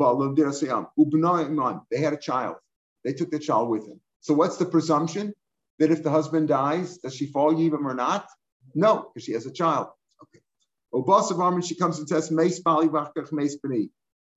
had 2.01 2.13
a 2.13 2.17
child. 2.17 2.55
They 3.05 3.13
took 3.13 3.31
the 3.31 3.39
child 3.39 3.69
with 3.69 3.87
them. 3.87 4.01
So 4.19 4.33
what's 4.33 4.57
the 4.57 4.65
presumption? 4.65 5.33
That 5.79 5.91
if 5.91 6.03
the 6.03 6.11
husband 6.11 6.49
dies, 6.49 6.97
does 6.97 7.15
she 7.15 7.27
fall 7.27 7.53
yibam 7.53 7.85
or 7.85 7.93
not? 7.93 8.27
No, 8.75 9.09
because 9.13 9.23
she 9.23 9.31
has 9.31 9.45
a 9.45 9.51
child. 9.51 9.87
Okay. 10.23 10.41
Obasav 10.93 11.39
Armin, 11.39 11.61
she 11.61 11.75
comes 11.75 11.99
and 11.99 12.09
says, 12.09 12.29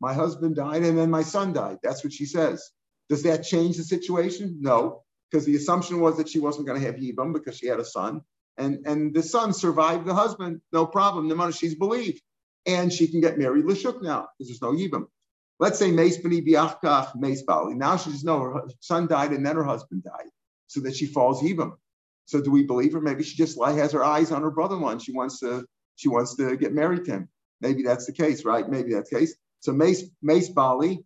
My 0.02 0.12
husband 0.12 0.56
died 0.56 0.82
and 0.82 0.98
then 0.98 1.10
my 1.10 1.22
son 1.22 1.52
died. 1.52 1.78
That's 1.80 2.02
what 2.02 2.12
she 2.12 2.26
says. 2.26 2.68
Does 3.08 3.22
that 3.22 3.44
change 3.44 3.76
the 3.76 3.84
situation? 3.84 4.58
No, 4.60 5.04
because 5.30 5.46
the 5.46 5.54
assumption 5.54 6.00
was 6.00 6.16
that 6.16 6.28
she 6.28 6.40
wasn't 6.40 6.66
going 6.66 6.80
to 6.80 6.84
have 6.84 6.96
Yibam 6.96 7.32
because 7.32 7.56
she 7.56 7.68
had 7.68 7.78
a 7.78 7.84
son. 7.84 8.20
And, 8.58 8.84
and 8.84 9.14
the 9.14 9.22
son 9.22 9.52
survived 9.52 10.04
the 10.04 10.14
husband, 10.14 10.60
no 10.72 10.86
problem. 10.86 11.28
The 11.28 11.36
money 11.36 11.52
she's 11.52 11.76
believed. 11.76 12.20
And 12.66 12.92
she 12.92 13.06
can 13.06 13.20
get 13.20 13.38
married 13.38 13.64
Lashuk 13.64 14.02
now 14.02 14.26
because 14.36 14.48
there's 14.48 14.60
no 14.60 14.72
Yibam. 14.72 15.06
Let's 15.60 15.78
say 15.78 15.92
Meis 15.92 16.18
Bani 16.18 16.42
Biachkach 16.42 17.14
Meis 17.14 17.42
Bali. 17.42 17.74
Now 17.74 17.96
she 17.96 18.10
says, 18.10 18.24
no, 18.24 18.40
her 18.40 18.64
son 18.80 19.06
died 19.06 19.30
and 19.30 19.46
then 19.46 19.54
her 19.54 19.64
husband 19.64 20.02
died. 20.02 20.30
So 20.66 20.80
that 20.80 20.96
she 20.96 21.06
falls 21.06 21.42
Yibam. 21.42 21.74
So 22.24 22.40
do 22.40 22.50
we 22.50 22.64
believe 22.64 22.92
her? 22.94 23.00
Maybe 23.00 23.22
she 23.22 23.36
just 23.36 23.56
has 23.62 23.92
her 23.92 24.04
eyes 24.04 24.32
on 24.32 24.42
her 24.42 24.50
brother-in-law 24.50 24.90
and 24.90 25.02
she 25.02 25.12
wants 25.12 25.38
to 25.40 25.64
she 25.94 26.08
wants 26.08 26.34
to 26.36 26.56
get 26.56 26.72
married 26.72 27.04
to 27.04 27.12
him. 27.12 27.28
Maybe 27.60 27.84
that's 27.84 28.06
the 28.06 28.12
case, 28.12 28.44
right? 28.44 28.68
Maybe 28.68 28.94
that's 28.94 29.10
the 29.10 29.20
case. 29.20 29.36
So 29.62 29.72
Mace, 29.72 30.04
Mace 30.20 30.48
Bali, 30.48 31.04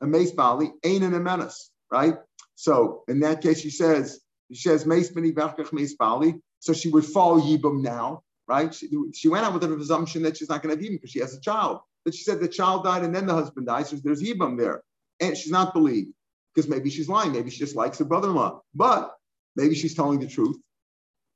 a 0.00 0.06
Mace 0.06 0.30
Bali 0.30 0.72
ain't 0.84 1.02
an 1.02 1.22
menace, 1.22 1.70
right? 1.90 2.16
So 2.54 3.02
in 3.08 3.20
that 3.20 3.42
case, 3.42 3.60
she 3.60 3.70
says, 3.70 4.20
she 4.52 4.60
says 4.68 4.86
Mace 4.86 5.10
Bani 5.10 5.32
Mace 5.72 5.94
Bali. 5.94 6.36
So 6.60 6.72
she 6.72 6.88
would 6.90 7.04
fall 7.04 7.40
Yibum 7.40 7.82
now, 7.82 8.22
right? 8.46 8.72
She, 8.74 8.88
she 9.14 9.28
went 9.28 9.44
out 9.44 9.54
with 9.54 9.64
a 9.64 9.68
presumption 9.68 10.22
that 10.22 10.36
she's 10.36 10.48
not 10.48 10.62
going 10.62 10.76
to 10.76 10.80
have 10.80 10.90
Yibum 10.90 10.96
because 10.96 11.10
she 11.10 11.20
has 11.20 11.34
a 11.34 11.40
child. 11.40 11.80
But 12.04 12.14
she 12.14 12.22
said 12.22 12.40
the 12.40 12.48
child 12.48 12.84
died 12.84 13.02
and 13.02 13.14
then 13.14 13.26
the 13.26 13.34
husband 13.34 13.66
died. 13.66 13.86
So 13.86 13.96
there's 13.96 14.22
Yibum 14.22 14.58
there. 14.58 14.82
And 15.20 15.36
she's 15.36 15.50
not 15.50 15.74
believed 15.74 16.12
because 16.54 16.68
maybe 16.68 16.90
she's 16.90 17.08
lying. 17.08 17.32
Maybe 17.32 17.50
she 17.50 17.58
just 17.58 17.76
likes 17.76 17.98
her 17.98 18.04
brother-in-law. 18.04 18.60
But 18.74 19.14
maybe 19.56 19.74
she's 19.74 19.94
telling 19.94 20.20
the 20.20 20.28
truth 20.28 20.56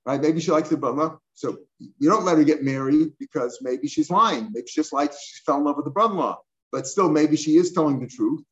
right? 0.07 0.21
Maybe 0.21 0.41
she 0.41 0.51
likes 0.51 0.69
the 0.69 0.77
brother-in-law, 0.77 1.19
So 1.35 1.59
you 1.79 2.11
don't 2.11 2.25
let 2.25 2.39
her 2.39 2.45
get 2.45 2.63
married 2.63 3.13
because 3.19 3.59
maybe 3.61 3.89
she's 3.89 4.11
lying. 4.11 4.51
Maybe 4.53 4.67
she 4.67 4.81
just 4.81 4.93
likes 4.93 5.23
she 5.23 5.43
fell 5.45 5.59
in 5.59 5.65
love 5.65 5.77
with 5.77 5.85
the 5.85 5.91
brother-in-law. 5.91 6.39
But 6.73 6.87
still, 6.87 7.11
maybe 7.11 7.37
she 7.37 7.57
is 7.57 7.73
telling 7.73 8.01
the 8.01 8.07
truth, 8.07 8.43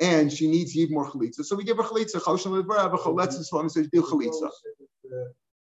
and 0.00 0.32
she 0.32 0.48
needs 0.50 0.76
even 0.76 0.94
more 0.94 1.10
chalitza. 1.10 1.44
So 1.44 1.56
we 1.56 1.64
give 1.64 1.78
her 1.78 1.82
chalitza. 1.82 2.20
Chalitza 2.20 3.70
says 3.70 3.88
do 3.92 4.02
chalitza. 4.02 4.50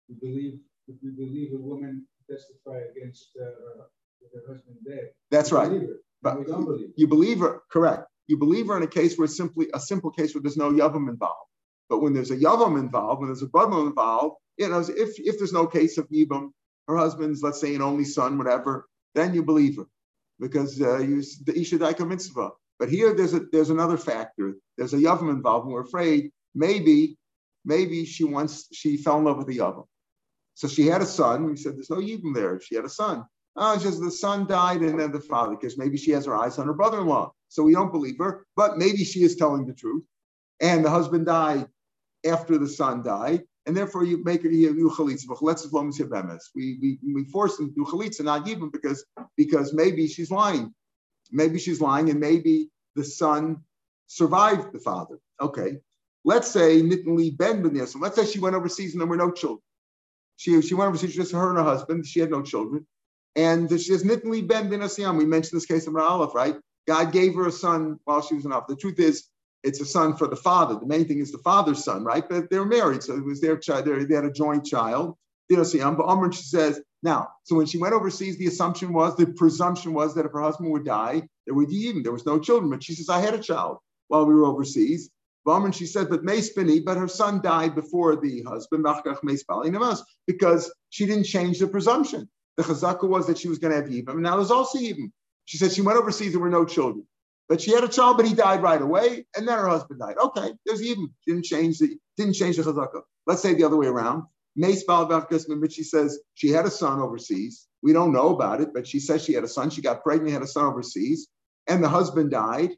We 0.09 0.15
believe 0.21 0.59
if 0.87 0.95
we 1.01 1.11
believe 1.11 1.53
a 1.53 1.57
woman 1.57 2.05
testify 2.29 2.79
against 2.91 3.29
uh, 3.41 3.45
her 4.33 4.53
husband 4.53 4.77
dead. 4.85 5.09
That's 5.31 5.51
right. 5.51 5.69
Believe 5.69 5.89
but 6.23 6.39
we 6.39 6.45
don't 6.45 6.65
believe. 6.65 6.89
You 6.95 7.07
believe 7.07 7.39
her, 7.39 7.61
correct? 7.71 8.07
You 8.27 8.37
believe 8.37 8.67
her 8.67 8.77
in 8.77 8.83
a 8.83 8.87
case 8.87 9.17
where 9.17 9.25
it's 9.25 9.35
simply 9.35 9.67
a 9.73 9.79
simple 9.79 10.09
case 10.09 10.33
where 10.33 10.41
there's 10.41 10.57
no 10.57 10.71
yavam 10.71 11.09
involved. 11.09 11.49
But 11.89 12.01
when 12.01 12.13
there's 12.13 12.31
a 12.31 12.37
yavam 12.37 12.79
involved, 12.79 13.19
when 13.19 13.27
there's 13.27 13.43
a 13.43 13.47
brother 13.47 13.79
involved, 13.79 14.37
you 14.57 14.69
know, 14.69 14.79
if, 14.79 15.19
if 15.19 15.37
there's 15.37 15.53
no 15.53 15.67
case 15.67 15.97
of 15.97 16.07
Yibam, 16.09 16.51
her 16.87 16.97
husband's, 16.97 17.41
let's 17.43 17.59
say, 17.59 17.75
an 17.75 17.81
only 17.81 18.05
son, 18.05 18.37
whatever, 18.37 18.87
then 19.15 19.33
you 19.33 19.43
believe 19.43 19.77
her 19.77 19.85
because 20.43 20.81
uh, 20.81 20.97
you, 20.97 21.23
the 21.45 21.57
Isha 21.57 21.79
Daika 21.79 22.07
mitzvah. 22.07 22.51
But 22.77 22.89
here 22.89 23.13
there's 23.13 23.33
a 23.33 23.41
there's 23.51 23.69
another 23.69 23.97
factor. 23.97 24.55
There's 24.77 24.93
a 24.93 24.97
Yavam 24.97 25.29
involved, 25.29 25.65
and 25.65 25.73
we're 25.73 25.81
afraid 25.81 26.31
maybe, 26.53 27.17
maybe 27.63 28.05
she 28.05 28.23
wants 28.25 28.67
she 28.73 28.97
fell 28.97 29.19
in 29.19 29.23
love 29.23 29.37
with 29.37 29.47
the 29.47 29.57
Yavam. 29.57 29.85
So 30.55 30.67
she 30.67 30.85
had 30.87 31.01
a 31.01 31.05
son. 31.05 31.45
We 31.45 31.55
said 31.55 31.77
there's 31.77 31.89
no 31.89 31.97
Yibam 31.97 32.35
there. 32.35 32.59
She 32.59 32.75
had 32.75 32.85
a 32.85 32.89
son. 32.89 33.25
Oh, 33.55 33.77
just 33.77 34.01
the 34.01 34.11
son 34.11 34.47
died 34.47 34.81
and 34.81 34.99
then 34.99 35.11
the 35.11 35.19
father, 35.19 35.55
because 35.55 35.77
maybe 35.77 35.97
she 35.97 36.11
has 36.11 36.25
her 36.25 36.35
eyes 36.35 36.57
on 36.57 36.67
her 36.67 36.73
brother-in-law. 36.73 37.31
So 37.49 37.63
we 37.63 37.73
don't 37.73 37.91
believe 37.91 38.17
her, 38.17 38.45
but 38.55 38.77
maybe 38.77 39.03
she 39.03 39.23
is 39.23 39.35
telling 39.35 39.65
the 39.65 39.73
truth. 39.73 40.03
And 40.59 40.83
the 40.83 40.89
husband 40.89 41.27
died 41.27 41.67
after 42.25 42.57
the 42.57 42.67
son 42.67 43.03
died 43.03 43.43
and 43.65 43.75
therefore 43.75 44.03
you 44.03 44.23
make 44.23 44.43
it 44.45 44.51
you 44.51 44.89
chalitza. 44.95 45.27
But 45.27 45.41
let's 45.41 45.67
We 46.55 46.77
we 46.81 46.99
we 47.13 47.25
force 47.25 47.57
them 47.57 47.69
to 47.69 47.75
do 47.75 47.85
chalitza, 47.85 48.21
not 48.23 48.47
even 48.47 48.69
because 48.69 49.05
because 49.37 49.73
maybe 49.73 50.07
she's 50.07 50.31
lying, 50.31 50.73
maybe 51.31 51.59
she's 51.59 51.81
lying, 51.81 52.09
and 52.09 52.19
maybe 52.19 52.69
the 52.95 53.03
son 53.03 53.57
survived 54.07 54.73
the 54.73 54.79
father. 54.79 55.19
Okay, 55.41 55.77
let's 56.23 56.49
say 56.49 56.81
Nitnli 56.81 57.35
Ben 57.37 57.61
Ben 57.63 57.75
Let's 57.99 58.15
say 58.15 58.25
she 58.25 58.39
went 58.39 58.55
overseas 58.55 58.93
and 58.93 59.01
there 59.01 59.07
were 59.07 59.17
no 59.17 59.31
children. 59.31 59.61
She 60.37 60.61
she 60.61 60.75
went 60.75 60.89
overseas 60.89 61.15
just 61.15 61.31
her 61.31 61.49
and 61.49 61.57
her 61.57 61.63
husband. 61.63 62.05
She 62.05 62.19
had 62.19 62.31
no 62.31 62.41
children, 62.41 62.85
and 63.35 63.69
she 63.69 63.91
says 63.91 64.03
Nitnli 64.03 64.47
Ben 64.47 64.69
Ben 64.69 64.81
We 65.17 65.25
mentioned 65.25 65.57
this 65.57 65.65
case 65.65 65.87
of 65.87 65.95
Aleph, 65.95 66.35
right? 66.35 66.55
God 66.87 67.13
gave 67.13 67.35
her 67.35 67.47
a 67.47 67.51
son 67.51 67.99
while 68.03 68.21
she 68.21 68.35
was 68.35 68.45
in 68.45 68.51
off. 68.51 68.67
The 68.67 68.75
truth 68.75 68.99
is, 68.99 69.29
it's 69.63 69.81
a 69.81 69.85
son 69.85 70.15
for 70.15 70.27
the 70.27 70.35
father. 70.35 70.75
The 70.75 70.85
main 70.85 71.05
thing 71.07 71.19
is 71.19 71.31
the 71.31 71.37
father's 71.39 71.83
son, 71.83 72.03
right? 72.03 72.27
But 72.27 72.49
they're 72.49 72.65
married, 72.65 73.03
so 73.03 73.15
it 73.15 73.23
was 73.23 73.41
their 73.41 73.57
child. 73.57 73.85
They 73.85 74.15
had 74.15 74.25
a 74.25 74.31
joint 74.31 74.65
child. 74.65 75.15
But 75.49 75.65
she 76.33 76.43
says 76.43 76.81
now. 77.01 77.29
So 77.43 77.55
when 77.55 77.65
she 77.65 77.77
went 77.77 77.93
overseas, 77.93 78.37
the 78.37 78.47
assumption 78.47 78.93
was, 78.93 79.15
the 79.15 79.27
presumption 79.27 79.93
was 79.93 80.15
that 80.15 80.25
if 80.25 80.31
her 80.31 80.41
husband 80.41 80.71
would 80.71 80.85
die, 80.85 81.21
there 81.45 81.53
would 81.53 81.69
be 81.69 81.75
even. 81.75 82.01
There 82.03 82.11
was 82.11 82.25
no 82.25 82.39
children. 82.39 82.71
But 82.71 82.83
she 82.83 82.93
says, 82.95 83.09
I 83.09 83.19
had 83.19 83.33
a 83.33 83.39
child 83.39 83.77
while 84.07 84.25
we 84.25 84.33
were 84.33 84.45
overseas. 84.45 85.09
Bummer, 85.45 85.73
she 85.73 85.85
said, 85.85 86.09
but 86.09 86.23
Meispini, 86.23 86.83
but 86.83 86.97
her 86.97 87.09
son 87.09 87.41
died 87.41 87.75
before 87.75 88.15
the 88.15 88.43
husband, 88.43 88.85
because 90.25 90.73
she 90.89 91.05
didn't 91.05 91.25
change 91.25 91.59
the 91.59 91.67
presumption. 91.67 92.29
The 92.55 92.63
chazaka 92.63 93.07
was 93.09 93.27
that 93.27 93.37
she 93.37 93.49
was 93.49 93.59
going 93.59 93.71
to 93.73 93.81
have 93.81 93.89
Yibam. 93.89 94.19
Now 94.19 94.37
there's 94.37 94.51
also 94.51 94.79
even. 94.79 95.11
She 95.45 95.57
said 95.57 95.73
she 95.73 95.81
went 95.81 95.99
overseas, 95.99 96.31
there 96.31 96.39
were 96.39 96.49
no 96.49 96.63
children. 96.63 97.05
But 97.49 97.61
she 97.61 97.71
had 97.71 97.83
a 97.83 97.89
child, 97.89 98.17
but 98.17 98.25
he 98.25 98.33
died 98.33 98.61
right 98.61 98.81
away, 98.81 99.25
and 99.35 99.47
then 99.47 99.57
her 99.57 99.67
husband 99.67 99.99
died. 99.99 100.15
Okay, 100.17 100.53
there's 100.65 100.81
even 100.81 101.09
didn't 101.27 101.45
change 101.45 101.79
the 101.79 101.97
didn't 102.17 102.33
change 102.33 102.57
the 102.57 102.63
chazaka. 102.63 103.01
Let's 103.27 103.41
say 103.41 103.53
the 103.53 103.65
other 103.65 103.77
way 103.77 103.87
around. 103.87 104.23
Mace 104.55 104.83
but 104.83 105.71
she 105.71 105.83
says 105.83 106.19
she 106.35 106.49
had 106.49 106.65
a 106.65 106.71
son 106.71 106.99
overseas. 106.99 107.67
We 107.81 107.91
don't 107.91 108.13
know 108.13 108.35
about 108.35 108.61
it, 108.61 108.69
but 108.73 108.87
she 108.87 108.99
says 108.99 109.23
she 109.23 109.33
had 109.33 109.43
a 109.43 109.47
son. 109.47 109.69
She 109.69 109.81
got 109.81 110.03
pregnant, 110.03 110.31
had 110.33 110.43
a 110.43 110.47
son 110.47 110.65
overseas, 110.65 111.27
and 111.67 111.83
the 111.83 111.89
husband 111.89 112.31
died, 112.31 112.71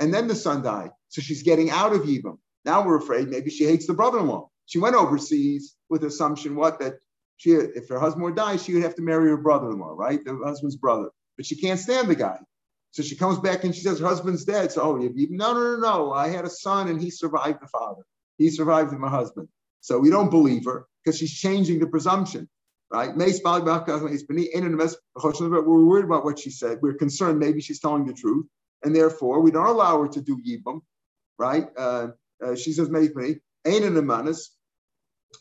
and 0.00 0.12
then 0.12 0.26
the 0.26 0.34
son 0.34 0.62
died. 0.62 0.90
So 1.08 1.22
she's 1.22 1.42
getting 1.42 1.70
out 1.70 1.92
of 1.92 2.02
Yibam. 2.02 2.38
Now 2.64 2.84
we're 2.84 2.98
afraid 2.98 3.28
maybe 3.28 3.50
she 3.50 3.64
hates 3.64 3.86
the 3.86 3.94
brother-in-law. 3.94 4.48
She 4.66 4.78
went 4.78 4.96
overseas 4.96 5.76
with 5.88 6.04
assumption 6.04 6.56
what 6.56 6.78
that 6.80 6.94
she 7.36 7.52
if 7.52 7.88
her 7.88 7.98
husband 7.98 8.24
would 8.24 8.36
die, 8.36 8.56
she 8.56 8.74
would 8.74 8.82
have 8.82 8.96
to 8.96 9.02
marry 9.02 9.30
her 9.30 9.36
brother-in-law, 9.36 9.94
right? 9.96 10.22
The 10.24 10.38
husband's 10.44 10.76
brother. 10.76 11.10
But 11.36 11.46
she 11.46 11.56
can't 11.56 11.80
stand 11.80 12.08
the 12.08 12.14
guy. 12.14 12.38
So 12.92 13.02
she 13.02 13.16
comes 13.16 13.38
back 13.38 13.64
and 13.64 13.74
she 13.74 13.82
says 13.82 14.00
her 14.00 14.06
husband's 14.06 14.44
dead. 14.44 14.72
So, 14.72 14.82
oh, 14.82 15.00
you, 15.00 15.28
no, 15.30 15.52
no, 15.52 15.76
no, 15.76 15.76
no. 15.76 16.12
I 16.12 16.28
had 16.28 16.44
a 16.44 16.50
son 16.50 16.88
and 16.88 17.00
he 17.00 17.10
survived 17.10 17.62
the 17.62 17.68
father. 17.68 18.02
He 18.38 18.50
survived 18.50 18.92
my 18.92 19.08
husband. 19.08 19.48
So 19.80 19.98
we 19.98 20.10
don't 20.10 20.30
believe 20.30 20.64
her 20.64 20.86
because 21.04 21.18
she's 21.18 21.32
changing 21.32 21.78
the 21.78 21.86
presumption, 21.86 22.48
right? 22.90 23.14
We're 23.16 23.34
worried 25.84 26.04
about 26.04 26.24
what 26.24 26.38
she 26.38 26.50
said. 26.50 26.78
We're 26.82 26.94
concerned 26.94 27.38
maybe 27.38 27.60
she's 27.60 27.80
telling 27.80 28.06
the 28.06 28.12
truth. 28.12 28.46
And 28.82 28.96
therefore, 28.96 29.40
we 29.40 29.50
don't 29.50 29.66
allow 29.66 30.02
her 30.02 30.08
to 30.08 30.20
do 30.20 30.38
yibam, 30.46 30.80
right? 31.38 31.68
Uh, 31.76 32.08
uh, 32.44 32.56
she 32.56 32.72
says, 32.72 32.88
maybe 32.88 33.40
ain't 33.66 33.84
an 33.84 33.96
amanas, 33.96 34.50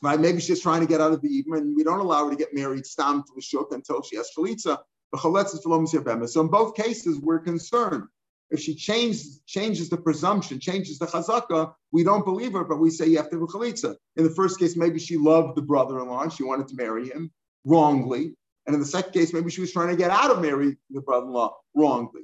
right? 0.01 0.19
Maybe 0.19 0.41
she's 0.41 0.61
trying 0.61 0.81
to 0.81 0.87
get 0.87 0.99
out 1.01 1.13
of 1.13 1.21
the 1.21 1.29
yibam, 1.29 1.57
and 1.57 1.75
we 1.75 1.83
don't 1.83 1.99
allow 1.99 2.25
her 2.25 2.31
to 2.31 2.37
get 2.37 2.53
married 2.53 2.85
stam 2.85 3.23
to 3.23 3.31
the 3.35 3.41
shuk 3.41 3.71
until 3.71 4.01
she 4.01 4.17
has 4.17 4.29
chalitza. 4.37 4.77
So 5.15 6.41
in 6.41 6.47
both 6.47 6.75
cases, 6.75 7.19
we're 7.19 7.39
concerned. 7.39 8.03
If 8.51 8.59
she 8.59 8.75
changes 8.75 9.41
changes 9.45 9.89
the 9.89 9.97
presumption, 9.97 10.59
changes 10.59 10.97
the 10.97 11.05
chazaka, 11.05 11.73
we 11.91 12.03
don't 12.03 12.25
believe 12.25 12.53
her, 12.53 12.63
but 12.63 12.79
we 12.79 12.89
say 12.89 13.07
you 13.07 13.17
have 13.17 13.29
to 13.29 13.35
have 13.35 13.43
a 13.43 13.47
chalitza. 13.47 13.95
In 14.15 14.23
the 14.23 14.31
first 14.31 14.59
case, 14.59 14.75
maybe 14.75 14.99
she 14.99 15.17
loved 15.17 15.55
the 15.55 15.61
brother-in-law 15.61 16.23
and 16.23 16.33
she 16.33 16.43
wanted 16.43 16.67
to 16.69 16.75
marry 16.75 17.09
him 17.09 17.31
wrongly. 17.63 18.35
And 18.65 18.73
in 18.73 18.79
the 18.79 18.87
second 18.87 19.13
case, 19.13 19.33
maybe 19.33 19.51
she 19.51 19.61
was 19.61 19.71
trying 19.71 19.89
to 19.89 19.95
get 19.95 20.09
out 20.09 20.31
of 20.31 20.41
marrying 20.41 20.77
the 20.89 21.01
brother-in-law 21.01 21.55
wrongly. 21.75 22.21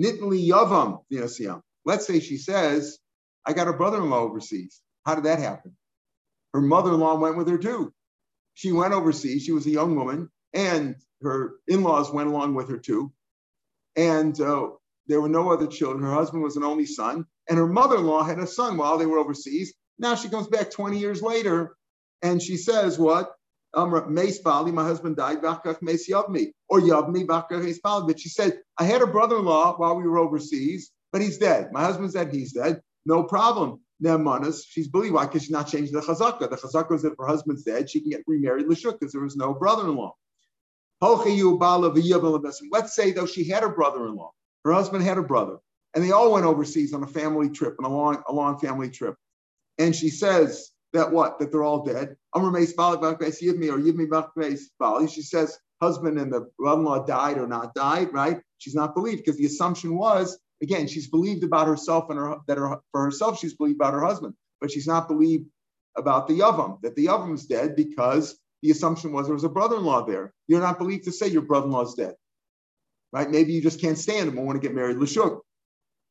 Nitli 0.00 0.48
yavam 0.48 1.62
Let's 1.84 2.06
say 2.06 2.20
she 2.20 2.36
says, 2.36 2.98
I 3.44 3.52
got 3.52 3.68
a 3.68 3.72
brother-in-law 3.72 4.20
overseas. 4.20 4.80
How 5.04 5.14
did 5.14 5.24
that 5.24 5.38
happen? 5.38 5.76
Her 6.52 6.60
mother-in-law 6.60 7.16
went 7.18 7.36
with 7.36 7.48
her 7.48 7.58
too. 7.58 7.92
She 8.54 8.72
went 8.72 8.94
overseas. 8.94 9.42
She 9.42 9.52
was 9.52 9.66
a 9.66 9.70
young 9.70 9.94
woman 9.96 10.30
and 10.52 10.96
her 11.22 11.54
in-laws 11.68 12.12
went 12.12 12.28
along 12.28 12.54
with 12.54 12.68
her 12.70 12.78
too. 12.78 13.12
And 13.96 14.38
uh, 14.40 14.68
there 15.06 15.20
were 15.20 15.28
no 15.28 15.50
other 15.50 15.66
children. 15.66 16.04
Her 16.04 16.14
husband 16.14 16.42
was 16.42 16.56
an 16.56 16.64
only 16.64 16.86
son, 16.86 17.26
and 17.48 17.58
her 17.58 17.66
mother-in-law 17.66 18.24
had 18.24 18.38
a 18.38 18.46
son 18.46 18.76
while 18.76 18.98
they 18.98 19.06
were 19.06 19.18
overseas. 19.18 19.72
Now 19.98 20.14
she 20.14 20.28
comes 20.28 20.48
back 20.48 20.70
20 20.70 20.98
years 20.98 21.22
later, 21.22 21.76
and 22.22 22.42
she 22.42 22.56
says, 22.56 22.98
"What? 22.98 23.32
Um, 23.74 24.14
Mace 24.14 24.38
Bali, 24.40 24.72
my 24.72 24.84
husband 24.84 25.16
died. 25.16 25.42
Vakach 25.42 25.82
Mace 25.82 26.08
Yavmi, 26.08 26.52
or 26.68 26.80
Yavmi 26.80 27.26
Vakach 27.26 27.62
Mace 27.62 27.80
Bali." 27.80 28.06
But 28.06 28.20
she 28.20 28.28
said, 28.28 28.60
"I 28.78 28.84
had 28.84 29.02
a 29.02 29.06
brother-in-law 29.06 29.76
while 29.76 29.96
we 29.96 30.06
were 30.06 30.18
overseas, 30.18 30.90
but 31.12 31.22
he's 31.22 31.38
dead. 31.38 31.72
My 31.72 31.82
husband's 31.84 32.14
dead. 32.14 32.32
He's 32.32 32.52
dead. 32.52 32.82
No 33.06 33.24
problem." 33.24 33.80
Nemanas, 34.02 34.60
she's 34.68 34.88
believed. 34.88 35.14
Why? 35.14 35.24
Because 35.24 35.42
she's 35.42 35.50
not 35.50 35.68
changing 35.68 35.94
the 35.94 36.02
chazaka. 36.02 36.50
The 36.50 36.56
chazaka 36.56 36.94
is 36.94 37.02
that 37.02 37.14
her 37.18 37.26
husband's 37.26 37.62
dead, 37.62 37.88
she 37.88 38.00
can 38.00 38.10
get 38.10 38.22
remarried 38.26 38.66
lishuk 38.66 38.98
because 38.98 39.12
there 39.12 39.22
was 39.22 39.36
no 39.36 39.54
brother-in-law. 39.54 40.14
Let's 41.00 42.94
say 42.94 43.12
though 43.12 43.26
she 43.26 43.48
had 43.48 43.62
a 43.62 43.68
brother-in-law, 43.68 44.30
her 44.64 44.72
husband 44.72 45.04
had 45.04 45.18
a 45.18 45.22
brother, 45.22 45.58
and 45.94 46.04
they 46.04 46.10
all 46.10 46.32
went 46.32 46.46
overseas 46.46 46.92
on 46.92 47.02
a 47.02 47.06
family 47.06 47.50
trip, 47.50 47.76
on 47.78 47.84
a 47.84 47.94
long, 47.94 48.22
a 48.28 48.32
long 48.32 48.58
family 48.58 48.90
trip. 48.90 49.14
And 49.78 49.94
she 49.94 50.08
says 50.08 50.70
that 50.92 51.12
what? 51.12 51.38
That 51.38 51.52
they're 51.52 51.62
all 51.62 51.84
dead. 51.84 52.16
She 55.08 55.22
says 55.22 55.58
husband 55.80 56.18
and 56.18 56.32
the 56.32 56.48
brother-in-law 56.58 57.04
died 57.04 57.38
or 57.38 57.46
not 57.46 57.74
died, 57.74 58.12
right? 58.12 58.40
She's 58.58 58.74
not 58.74 58.94
believed 58.94 59.18
because 59.18 59.36
the 59.36 59.46
assumption 59.46 59.96
was 59.96 60.38
again 60.62 60.86
she's 60.86 61.08
believed 61.10 61.44
about 61.44 61.66
herself 61.66 62.08
and 62.10 62.18
her 62.18 62.36
that 62.46 62.56
her 62.58 62.78
for 62.92 63.04
herself 63.04 63.38
she's 63.38 63.54
believed 63.54 63.76
about 63.76 63.92
her 63.94 64.04
husband, 64.04 64.34
but 64.60 64.70
she's 64.70 64.86
not 64.86 65.08
believed 65.08 65.46
about 65.96 66.28
the 66.28 66.38
Yavam 66.38 66.80
that 66.82 66.96
the 66.96 67.06
Yavam 67.06 67.34
is 67.34 67.46
dead 67.46 67.76
because 67.76 68.38
the 68.66 68.72
assumption 68.72 69.12
was 69.12 69.26
there 69.26 69.34
was 69.34 69.44
a 69.44 69.48
brother-in-law 69.48 70.06
there. 70.06 70.32
You're 70.48 70.60
not 70.60 70.78
believed 70.78 71.04
to 71.04 71.12
say 71.12 71.28
your 71.28 71.42
brother-in-law 71.42 71.82
is 71.82 71.94
dead, 71.94 72.14
right? 73.12 73.30
Maybe 73.30 73.52
you 73.52 73.62
just 73.62 73.80
can't 73.80 73.96
stand 73.96 74.28
him 74.28 74.36
and 74.36 74.46
want 74.46 74.60
to 74.60 74.66
get 74.66 74.74
married. 74.74 74.96
Lashuk. 74.96 75.40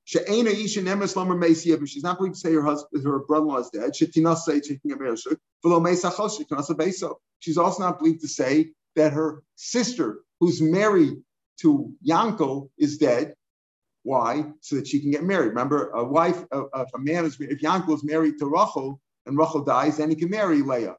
She'ena 0.06 0.52
isha 0.52 0.82
nemes 0.82 1.16
lomer 1.16 1.36
meisiya, 1.36 1.80
but 1.80 1.90
she's 1.90 2.04
not 2.04 2.18
believed 2.18 2.36
to 2.36 2.42
say 2.42 2.54
her 2.54 2.62
husband, 2.64 3.04
her 3.04 3.20
brother-in-law 3.20 3.58
is 3.58 3.70
dead. 3.72 3.96
She'tinas 3.96 4.38
say 4.46 4.62
she 4.62 4.78
can 4.78 4.90
get 4.90 5.00
married. 5.00 5.20
She's 7.40 7.58
also 7.58 7.84
not 7.84 8.00
believed 8.00 8.22
to 8.22 8.28
say 8.28 8.72
that 8.96 9.14
her 9.14 9.44
sister, 9.56 10.22
who's 10.40 10.62
married 10.62 11.16
to 11.62 11.92
Yanko, 12.02 12.70
is 12.78 12.98
dead. 13.00 13.34
Why? 14.04 14.46
So 14.62 14.76
that 14.76 14.88
she 14.88 15.00
can 15.02 15.10
get 15.12 15.24
married. 15.24 15.50
Remember, 15.50 15.90
a 15.90 16.04
wife, 16.04 16.46
if 16.54 16.90
a 16.94 17.00
man 17.00 17.26
is, 17.26 17.38
if 17.40 17.62
Yanko 17.64 17.96
is 17.96 18.04
married 18.04 18.38
to 18.40 18.46
Rachel 18.46 19.02
and 19.26 19.38
Rachel 19.38 19.64
dies, 19.64 19.98
then 19.98 20.12
he 20.12 20.16
can 20.16 20.30
marry 20.30 20.62
Leah. 20.62 20.96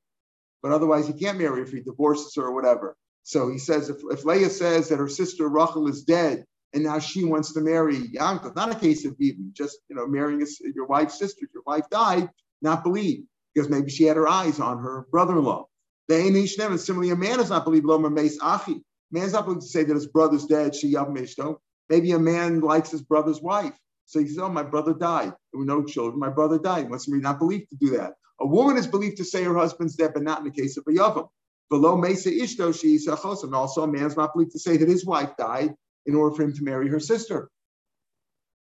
But 0.62 0.72
otherwise, 0.72 1.07
he 1.07 1.12
can't 1.12 1.38
marry 1.38 1.62
if 1.62 1.70
he 1.70 1.80
divorces 1.80 2.34
her 2.36 2.44
or 2.44 2.54
whatever. 2.54 2.96
So 3.22 3.48
he 3.48 3.59
says, 3.59 3.88
if, 3.88 3.98
if 4.11 4.24
Leah 4.24 4.50
says 4.50 4.88
that 4.88 4.98
her 4.98 5.09
sister 5.09 5.48
Rachel 5.48 5.88
is 5.88 6.04
dead 6.04 6.44
and 6.72 6.84
now 6.84 6.98
she 6.98 7.24
wants 7.24 7.52
to 7.54 7.61
marry 7.61 7.96
Yanko, 7.96 8.52
not 8.54 8.70
a 8.70 8.78
case 8.78 9.04
of 9.04 9.16
even 9.20 9.50
just 9.52 9.78
you 9.88 9.96
know 9.96 10.07
marrying 10.07 10.42
a, 10.42 10.46
your 10.74 10.86
wife's 10.86 11.18
sister. 11.18 11.44
If 11.44 11.54
Your 11.54 11.62
wife 11.66 11.88
died, 11.90 12.28
not 12.62 12.84
believe 12.84 13.24
because 13.54 13.68
maybe 13.70 13.90
she 13.90 14.04
had 14.04 14.16
her 14.16 14.28
eyes 14.28 14.61
on 14.61 14.78
her 14.78 15.07
brother-in-law. 15.11 15.66
The 16.09 16.14
Einish 16.14 16.59
and 16.59 16.78
similarly, 16.78 17.11
a 17.11 17.16
man 17.16 17.40
is 17.40 17.50
not 17.50 17.64
believed 17.64 17.86
Lomer 17.86 18.11
Mace 18.11 18.38
Achi. 18.42 18.82
Man's 19.11 19.32
not 19.32 19.46
going 19.46 19.61
to 19.61 19.66
say 19.66 19.82
that 19.84 19.94
his 19.94 20.07
brother's 20.07 20.46
dead, 20.46 20.74
she 20.74 20.92
Mishto. 20.92 21.57
Maybe 21.88 22.12
a 22.12 22.18
man 22.18 22.61
likes 22.61 22.90
his 22.90 23.02
brother's 23.02 23.40
wife. 23.40 23.76
So 24.04 24.20
he 24.20 24.28
says, 24.28 24.38
Oh, 24.38 24.48
my 24.48 24.62
brother 24.62 24.94
died. 24.94 25.32
There 25.52 25.59
were 25.59 25.64
no 25.64 25.84
children. 25.84 26.18
My 26.20 26.30
brother 26.30 26.59
died. 26.59 26.90
Wants 26.90 27.09
me 27.09 27.18
not 27.18 27.38
believed 27.38 27.70
to 27.70 27.76
do 27.76 27.96
that. 27.96 28.14
A 28.41 28.47
woman 28.47 28.76
is 28.76 28.87
believed 28.87 29.16
to 29.18 29.24
say 29.24 29.43
her 29.45 29.57
husband's 29.57 29.97
dead, 29.97 30.12
but 30.14 30.22
not 30.22 30.39
in 30.39 30.45
the 30.45 30.51
case 30.51 30.76
of 30.76 30.84
a 30.89 30.91
Yavam. 30.91 31.28
Below 31.70 31.97
Mesa 31.97 32.30
Ishto, 32.30 32.78
she 32.78 32.95
is 32.95 33.07
And 33.07 33.55
also, 33.55 33.82
a 33.82 33.89
man's 33.89 34.16
not 34.16 34.34
believed 34.34 34.53
to 34.53 34.59
say 34.59 34.76
that 34.76 34.89
his 34.89 35.05
wife 35.05 35.37
died 35.37 35.74
in 36.05 36.14
order 36.14 36.34
for 36.34 36.43
him 36.43 36.53
to 36.55 36.62
marry 36.62 36.89
her 36.89 37.01
sister. 37.01 37.51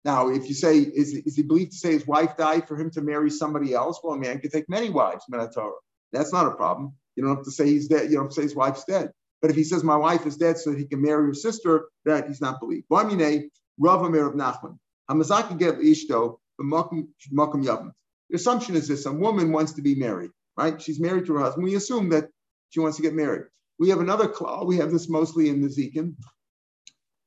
Now, 0.04 0.28
if 0.28 0.48
you 0.48 0.54
say, 0.54 0.78
is, 0.78 1.14
is 1.14 1.34
he 1.34 1.42
believed 1.42 1.72
to 1.72 1.78
say 1.78 1.92
his 1.92 2.06
wife 2.06 2.36
died 2.36 2.68
for 2.68 2.76
him 2.76 2.90
to 2.90 3.00
marry 3.00 3.30
somebody 3.30 3.72
else? 3.74 4.00
Well, 4.02 4.14
a 4.14 4.18
man 4.18 4.38
could 4.38 4.52
take 4.52 4.68
many 4.68 4.90
wives, 4.90 5.24
Minatorah. 5.32 5.72
That's 6.12 6.32
not 6.32 6.46
a 6.46 6.50
problem. 6.52 6.92
You 7.16 7.24
don't 7.24 7.36
have 7.36 7.44
to 7.44 7.50
say 7.50 7.66
he's 7.66 7.88
dead. 7.88 8.10
You 8.10 8.16
don't 8.16 8.24
have 8.26 8.30
to 8.30 8.34
say 8.34 8.42
his 8.42 8.54
wife's 8.54 8.84
dead. 8.84 9.10
But 9.40 9.50
if 9.50 9.56
he 9.56 9.64
says 9.64 9.82
my 9.82 9.96
wife 9.96 10.26
is 10.26 10.36
dead 10.36 10.58
so 10.58 10.70
that 10.70 10.78
he 10.78 10.86
can 10.86 11.02
marry 11.02 11.26
her 11.26 11.34
sister, 11.34 11.88
that 12.04 12.28
he's 12.28 12.40
not 12.40 12.60
believed. 12.60 12.86
Barmine, 12.90 13.20
eh, 13.22 13.48
Rav 13.78 14.02
Amir 14.02 14.26
of 14.26 14.34
Nachman. 14.34 14.78
Hamazaki 15.10 15.58
get 15.58 15.78
ishto, 15.78 16.38
makum 16.60 17.08
yavam. 17.34 17.92
The 18.34 18.40
assumption 18.40 18.74
is 18.74 18.88
this: 18.88 19.06
a 19.06 19.12
woman 19.12 19.52
wants 19.52 19.70
to 19.74 19.80
be 19.80 19.94
married, 19.94 20.32
right? 20.56 20.82
She's 20.82 20.98
married 20.98 21.26
to 21.26 21.34
her 21.34 21.40
husband. 21.40 21.62
We 21.62 21.76
assume 21.76 22.08
that 22.08 22.30
she 22.70 22.80
wants 22.80 22.96
to 22.96 23.02
get 23.04 23.14
married. 23.14 23.42
We 23.78 23.90
have 23.90 24.00
another 24.00 24.26
clause. 24.26 24.66
We 24.66 24.76
have 24.78 24.90
this 24.90 25.08
mostly 25.08 25.50
in 25.50 25.62
the 25.62 25.68
Zekin. 25.68 26.16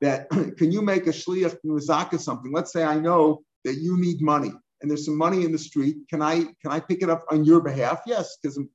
That 0.01 0.29
can 0.57 0.73
you 0.73 0.81
make 0.81 1.07
a 1.07 1.11
shliach 1.11 1.55
mizaka 1.65 2.19
something? 2.19 2.51
Let's 2.51 2.73
say 2.73 2.83
I 2.83 2.99
know 2.99 3.43
that 3.63 3.75
you 3.75 3.97
need 3.97 4.21
money 4.21 4.51
and 4.81 4.91
there's 4.91 5.05
some 5.05 5.15
money 5.15 5.45
in 5.45 5.53
the 5.53 5.57
street, 5.57 5.95
can 6.09 6.21
I 6.21 6.39
can 6.61 6.71
I 6.71 6.81
pick 6.81 7.01
it 7.01 7.09
up 7.09 7.23
on 7.31 7.45
your 7.45 7.61
behalf? 7.61 8.01
Yes, 8.05 8.37
because 8.41 8.57
even 8.57 8.69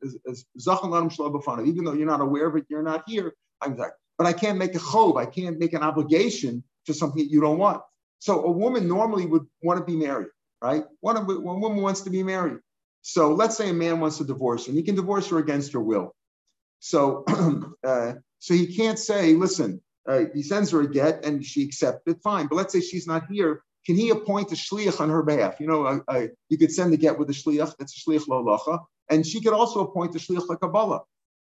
though 1.84 1.92
you're 1.92 2.06
not 2.06 2.22
aware 2.22 2.46
of 2.46 2.56
it, 2.56 2.64
you're 2.70 2.82
not 2.82 3.02
here. 3.06 3.34
I'm 3.60 3.76
sorry, 3.76 3.90
but 4.16 4.26
I 4.26 4.32
can't 4.32 4.56
make 4.56 4.74
a 4.74 4.78
chov. 4.78 5.18
I 5.18 5.26
can't 5.26 5.58
make 5.58 5.74
an 5.74 5.82
obligation 5.82 6.64
to 6.86 6.94
something 6.94 7.22
that 7.22 7.30
you 7.30 7.42
don't 7.42 7.58
want. 7.58 7.82
So 8.20 8.42
a 8.42 8.50
woman 8.50 8.88
normally 8.88 9.26
would 9.26 9.44
want 9.62 9.80
to 9.80 9.84
be 9.84 9.96
married, 9.96 10.28
right? 10.62 10.84
One, 11.00 11.26
woman 11.26 11.82
wants 11.82 12.02
to 12.02 12.10
be 12.10 12.22
married. 12.22 12.58
So 13.02 13.34
let's 13.34 13.56
say 13.56 13.70
a 13.70 13.74
man 13.74 14.00
wants 14.00 14.18
to 14.18 14.24
divorce 14.24 14.66
her, 14.66 14.70
and 14.70 14.78
he 14.78 14.84
can 14.84 14.94
divorce 14.94 15.28
her 15.30 15.38
against 15.38 15.72
her 15.72 15.80
will. 15.80 16.14
So, 16.78 17.24
uh, 17.84 18.14
so 18.38 18.54
he 18.54 18.74
can't 18.74 18.98
say, 18.98 19.34
listen, 19.34 19.80
uh, 20.08 20.24
he 20.34 20.42
sends 20.42 20.70
her 20.70 20.80
a 20.82 20.90
get 20.90 21.24
and 21.24 21.44
she 21.44 21.64
accepts 21.64 22.02
it, 22.06 22.18
fine. 22.22 22.46
But 22.46 22.56
let's 22.56 22.72
say 22.72 22.80
she's 22.80 23.06
not 23.06 23.24
here 23.30 23.62
can 23.84 23.96
he 23.96 24.10
appoint 24.10 24.52
a 24.52 24.54
shliach 24.54 25.00
on 25.00 25.10
her 25.10 25.22
behalf? 25.22 25.58
You 25.58 25.66
know, 25.66 26.02
a, 26.08 26.28
you 26.48 26.58
could 26.58 26.72
send 26.72 26.94
a 26.94 26.96
get 26.96 27.18
with 27.18 27.28
a 27.30 27.32
shliach, 27.32 27.74
that's 27.78 27.96
a 27.96 28.10
shliach 28.10 28.28
lolacha, 28.28 28.78
and 29.10 29.26
she 29.26 29.40
could 29.40 29.52
also 29.52 29.80
appoint 29.80 30.14
a 30.14 30.18
shliach 30.18 30.48
like 30.48 30.60
Kabbalah. 30.60 31.00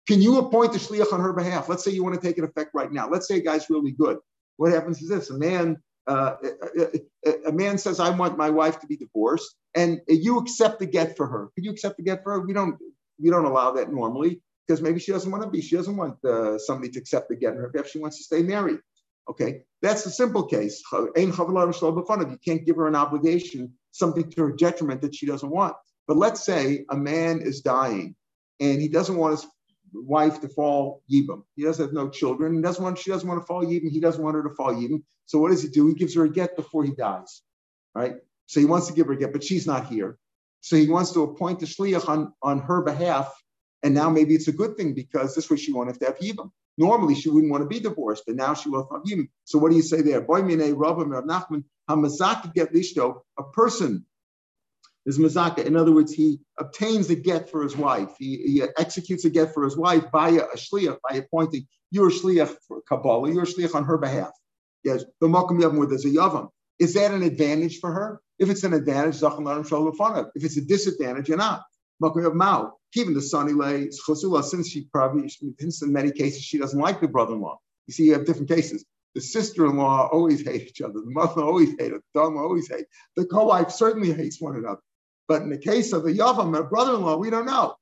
Can 0.07 0.21
you 0.21 0.39
appoint 0.39 0.75
a 0.77 0.79
shliach 0.79 1.12
on 1.12 1.21
her 1.21 1.33
behalf? 1.33 1.69
Let's 1.69 1.83
say 1.83 1.91
you 1.91 2.05
want 2.05 2.14
to 2.14 2.21
take 2.21 2.39
an 2.39 2.45
effect 2.45 2.71
right 2.75 2.93
now. 2.93 3.09
Let's 3.09 3.27
say 3.27 3.39
a 3.39 3.43
guy's 3.43 3.71
really 3.71 3.93
good. 3.93 4.19
What 4.57 4.73
happens 4.73 5.01
is 5.01 5.09
this: 5.09 5.31
a 5.31 5.39
man, 5.39 5.79
uh, 6.07 6.37
a, 7.47 7.53
man 7.53 7.79
says, 7.79 8.01
"I 8.01 8.11
want 8.11 8.39
my 8.39 8.51
wife 8.51 8.81
to 8.81 8.87
be 8.87 8.97
divorced," 8.97 9.57
and 9.75 10.01
you 10.09 10.39
accept 10.39 10.79
the 10.79 10.87
get 10.87 11.17
for 11.17 11.27
her. 11.27 11.51
Can 11.55 11.65
you 11.65 11.71
accept 11.71 11.97
the 11.97 12.03
get 12.03 12.23
for 12.23 12.33
her? 12.33 12.41
We 12.41 12.53
don't. 12.53 12.77
We 13.19 13.31
don't 13.31 13.45
allow 13.45 13.73
that 13.73 13.93
normally 13.93 14.43
because 14.67 14.83
maybe 14.83 15.01
she 15.01 15.13
doesn't 15.13 15.31
want 15.31 15.43
to 15.43 15.51
be. 15.51 15.61
She 15.61 15.77
doesn't 15.77 15.97
want 15.97 16.23
uh, 16.25 16.59
somebody 16.59 16.91
to 16.93 16.99
accept 16.99 17.29
the 17.29 17.37
get 17.37 17.55
for 17.55 17.63
her 17.63 17.71
if 17.75 17.89
She 17.89 17.99
wants 17.99 18.19
to 18.19 18.25
stay 18.25 18.43
married. 18.43 18.79
Okay, 19.29 19.63
that's 19.83 20.07
a 20.07 20.11
simple 20.11 20.45
case. 20.45 20.83
You 20.93 21.13
can't 22.45 22.65
give 22.65 22.77
her 22.77 22.87
an 22.87 22.95
obligation, 22.95 23.73
something 23.91 24.31
to 24.31 24.43
her 24.43 24.53
detriment 24.53 25.01
that 25.03 25.15
she 25.15 25.27
doesn't 25.27 25.51
want. 25.51 25.75
But 26.07 26.17
let's 26.17 26.45
say 26.45 26.85
a 26.91 26.97
man 26.97 27.41
is 27.41 27.61
dying 27.63 28.15
and 28.61 28.81
he 28.81 28.89
doesn't 28.89 29.17
want 29.17 29.33
his 29.33 29.47
wife 30.03 30.41
to 30.41 30.49
fall 30.49 31.03
yibam. 31.11 31.43
He 31.55 31.63
doesn't 31.65 31.85
have 31.85 31.95
no 31.95 32.09
children. 32.09 32.55
He 32.55 32.63
doesn't 32.63 32.83
want, 32.83 32.99
she 32.99 33.11
doesn't 33.11 33.29
want 33.29 33.41
to 33.41 33.47
fall 33.47 33.65
yibam. 33.65 33.91
He 33.91 34.01
doesn't 34.01 34.23
want 34.23 34.37
her 34.37 34.43
to 34.43 34.55
fall 34.55 34.75
yibam. 34.75 35.03
So 35.27 35.39
what 35.39 35.51
does 35.51 35.63
he 35.63 35.69
do? 35.69 35.87
He 35.87 35.95
gives 35.95 36.15
her 36.15 36.25
a 36.25 36.31
get 36.31 36.57
before 36.57 36.85
he 36.85 36.93
dies, 36.93 37.43
right? 37.95 38.17
So 38.47 38.61
he 38.61 38.67
wants 38.67 38.87
to 38.89 38.93
give 38.93 39.07
her 39.09 39.13
a 39.13 39.17
get, 39.17 39.33
but 39.33 39.43
she's 39.43 39.67
not 39.67 39.87
here. 39.87 40.19
So 40.61 40.77
he 40.77 40.89
wants 40.89 41.13
to 41.13 41.23
appoint 41.23 41.63
a 41.63 41.67
shliach 41.67 42.09
on, 42.09 42.33
on 42.43 42.61
her 42.61 42.83
behalf. 42.83 43.33
And 43.83 43.95
now 43.95 44.11
maybe 44.11 44.35
it's 44.35 44.49
a 44.49 44.53
good 44.53 44.77
thing 44.77 44.95
because 44.95 45.35
this 45.35 45.51
way 45.51 45.57
she 45.57 45.73
won't 45.73 45.89
have 45.89 45.99
to 46.01 46.07
have 46.07 46.19
yibam. 46.19 46.51
Normally, 46.79 47.15
she 47.15 47.31
wouldn't 47.31 47.51
want 47.51 47.63
to 47.63 47.69
be 47.69 47.81
divorced, 47.81 48.25
but 48.27 48.37
now 48.37 48.53
she 48.55 48.69
will 48.69 48.89
him. 49.07 49.29
So 49.45 49.59
what 49.59 49.71
do 49.71 49.77
you 49.77 49.83
say 49.83 50.03
there? 50.03 50.21
Boy 50.21 50.43
mine 50.43 50.61
eh, 50.61 50.73
Nachman 50.73 51.65
hamazaka 51.89 52.53
get 52.53 52.73
lishto. 52.73 53.21
A 53.39 53.45
person 53.45 54.05
is 55.07 55.19
mazaka. 55.19 55.65
In 55.65 55.77
other 55.77 55.93
words, 55.93 56.13
he 56.13 56.41
obtains 56.59 57.09
a 57.11 57.17
get 57.17 57.51
for 57.51 57.63
his 57.63 57.77
wife. 57.77 58.11
He, 58.19 58.37
he 58.37 58.63
executes 58.77 59.25
a 59.25 59.31
get 59.31 59.55
for 59.55 59.65
his 59.65 59.77
wife 59.77 60.05
via 60.13 60.43
a 60.43 60.57
shliach 60.57 60.99
by 61.09 61.17
appointing 61.17 61.67
you're 61.91 62.11
shliach 62.11 62.55
for 62.67 62.83
Kabbalah. 62.89 63.33
You're 63.33 63.45
a 63.45 63.47
shliach 63.47 63.75
on 63.75 63.85
her 63.85 63.97
behalf. 63.97 64.33
Yes, 64.85 65.05
the 65.21 65.29
makom 65.29 65.61
yavam 65.61 65.79
where 65.79 65.87
there's 65.87 66.05
a 66.05 66.11
yavam. 66.11 66.49
Is 66.79 66.95
that 66.95 67.13
an 67.13 67.23
advantage 67.23 67.79
for 67.79 67.93
her? 67.93 68.21
If 68.39 68.51
it's 68.51 68.65
an 68.65 68.75
advantage, 68.75 69.21
Zachal 69.21 69.39
Narim 69.39 69.67
Shalafonah. 69.67 70.31
if 70.35 70.45
it's 70.45 70.59
a 70.59 70.61
disadvantage, 70.61 71.29
you're 71.29 71.39
not. 71.39 71.63
Makom 72.03 72.35
Mao 72.35 72.75
even 72.97 73.15
the 73.15 73.21
Ilay, 73.21 73.95
Chosula, 74.09 74.43
since 74.43 74.71
she 74.71 74.87
probably, 74.93 75.29
since 75.29 75.83
in 75.83 75.93
many 75.93 76.11
cases 76.11 76.43
she 76.43 76.59
doesn't 76.59 76.81
like 76.81 77.01
the 77.01 77.09
brother-in-law. 77.09 77.59
You 77.87 77.95
see, 77.95 78.05
you 78.05 78.15
have 78.15 78.25
different 78.25 78.49
cases. 78.49 78.85
The 79.15 79.21
sister-in-law 79.21 80.09
always 80.13 80.45
hate 80.45 80.63
each 80.63 80.81
other. 80.81 80.95
The 80.95 81.11
mother 81.11 81.43
always 81.43 81.71
hate. 81.79 81.93
The 81.93 82.03
daughter 82.15 82.39
always 82.39 82.69
hate. 82.69 82.87
The 83.17 83.27
co-wife 83.27 83.71
certainly 83.71 84.13
hates 84.13 84.41
one 84.41 84.57
another. 84.57 84.81
But 85.29 85.43
in 85.43 85.51
the 85.51 85.59
case 85.59 85.93
of 85.93 86.05
the 86.05 86.12
Yavam, 86.12 86.57
a 86.57 86.62
brother-in-law, 86.64 87.16
we 87.16 87.31
don't 87.31 87.47
know. 87.47 87.77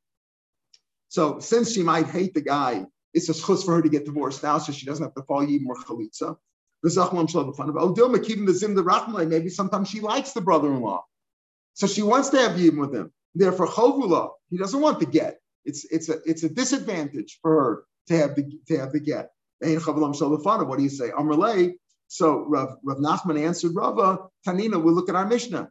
So 1.09 1.38
since 1.38 1.72
she 1.72 1.82
might 1.82 2.07
hate 2.07 2.34
the 2.34 2.40
guy, 2.40 2.86
it's 3.12 3.28
a 3.28 3.34
for 3.34 3.76
her 3.76 3.82
to 3.82 3.88
get 3.88 4.05
divorced 4.05 4.42
now, 4.42 4.59
so 4.59 4.72
she 4.72 4.86
doesn't 4.86 5.05
have 5.05 5.14
to 5.14 5.22
fall 5.22 5.47
yibum 5.47 5.66
or 5.66 5.76
chalitza. 5.76 6.36
Maybe 9.28 9.49
sometimes 9.49 9.88
she 9.88 10.01
likes 10.01 10.32
the 10.32 10.40
brother-in-law, 10.40 11.05
so 11.74 11.86
she 11.86 12.03
wants 12.03 12.30
to 12.30 12.38
have 12.38 12.53
yibum 12.53 12.78
with 12.78 12.95
him. 12.95 13.12
Therefore, 13.34 13.68
chovula, 13.68 14.30
he 14.51 14.59
doesn't 14.59 14.80
want 14.80 15.01
the 15.01 15.07
get. 15.07 15.40
It's 15.64 15.84
it's 15.84 16.09
a 16.09 16.20
it's 16.26 16.42
a 16.42 16.49
disadvantage 16.49 17.38
for 17.40 17.51
her 17.53 17.84
to 18.09 18.16
have 18.16 18.34
the 18.34 18.59
to 18.66 18.78
have 18.78 18.92
the 18.92 19.01
get. 19.01 19.30
What 19.61 20.76
do 20.76 20.82
you 20.82 20.88
say? 20.88 21.11
Amrlay. 21.11 21.74
So 22.09 22.45
Rav, 22.47 22.76
Rav 22.84 22.99
Nachman 22.99 23.40
answered 23.40 23.74
Rava, 23.74 24.28
Tanina, 24.47 24.82
we 24.82 24.92
look 24.92 25.09
at 25.09 25.14
our 25.14 25.26
Mishnah. 25.26 25.70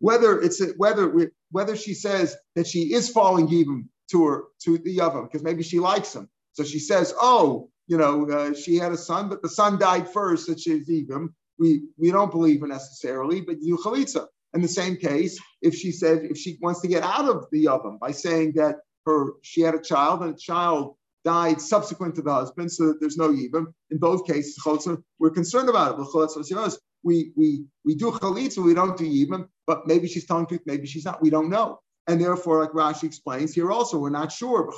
Whether 0.00 0.40
it's 0.40 0.60
a, 0.60 0.66
whether 0.76 1.30
whether 1.50 1.76
she 1.76 1.94
says 1.94 2.36
that 2.56 2.66
she 2.66 2.94
is 2.94 3.10
falling 3.10 3.48
even 3.50 3.88
to 4.10 4.24
her 4.26 4.44
to 4.64 4.78
the 4.78 4.98
Yavam, 4.98 5.24
because 5.24 5.42
maybe 5.42 5.62
she 5.62 5.80
likes 5.80 6.14
him. 6.14 6.28
So 6.52 6.64
she 6.64 6.78
says, 6.78 7.14
oh, 7.20 7.70
you 7.86 7.96
know, 7.98 8.28
uh, 8.28 8.54
she 8.54 8.76
had 8.76 8.92
a 8.92 8.96
son, 8.96 9.28
but 9.28 9.42
the 9.42 9.48
son 9.48 9.78
died 9.78 10.08
first, 10.10 10.46
that 10.46 10.60
she's 10.60 10.90
even 10.90 11.30
we, 11.58 11.82
we 11.96 12.10
don't 12.10 12.30
believe 12.30 12.60
her 12.60 12.66
necessarily, 12.66 13.40
but 13.40 13.56
you 13.60 13.76
chalitza. 13.76 14.26
In 14.54 14.62
the 14.62 14.68
same 14.68 14.96
case, 14.96 15.38
if 15.62 15.74
she 15.74 15.90
said 15.90 16.24
if 16.30 16.38
she 16.38 16.58
wants 16.60 16.80
to 16.82 16.88
get 16.88 17.02
out 17.02 17.28
of 17.28 17.46
the 17.50 17.66
oven 17.68 17.98
by 18.00 18.12
saying 18.12 18.52
that 18.54 18.76
her 19.04 19.32
she 19.42 19.62
had 19.62 19.74
a 19.74 19.80
child 19.80 20.22
and 20.22 20.34
a 20.34 20.38
child 20.38 20.94
died 21.24 21.60
subsequent 21.60 22.14
to 22.16 22.22
the 22.22 22.32
husband, 22.32 22.70
so 22.70 22.94
there's 23.00 23.16
no 23.16 23.30
yibam. 23.30 23.72
In 23.90 23.98
both 23.98 24.26
cases, 24.26 24.58
we're 25.18 25.30
concerned 25.30 25.68
about 25.68 25.98
it. 25.98 26.78
We 27.02 27.32
we 27.36 27.64
we 27.84 27.94
do 27.94 28.12
chalitza, 28.12 28.64
we 28.64 28.74
don't 28.74 28.96
do 28.96 29.04
yibam, 29.04 29.48
but 29.66 29.86
maybe 29.86 30.08
she's 30.08 30.26
telling 30.26 30.46
truth, 30.46 30.62
maybe 30.66 30.86
she's 30.86 31.04
not. 31.04 31.20
We 31.22 31.30
don't 31.30 31.50
know. 31.50 31.80
And 32.06 32.20
therefore, 32.20 32.60
like 32.60 32.72
Rashi 32.72 33.04
explains, 33.04 33.54
here 33.54 33.72
also 33.72 33.98
we're 33.98 34.10
not 34.10 34.30
sure. 34.30 34.70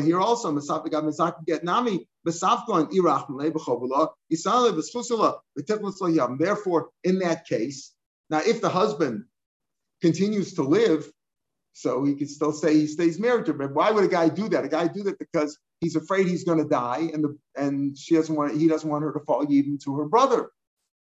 Here 0.00 0.20
also, 0.20 0.52
Therefore, 6.38 6.88
in 7.04 7.18
that 7.18 7.46
case, 7.46 7.92
now 8.30 8.38
if 8.38 8.60
the 8.60 8.68
husband 8.68 9.24
continues 10.00 10.54
to 10.54 10.62
live, 10.62 11.10
so 11.72 12.04
he 12.04 12.14
could 12.14 12.28
still 12.28 12.52
say 12.52 12.74
he 12.74 12.86
stays 12.86 13.18
married 13.18 13.46
to 13.46 13.52
her. 13.52 13.58
But 13.58 13.74
why 13.74 13.90
would 13.90 14.04
a 14.04 14.08
guy 14.08 14.28
do 14.28 14.48
that? 14.48 14.64
A 14.64 14.68
guy 14.68 14.88
do 14.88 15.02
that 15.04 15.18
because 15.18 15.58
he's 15.80 15.96
afraid 15.96 16.26
he's 16.26 16.44
going 16.44 16.58
to 16.58 16.68
die, 16.68 17.10
and 17.12 17.24
the 17.24 17.38
and 17.56 17.96
she 17.96 18.14
doesn't 18.14 18.34
want 18.34 18.56
he 18.56 18.68
doesn't 18.68 18.88
want 18.88 19.04
her 19.04 19.12
to 19.12 19.20
fall 19.20 19.46
even 19.50 19.78
to 19.84 19.96
her 19.96 20.06
brother. 20.06 20.50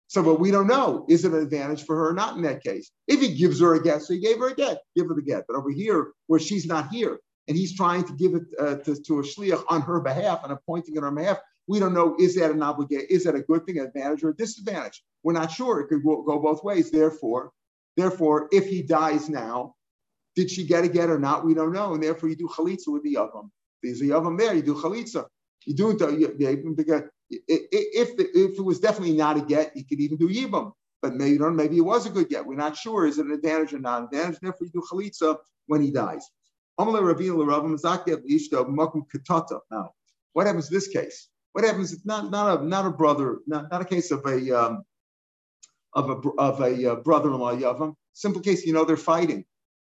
So, 0.08 0.24
but 0.24 0.40
we 0.40 0.50
don't 0.50 0.68
know. 0.68 1.06
Is 1.08 1.24
it 1.24 1.34
an 1.34 1.40
advantage 1.40 1.86
for 1.86 1.96
her 1.96 2.10
or 2.10 2.14
not 2.14 2.36
in 2.36 2.42
that 2.42 2.64
case? 2.64 2.92
If 3.08 3.22
he 3.22 3.36
gives 3.36 3.60
her 3.62 3.76
a 3.76 3.84
get, 3.84 4.02
so 4.02 4.14
he 4.16 4.20
gave 4.20 4.40
her 4.40 4.48
a 4.48 4.56
get, 4.56 4.80
give 4.96 5.08
her 5.08 5.14
the 5.14 5.22
get. 5.22 5.46
But 5.48 5.56
over 5.56 5.70
here, 5.70 6.14
where 6.26 6.40
she's 6.40 6.66
not 6.66 6.90
here, 6.90 7.20
and 7.48 7.56
he's 7.56 7.76
trying 7.76 8.06
to 8.06 8.14
give 8.14 8.34
it 8.34 8.44
uh, 8.60 8.76
to, 8.78 8.96
to 8.96 9.20
a 9.20 9.24
shliach 9.24 9.64
on 9.70 9.82
her 9.82 10.00
behalf 10.00 10.44
and 10.44 10.52
appointing 10.52 10.96
it 10.96 11.04
on 11.04 11.04
her 11.04 11.12
behalf, 11.12 11.38
we 11.68 11.80
don't 11.80 11.94
know 11.94 12.16
is 12.20 12.36
that 12.36 12.50
an 12.50 12.64
obligation, 12.64 13.06
is 13.12 13.24
that 13.26 13.36
a 13.36 13.42
good 13.42 13.66
thing, 13.68 13.78
an 13.78 13.86
advantage 13.86 14.24
or 14.24 14.30
a 14.30 14.36
disadvantage? 14.36 15.04
We're 15.24 15.34
not 15.34 15.52
sure. 15.52 15.80
It 15.82 15.88
could 15.90 16.04
go, 16.04 16.24
go 16.24 16.40
both 16.40 16.64
ways. 16.64 16.90
Therefore, 16.90 17.52
therefore, 17.96 18.50
if 18.52 18.68
he 18.68 18.82
dies 18.82 19.30
now, 19.30 19.76
did 20.36 20.50
she 20.52 20.66
get 20.66 20.84
a 20.84 20.88
get 20.88 21.10
or 21.10 21.20
not? 21.20 21.46
We 21.46 21.54
don't 21.54 21.74
know, 21.74 21.94
and 21.94 22.04
therefore 22.04 22.30
you 22.30 22.36
do 22.36 22.48
chalitza 22.48 22.88
with 22.88 23.04
the 23.04 23.16
yavam. 23.16 23.50
There's 23.82 24.02
a 24.02 24.06
yavam 24.06 24.38
there. 24.38 24.54
You 24.54 24.62
do 24.62 24.76
chalitza. 24.76 25.26
You 25.66 25.76
do 25.76 25.92
it 25.92 26.02
if 27.30 28.10
if 28.18 28.60
it 28.60 28.62
was 28.62 28.80
definitely 28.80 29.16
not 29.16 29.38
a 29.38 29.42
get, 29.42 29.76
you 29.76 29.86
could 29.86 30.00
even 30.00 30.18
do 30.18 30.30
yibam. 30.30 30.72
But 31.02 31.16
maybe 31.16 31.32
you 31.32 31.40
know, 31.40 31.50
maybe 31.52 31.78
it 31.78 31.82
was 31.82 32.06
a 32.06 32.10
good 32.10 32.30
get. 32.30 32.46
We're 32.46 32.56
not 32.56 32.76
sure. 32.76 33.06
Is 33.06 33.20
it 33.20 33.26
an 33.26 33.32
advantage 33.32 33.74
or 33.74 33.80
not 33.80 34.00
an 34.00 34.06
advantage? 34.06 34.40
Therefore, 34.42 34.68
you 34.68 34.72
do 34.72 34.84
chalitza 34.92 35.38
when 35.68 35.82
he 35.82 35.92
dies. 35.92 36.26
Now, 36.78 36.86
what 40.34 40.48
happens 40.48 40.68
in 40.70 40.74
this 40.74 40.88
case? 40.88 41.30
What 41.52 41.66
happens 41.66 41.94
if 41.94 42.06
not 42.06 42.32
not 42.32 42.60
a 42.60 42.66
not 42.66 42.86
a 42.86 42.92
brother, 42.92 43.40
not, 43.48 43.72
not 43.72 43.82
a 43.82 43.86
case 43.86 44.12
of 44.12 44.26
a 44.26 44.52
um, 44.58 44.84
of 45.94 46.10
a 46.10 46.30
of 46.38 46.62
a 46.62 46.92
uh, 46.92 46.96
brother-in-law 46.96 47.56
yavam. 47.56 47.96
Simple 48.14 48.42
case, 48.42 48.66
you 48.66 48.74
know, 48.74 48.86
they're 48.86 48.98
fighting. 48.98 49.46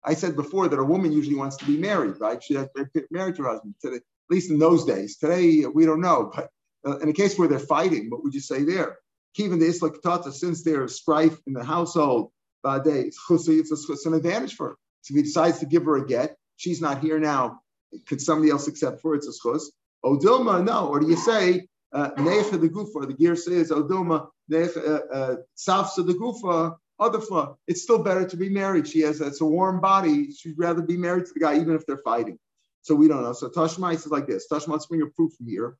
I 0.07 0.15
said 0.15 0.37
before 0.37 0.69
that 0.69 0.79
a 0.79 0.85
woman 0.85 1.13
usually 1.13 1.37
wants 1.37 1.57
to 1.57 1.65
be 1.65 1.77
married, 1.77 2.21
right? 2.21 2.43
She 2.43 2.55
has 2.55 2.69
to 2.77 3.07
married 3.11 3.37
to 3.37 3.43
her 3.43 3.49
husband. 3.51 3.75
Today, 3.83 3.97
at 3.97 4.03
least 4.31 4.51
in 4.51 4.59
those 4.59 4.85
days. 4.85 5.19
Today 5.19 5.65
we 5.67 5.85
don't 5.85 6.01
know, 6.01 6.31
but 6.35 6.51
uh, 6.87 6.99
in 6.99 7.09
a 7.09 7.13
case 7.13 7.39
where 7.39 7.49
they're 7.49 7.59
fighting, 7.59 8.11
what 8.11 8.23
would 8.23 8.35
you 8.35 8.41
say 8.41 8.63
there? 8.63 8.99
Even 9.37 9.59
the 9.59 9.67
Isla 9.67 9.91
Katata, 9.91 10.33
since 10.33 10.63
there's 10.63 10.97
strife 10.97 11.37
in 11.47 11.53
the 11.53 11.65
household, 11.65 12.31
uh, 12.65 12.79
they, 12.79 13.11
it's, 13.31 14.07
an 14.07 14.15
advantage 14.15 14.55
for 14.55 14.71
her. 14.71 14.77
So 15.03 15.13
if 15.13 15.17
he 15.17 15.23
decides 15.23 15.59
to 15.59 15.67
give 15.67 15.85
her 15.85 15.97
a 15.97 16.07
get, 16.07 16.37
she's 16.57 16.81
not 16.81 17.01
here 17.01 17.19
now. 17.19 17.61
Could 18.07 18.21
somebody 18.21 18.51
else 18.51 18.67
accept 18.67 19.01
for 19.01 19.15
it? 19.15 19.19
It's 19.19 19.29
a 19.29 19.49
schus. 19.49 19.65
Odilma, 20.05 20.65
no. 20.65 20.89
Or 20.89 21.01
do 21.01 21.07
you 21.07 21.17
say 21.17 21.69
uh, 21.93 22.11
Necha 22.13 22.61
the 22.61 22.69
Gufa? 22.69 23.07
The 23.07 23.15
gear 23.15 23.37
says 23.37 23.71
Odilma 23.71 24.29
Necha 24.51 25.39
Safsa 25.57 26.07
the 26.07 26.15
Gufa. 26.15 26.77
Other 26.99 27.21
flaw. 27.21 27.57
It's 27.67 27.83
still 27.83 28.03
better 28.03 28.27
to 28.27 28.37
be 28.37 28.49
married. 28.49 28.89
She 28.89 29.01
has 29.01 29.21
it's 29.21 29.41
a 29.41 29.45
warm 29.45 29.81
body. 29.81 30.33
She'd 30.33 30.59
rather 30.59 30.83
be 30.83 30.97
married 30.97 31.27
to 31.27 31.33
the 31.35 31.41
guy, 31.41 31.57
even 31.61 31.75
if 31.75 31.85
they're 31.87 31.99
fighting. 31.99 32.39
So 32.83 32.95
we 32.95 33.09
don't 33.09 33.23
know. 33.23 33.33
So 33.33 33.49
Tashma 33.49 33.93
says 33.99 34.13
like 34.13 34.27
this. 34.27 34.47
Tashma, 34.51 34.69
let's 34.69 34.87
bring 34.87 35.03
a 35.03 35.07
proof 35.07 35.33
from 35.35 35.49
here. 35.49 35.77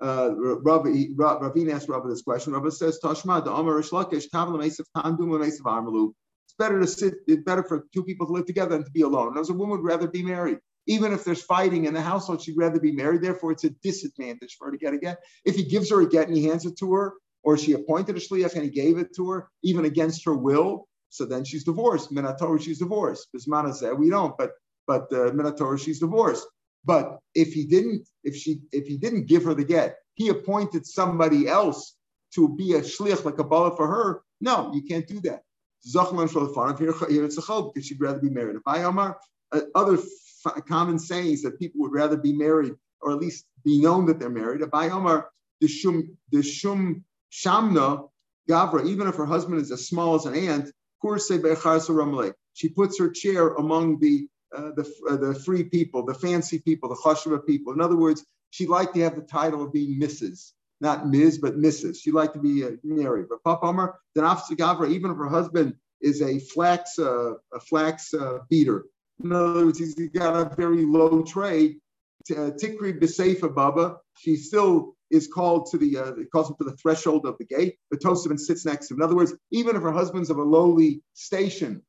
Uh, 0.00 0.32
Ravine 0.36 1.70
asked 1.70 1.88
Rabbi 1.88 2.08
this 2.08 2.22
question. 2.22 2.52
Rabbi 2.52 2.68
says, 2.70 2.98
Tashma, 3.02 3.44
the 3.44 3.52
Amar 3.52 3.74
Reish 3.74 3.90
Lakish, 3.90 4.28
Tavla 4.32 4.58
Mesav 4.58 4.84
Tandum 4.96 5.28
Mesav 5.28 5.62
Armalu. 5.62 6.12
It's 6.46 6.54
better 6.58 6.80
to 6.80 6.86
sit, 6.86 7.14
it's 7.26 7.42
better 7.42 7.62
for 7.62 7.86
two 7.92 8.04
people 8.04 8.26
to 8.26 8.32
live 8.32 8.46
together 8.46 8.70
than 8.70 8.84
to 8.84 8.90
be 8.90 9.02
alone. 9.02 9.38
As 9.38 9.50
a 9.50 9.54
woman 9.54 9.80
would 9.80 9.84
rather 9.84 10.08
be 10.08 10.22
married. 10.22 10.58
Even 10.86 11.12
if 11.12 11.24
there's 11.24 11.42
fighting 11.42 11.86
in 11.86 11.94
the 11.94 12.02
household, 12.02 12.42
she'd 12.42 12.58
rather 12.58 12.78
be 12.78 12.92
married. 12.92 13.22
Therefore, 13.22 13.52
it's 13.52 13.64
a 13.64 13.70
disadvantage 13.70 14.56
for 14.58 14.66
her 14.66 14.72
to 14.72 14.78
get 14.78 14.92
a 14.92 14.98
get. 14.98 15.18
If 15.44 15.56
he 15.56 15.64
gives 15.64 15.90
her 15.90 16.00
a 16.02 16.08
get 16.08 16.28
and 16.28 16.36
he 16.36 16.44
hands 16.44 16.66
it 16.66 16.76
to 16.78 16.92
her, 16.92 17.14
or 17.44 17.58
she 17.58 17.72
appointed 17.72 18.16
a 18.16 18.20
shliach 18.20 18.54
and 18.54 18.64
he 18.64 18.70
gave 18.70 18.98
it 18.98 19.14
to 19.16 19.30
her, 19.30 19.48
even 19.62 19.84
against 19.84 20.24
her 20.24 20.34
will, 20.34 20.88
so 21.10 21.24
then 21.24 21.44
she's 21.44 21.64
divorced. 21.64 22.12
Minatorah, 22.12 22.60
she's 22.60 22.80
divorced. 22.80 23.28
Bismana 23.34 23.74
said, 23.74 23.96
we 23.96 24.10
don't, 24.10 24.36
but 24.36 24.52
but 24.86 25.04
uh, 25.12 25.30
Minatorah, 25.30 25.78
she's 25.78 26.00
divorced. 26.00 26.46
But 26.84 27.18
if 27.34 27.52
he 27.52 27.64
didn't, 27.64 28.08
if 28.24 28.36
she, 28.36 28.60
if 28.72 28.86
he 28.86 28.98
didn't 28.98 29.26
give 29.26 29.44
her 29.44 29.54
the 29.54 29.64
get, 29.64 29.96
he 30.14 30.28
appointed 30.28 30.86
somebody 30.86 31.48
else 31.48 31.96
to 32.34 32.54
be 32.56 32.74
a 32.74 32.80
shliach 32.80 33.24
like 33.24 33.38
a 33.38 33.44
bala 33.44 33.76
for 33.76 33.86
her. 33.86 34.22
No, 34.40 34.72
you 34.74 34.82
can't 34.82 35.06
do 35.06 35.20
that. 35.20 35.42
Because 35.84 37.86
she'd 37.86 38.00
rather 38.00 38.18
be 38.18 38.30
married. 38.30 38.56
If 38.56 38.62
I 38.66 38.82
Omar, 38.82 39.18
uh, 39.52 39.60
other 39.74 39.98
common 40.66 40.98
sayings 40.98 41.42
that 41.42 41.58
people 41.58 41.82
would 41.82 41.92
rather 41.92 42.16
be 42.16 42.32
married 42.32 42.74
or 43.00 43.12
at 43.12 43.18
least 43.18 43.44
be 43.64 43.80
known 43.80 44.06
that 44.06 44.18
they're 44.18 44.30
married. 44.30 44.62
Abai 44.62 44.90
Omar, 44.90 45.28
the 45.60 45.68
shum, 45.68 46.16
the 46.32 46.42
shum 46.42 47.04
shamna 47.34 48.08
gavra, 48.48 48.86
even 48.86 49.08
if 49.08 49.16
her 49.16 49.26
husband 49.26 49.60
is 49.60 49.72
as 49.72 49.88
small 49.88 50.14
as 50.14 50.26
an 50.26 50.34
ant, 50.34 50.70
she 52.54 52.68
puts 52.68 52.98
her 52.98 53.10
chair 53.10 53.48
among 53.54 53.98
the 54.00 54.26
uh, 54.56 54.70
the, 54.76 54.88
uh, 55.10 55.16
the 55.16 55.34
free 55.34 55.64
people, 55.64 56.04
the 56.06 56.14
fancy 56.14 56.60
people, 56.60 56.88
the 56.88 56.94
chashva 56.94 57.44
people. 57.44 57.72
In 57.72 57.80
other 57.80 57.96
words, 57.96 58.24
she'd 58.50 58.68
like 58.68 58.92
to 58.92 59.00
have 59.00 59.16
the 59.16 59.22
title 59.22 59.64
of 59.64 59.72
being 59.72 60.00
Mrs., 60.00 60.52
not 60.80 61.08
Ms., 61.08 61.38
but 61.38 61.58
Mrs. 61.58 61.96
She'd 62.00 62.14
like 62.14 62.32
to 62.34 62.38
be 62.38 62.64
uh, 62.64 62.70
married. 62.84 63.26
But 63.28 63.42
Papa 63.42 63.66
Omar, 63.66 63.98
then 64.14 64.24
Gavra, 64.24 64.88
even 64.90 65.10
if 65.10 65.16
her 65.16 65.28
husband 65.28 65.74
is 66.00 66.22
a 66.22 66.38
flax, 66.38 67.00
uh, 67.00 67.32
a 67.52 67.58
flax 67.58 68.14
uh, 68.14 68.38
beater, 68.48 68.84
in 69.22 69.32
other 69.32 69.66
words, 69.66 69.78
he's 69.78 69.94
got 70.10 70.34
a 70.34 70.54
very 70.54 70.84
low 70.84 71.22
trade. 71.22 71.76
Uh, 72.30 72.50
Tikri 72.50 72.98
B'Seifa 72.98 73.54
Baba, 73.54 73.98
she 74.16 74.36
still 74.36 74.94
is 75.10 75.28
called 75.28 75.66
to 75.70 75.78
the, 75.78 75.98
uh, 75.98 76.12
calls 76.32 76.48
him 76.48 76.56
to 76.58 76.64
the 76.64 76.76
threshold 76.76 77.26
of 77.26 77.36
the 77.38 77.44
gate, 77.44 77.76
but 77.90 78.00
Tosafin 78.00 78.38
sits 78.38 78.64
next 78.64 78.88
to 78.88 78.94
him. 78.94 79.00
In 79.00 79.04
other 79.04 79.16
words, 79.16 79.34
even 79.52 79.76
if 79.76 79.82
her 79.82 79.92
husband's 79.92 80.30
of 80.30 80.38
a 80.38 80.42
lowly 80.42 81.02
station, 81.12 81.82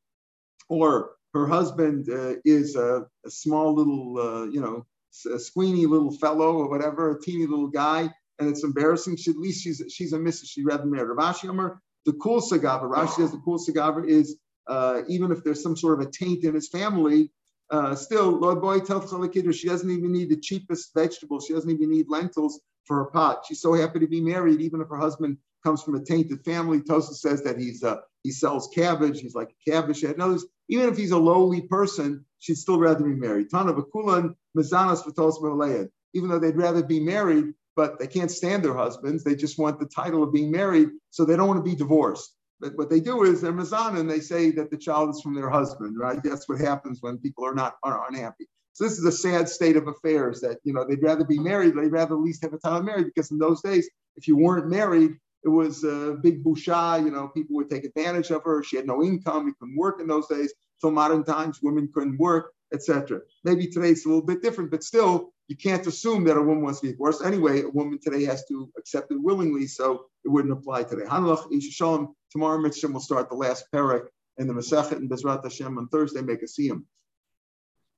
or 0.67 1.11
her 1.33 1.47
husband 1.47 2.09
uh, 2.09 2.35
is 2.43 2.75
a, 2.75 3.05
a, 3.25 3.29
small 3.29 3.75
little, 3.75 4.17
uh, 4.17 4.45
you 4.45 4.61
know, 4.61 4.85
a 5.33 5.39
squeamy 5.39 5.85
little 5.85 6.11
fellow 6.11 6.57
or 6.57 6.69
whatever, 6.69 7.11
a 7.11 7.21
teeny 7.21 7.45
little 7.45 7.67
guy, 7.67 8.09
and 8.39 8.49
it's 8.49 8.63
embarrassing. 8.63 9.15
She, 9.17 9.31
at 9.31 9.37
least 9.37 9.63
she's 9.63 9.81
she's 9.89 10.13
a 10.13 10.19
missus. 10.19 10.49
She'd 10.49 10.65
rather 10.65 10.85
marry 10.85 11.07
Rav 11.07 11.35
Ashi 11.35 11.49
Amar. 11.49 11.81
The 12.05 12.13
cool 12.13 12.41
sagava, 12.41 12.83
Rashi 12.83 13.15
says 13.15 13.31
the 13.31 13.41
cool 13.43 13.57
sagava 13.57 14.07
is 14.07 14.37
uh, 14.67 15.01
even 15.07 15.31
if 15.31 15.43
there's 15.43 15.63
some 15.63 15.75
sort 15.75 15.99
of 15.99 16.07
a 16.07 16.11
taint 16.11 16.43
in 16.43 16.53
his 16.53 16.67
family, 16.67 17.31
uh, 17.69 17.95
still, 17.95 18.31
Lord 18.31 18.61
boy, 18.61 18.79
tells 18.79 19.09
tell 19.09 19.53
she 19.53 19.67
doesn't 19.67 19.89
even 19.89 20.11
need 20.11 20.29
the 20.29 20.37
cheapest 20.37 20.93
vegetables. 20.93 21.45
She 21.45 21.53
doesn't 21.53 21.69
even 21.69 21.89
need 21.89 22.09
lentils 22.09 22.61
for 22.85 22.97
her 22.97 23.05
pot. 23.05 23.43
She's 23.47 23.61
so 23.61 23.73
happy 23.73 23.99
to 23.99 24.07
be 24.07 24.21
married, 24.21 24.61
even 24.61 24.81
if 24.81 24.87
her 24.89 24.97
husband 24.97 25.37
comes 25.63 25.81
from 25.81 25.95
a 25.95 26.03
tainted 26.03 26.43
family. 26.45 26.81
Tosa 26.81 27.15
says 27.15 27.43
that 27.43 27.57
he's 27.57 27.83
uh, 27.83 27.97
he 28.23 28.31
sells 28.31 28.69
cabbage. 28.73 29.19
He's 29.19 29.35
like 29.35 29.49
a 29.49 29.71
cabbage 29.71 30.01
head. 30.01 30.15
In 30.19 30.39
even 30.69 30.89
if 30.89 30.97
he's 30.97 31.11
a 31.11 31.17
lowly 31.17 31.61
person, 31.61 32.25
she'd 32.39 32.57
still 32.57 32.79
rather 32.79 33.03
be 33.03 33.15
married. 33.15 33.49
Tana 33.49 33.73
Bakulan, 33.73 34.35
Mazanas 34.57 35.03
Vatos 35.03 35.89
Even 36.13 36.29
though 36.29 36.39
they'd 36.39 36.55
rather 36.55 36.83
be 36.83 36.99
married, 36.99 37.53
but 37.75 37.99
they 37.99 38.07
can't 38.07 38.31
stand 38.31 38.63
their 38.63 38.75
husbands. 38.75 39.23
They 39.23 39.35
just 39.35 39.59
want 39.59 39.79
the 39.79 39.87
title 39.87 40.23
of 40.23 40.31
being 40.31 40.51
married, 40.51 40.89
so 41.09 41.25
they 41.25 41.35
don't 41.35 41.47
want 41.47 41.63
to 41.63 41.69
be 41.69 41.75
divorced. 41.75 42.34
But 42.59 42.77
what 42.77 42.89
they 42.89 42.99
do 42.99 43.23
is 43.23 43.41
they're 43.41 43.53
mazana 43.53 43.99
and 43.99 44.09
they 44.09 44.21
say 44.21 44.51
that 44.51 44.71
the 44.71 44.77
child 44.77 45.09
is 45.09 45.21
from 45.21 45.35
their 45.35 45.49
husband, 45.49 45.97
right? 45.99 46.21
That's 46.23 46.47
what 46.47 46.59
happens 46.59 46.99
when 47.01 47.17
people 47.17 47.45
are 47.45 47.55
not 47.55 47.75
are 47.83 48.07
unhappy. 48.07 48.47
So 48.73 48.83
this 48.83 48.97
is 48.97 49.05
a 49.05 49.11
sad 49.11 49.47
state 49.49 49.77
of 49.77 49.87
affairs 49.87 50.41
that 50.41 50.59
you 50.63 50.73
know 50.73 50.85
they'd 50.87 51.03
rather 51.03 51.25
be 51.25 51.39
married, 51.39 51.75
they'd 51.75 51.91
rather 51.91 52.15
at 52.15 52.21
least 52.21 52.43
have 52.43 52.53
a 52.53 52.57
time 52.57 52.77
of 52.77 52.85
marriage 52.85 53.07
because 53.13 53.31
in 53.31 53.37
those 53.37 53.61
days, 53.61 53.89
if 54.15 54.27
you 54.27 54.37
weren't 54.37 54.69
married, 54.69 55.11
it 55.43 55.49
was 55.49 55.83
a 55.83 56.17
big 56.21 56.43
busha. 56.43 57.03
You 57.03 57.11
know, 57.11 57.27
people 57.29 57.55
would 57.57 57.69
take 57.69 57.85
advantage 57.85 58.31
of 58.31 58.43
her. 58.43 58.63
She 58.63 58.75
had 58.77 58.87
no 58.87 59.03
income. 59.03 59.47
You 59.47 59.53
couldn't 59.59 59.77
work 59.77 60.01
in 60.01 60.07
those 60.07 60.27
days. 60.27 60.53
So 60.77 60.91
modern 60.91 61.23
times, 61.23 61.59
women 61.61 61.89
couldn't 61.93 62.17
work, 62.17 62.51
etc. 62.73 63.21
Maybe 63.43 63.67
today 63.67 63.91
it's 63.91 64.05
a 64.05 64.09
little 64.09 64.25
bit 64.25 64.41
different, 64.41 64.71
but 64.71 64.83
still, 64.83 65.31
you 65.47 65.55
can't 65.55 65.85
assume 65.85 66.23
that 66.25 66.37
a 66.37 66.41
woman 66.41 66.63
wants 66.63 66.79
to 66.81 66.87
be 66.87 66.91
divorced. 66.91 67.23
Anyway, 67.23 67.61
a 67.61 67.69
woman 67.69 67.99
today 68.01 68.25
has 68.25 68.45
to 68.47 68.69
accept 68.77 69.11
it 69.11 69.21
willingly, 69.21 69.67
so 69.67 70.05
it 70.23 70.29
wouldn't 70.29 70.53
apply 70.53 70.83
today. 70.83 71.03
Hanlach 71.05 71.47
Shalom. 71.61 72.15
Tomorrow, 72.35 72.57
Mitzvah 72.57 72.89
will 72.89 72.99
start 72.99 73.29
the 73.29 73.35
last 73.35 73.63
parak 73.73 74.07
in 74.37 74.47
the 74.47 74.53
Masachet 74.53 74.97
and 74.97 75.09
Bezrat 75.09 75.41
Hashem 75.41 75.77
on 75.77 75.87
Thursday. 75.87 76.21
Make 76.21 76.41
a 76.41 76.45
siyum. 76.45 76.83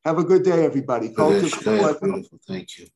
Have 0.05 0.19
a 0.19 0.23
good 0.23 0.43
day, 0.43 0.63
everybody. 0.63 1.07
Thank 1.07 2.77
you. 2.77 2.87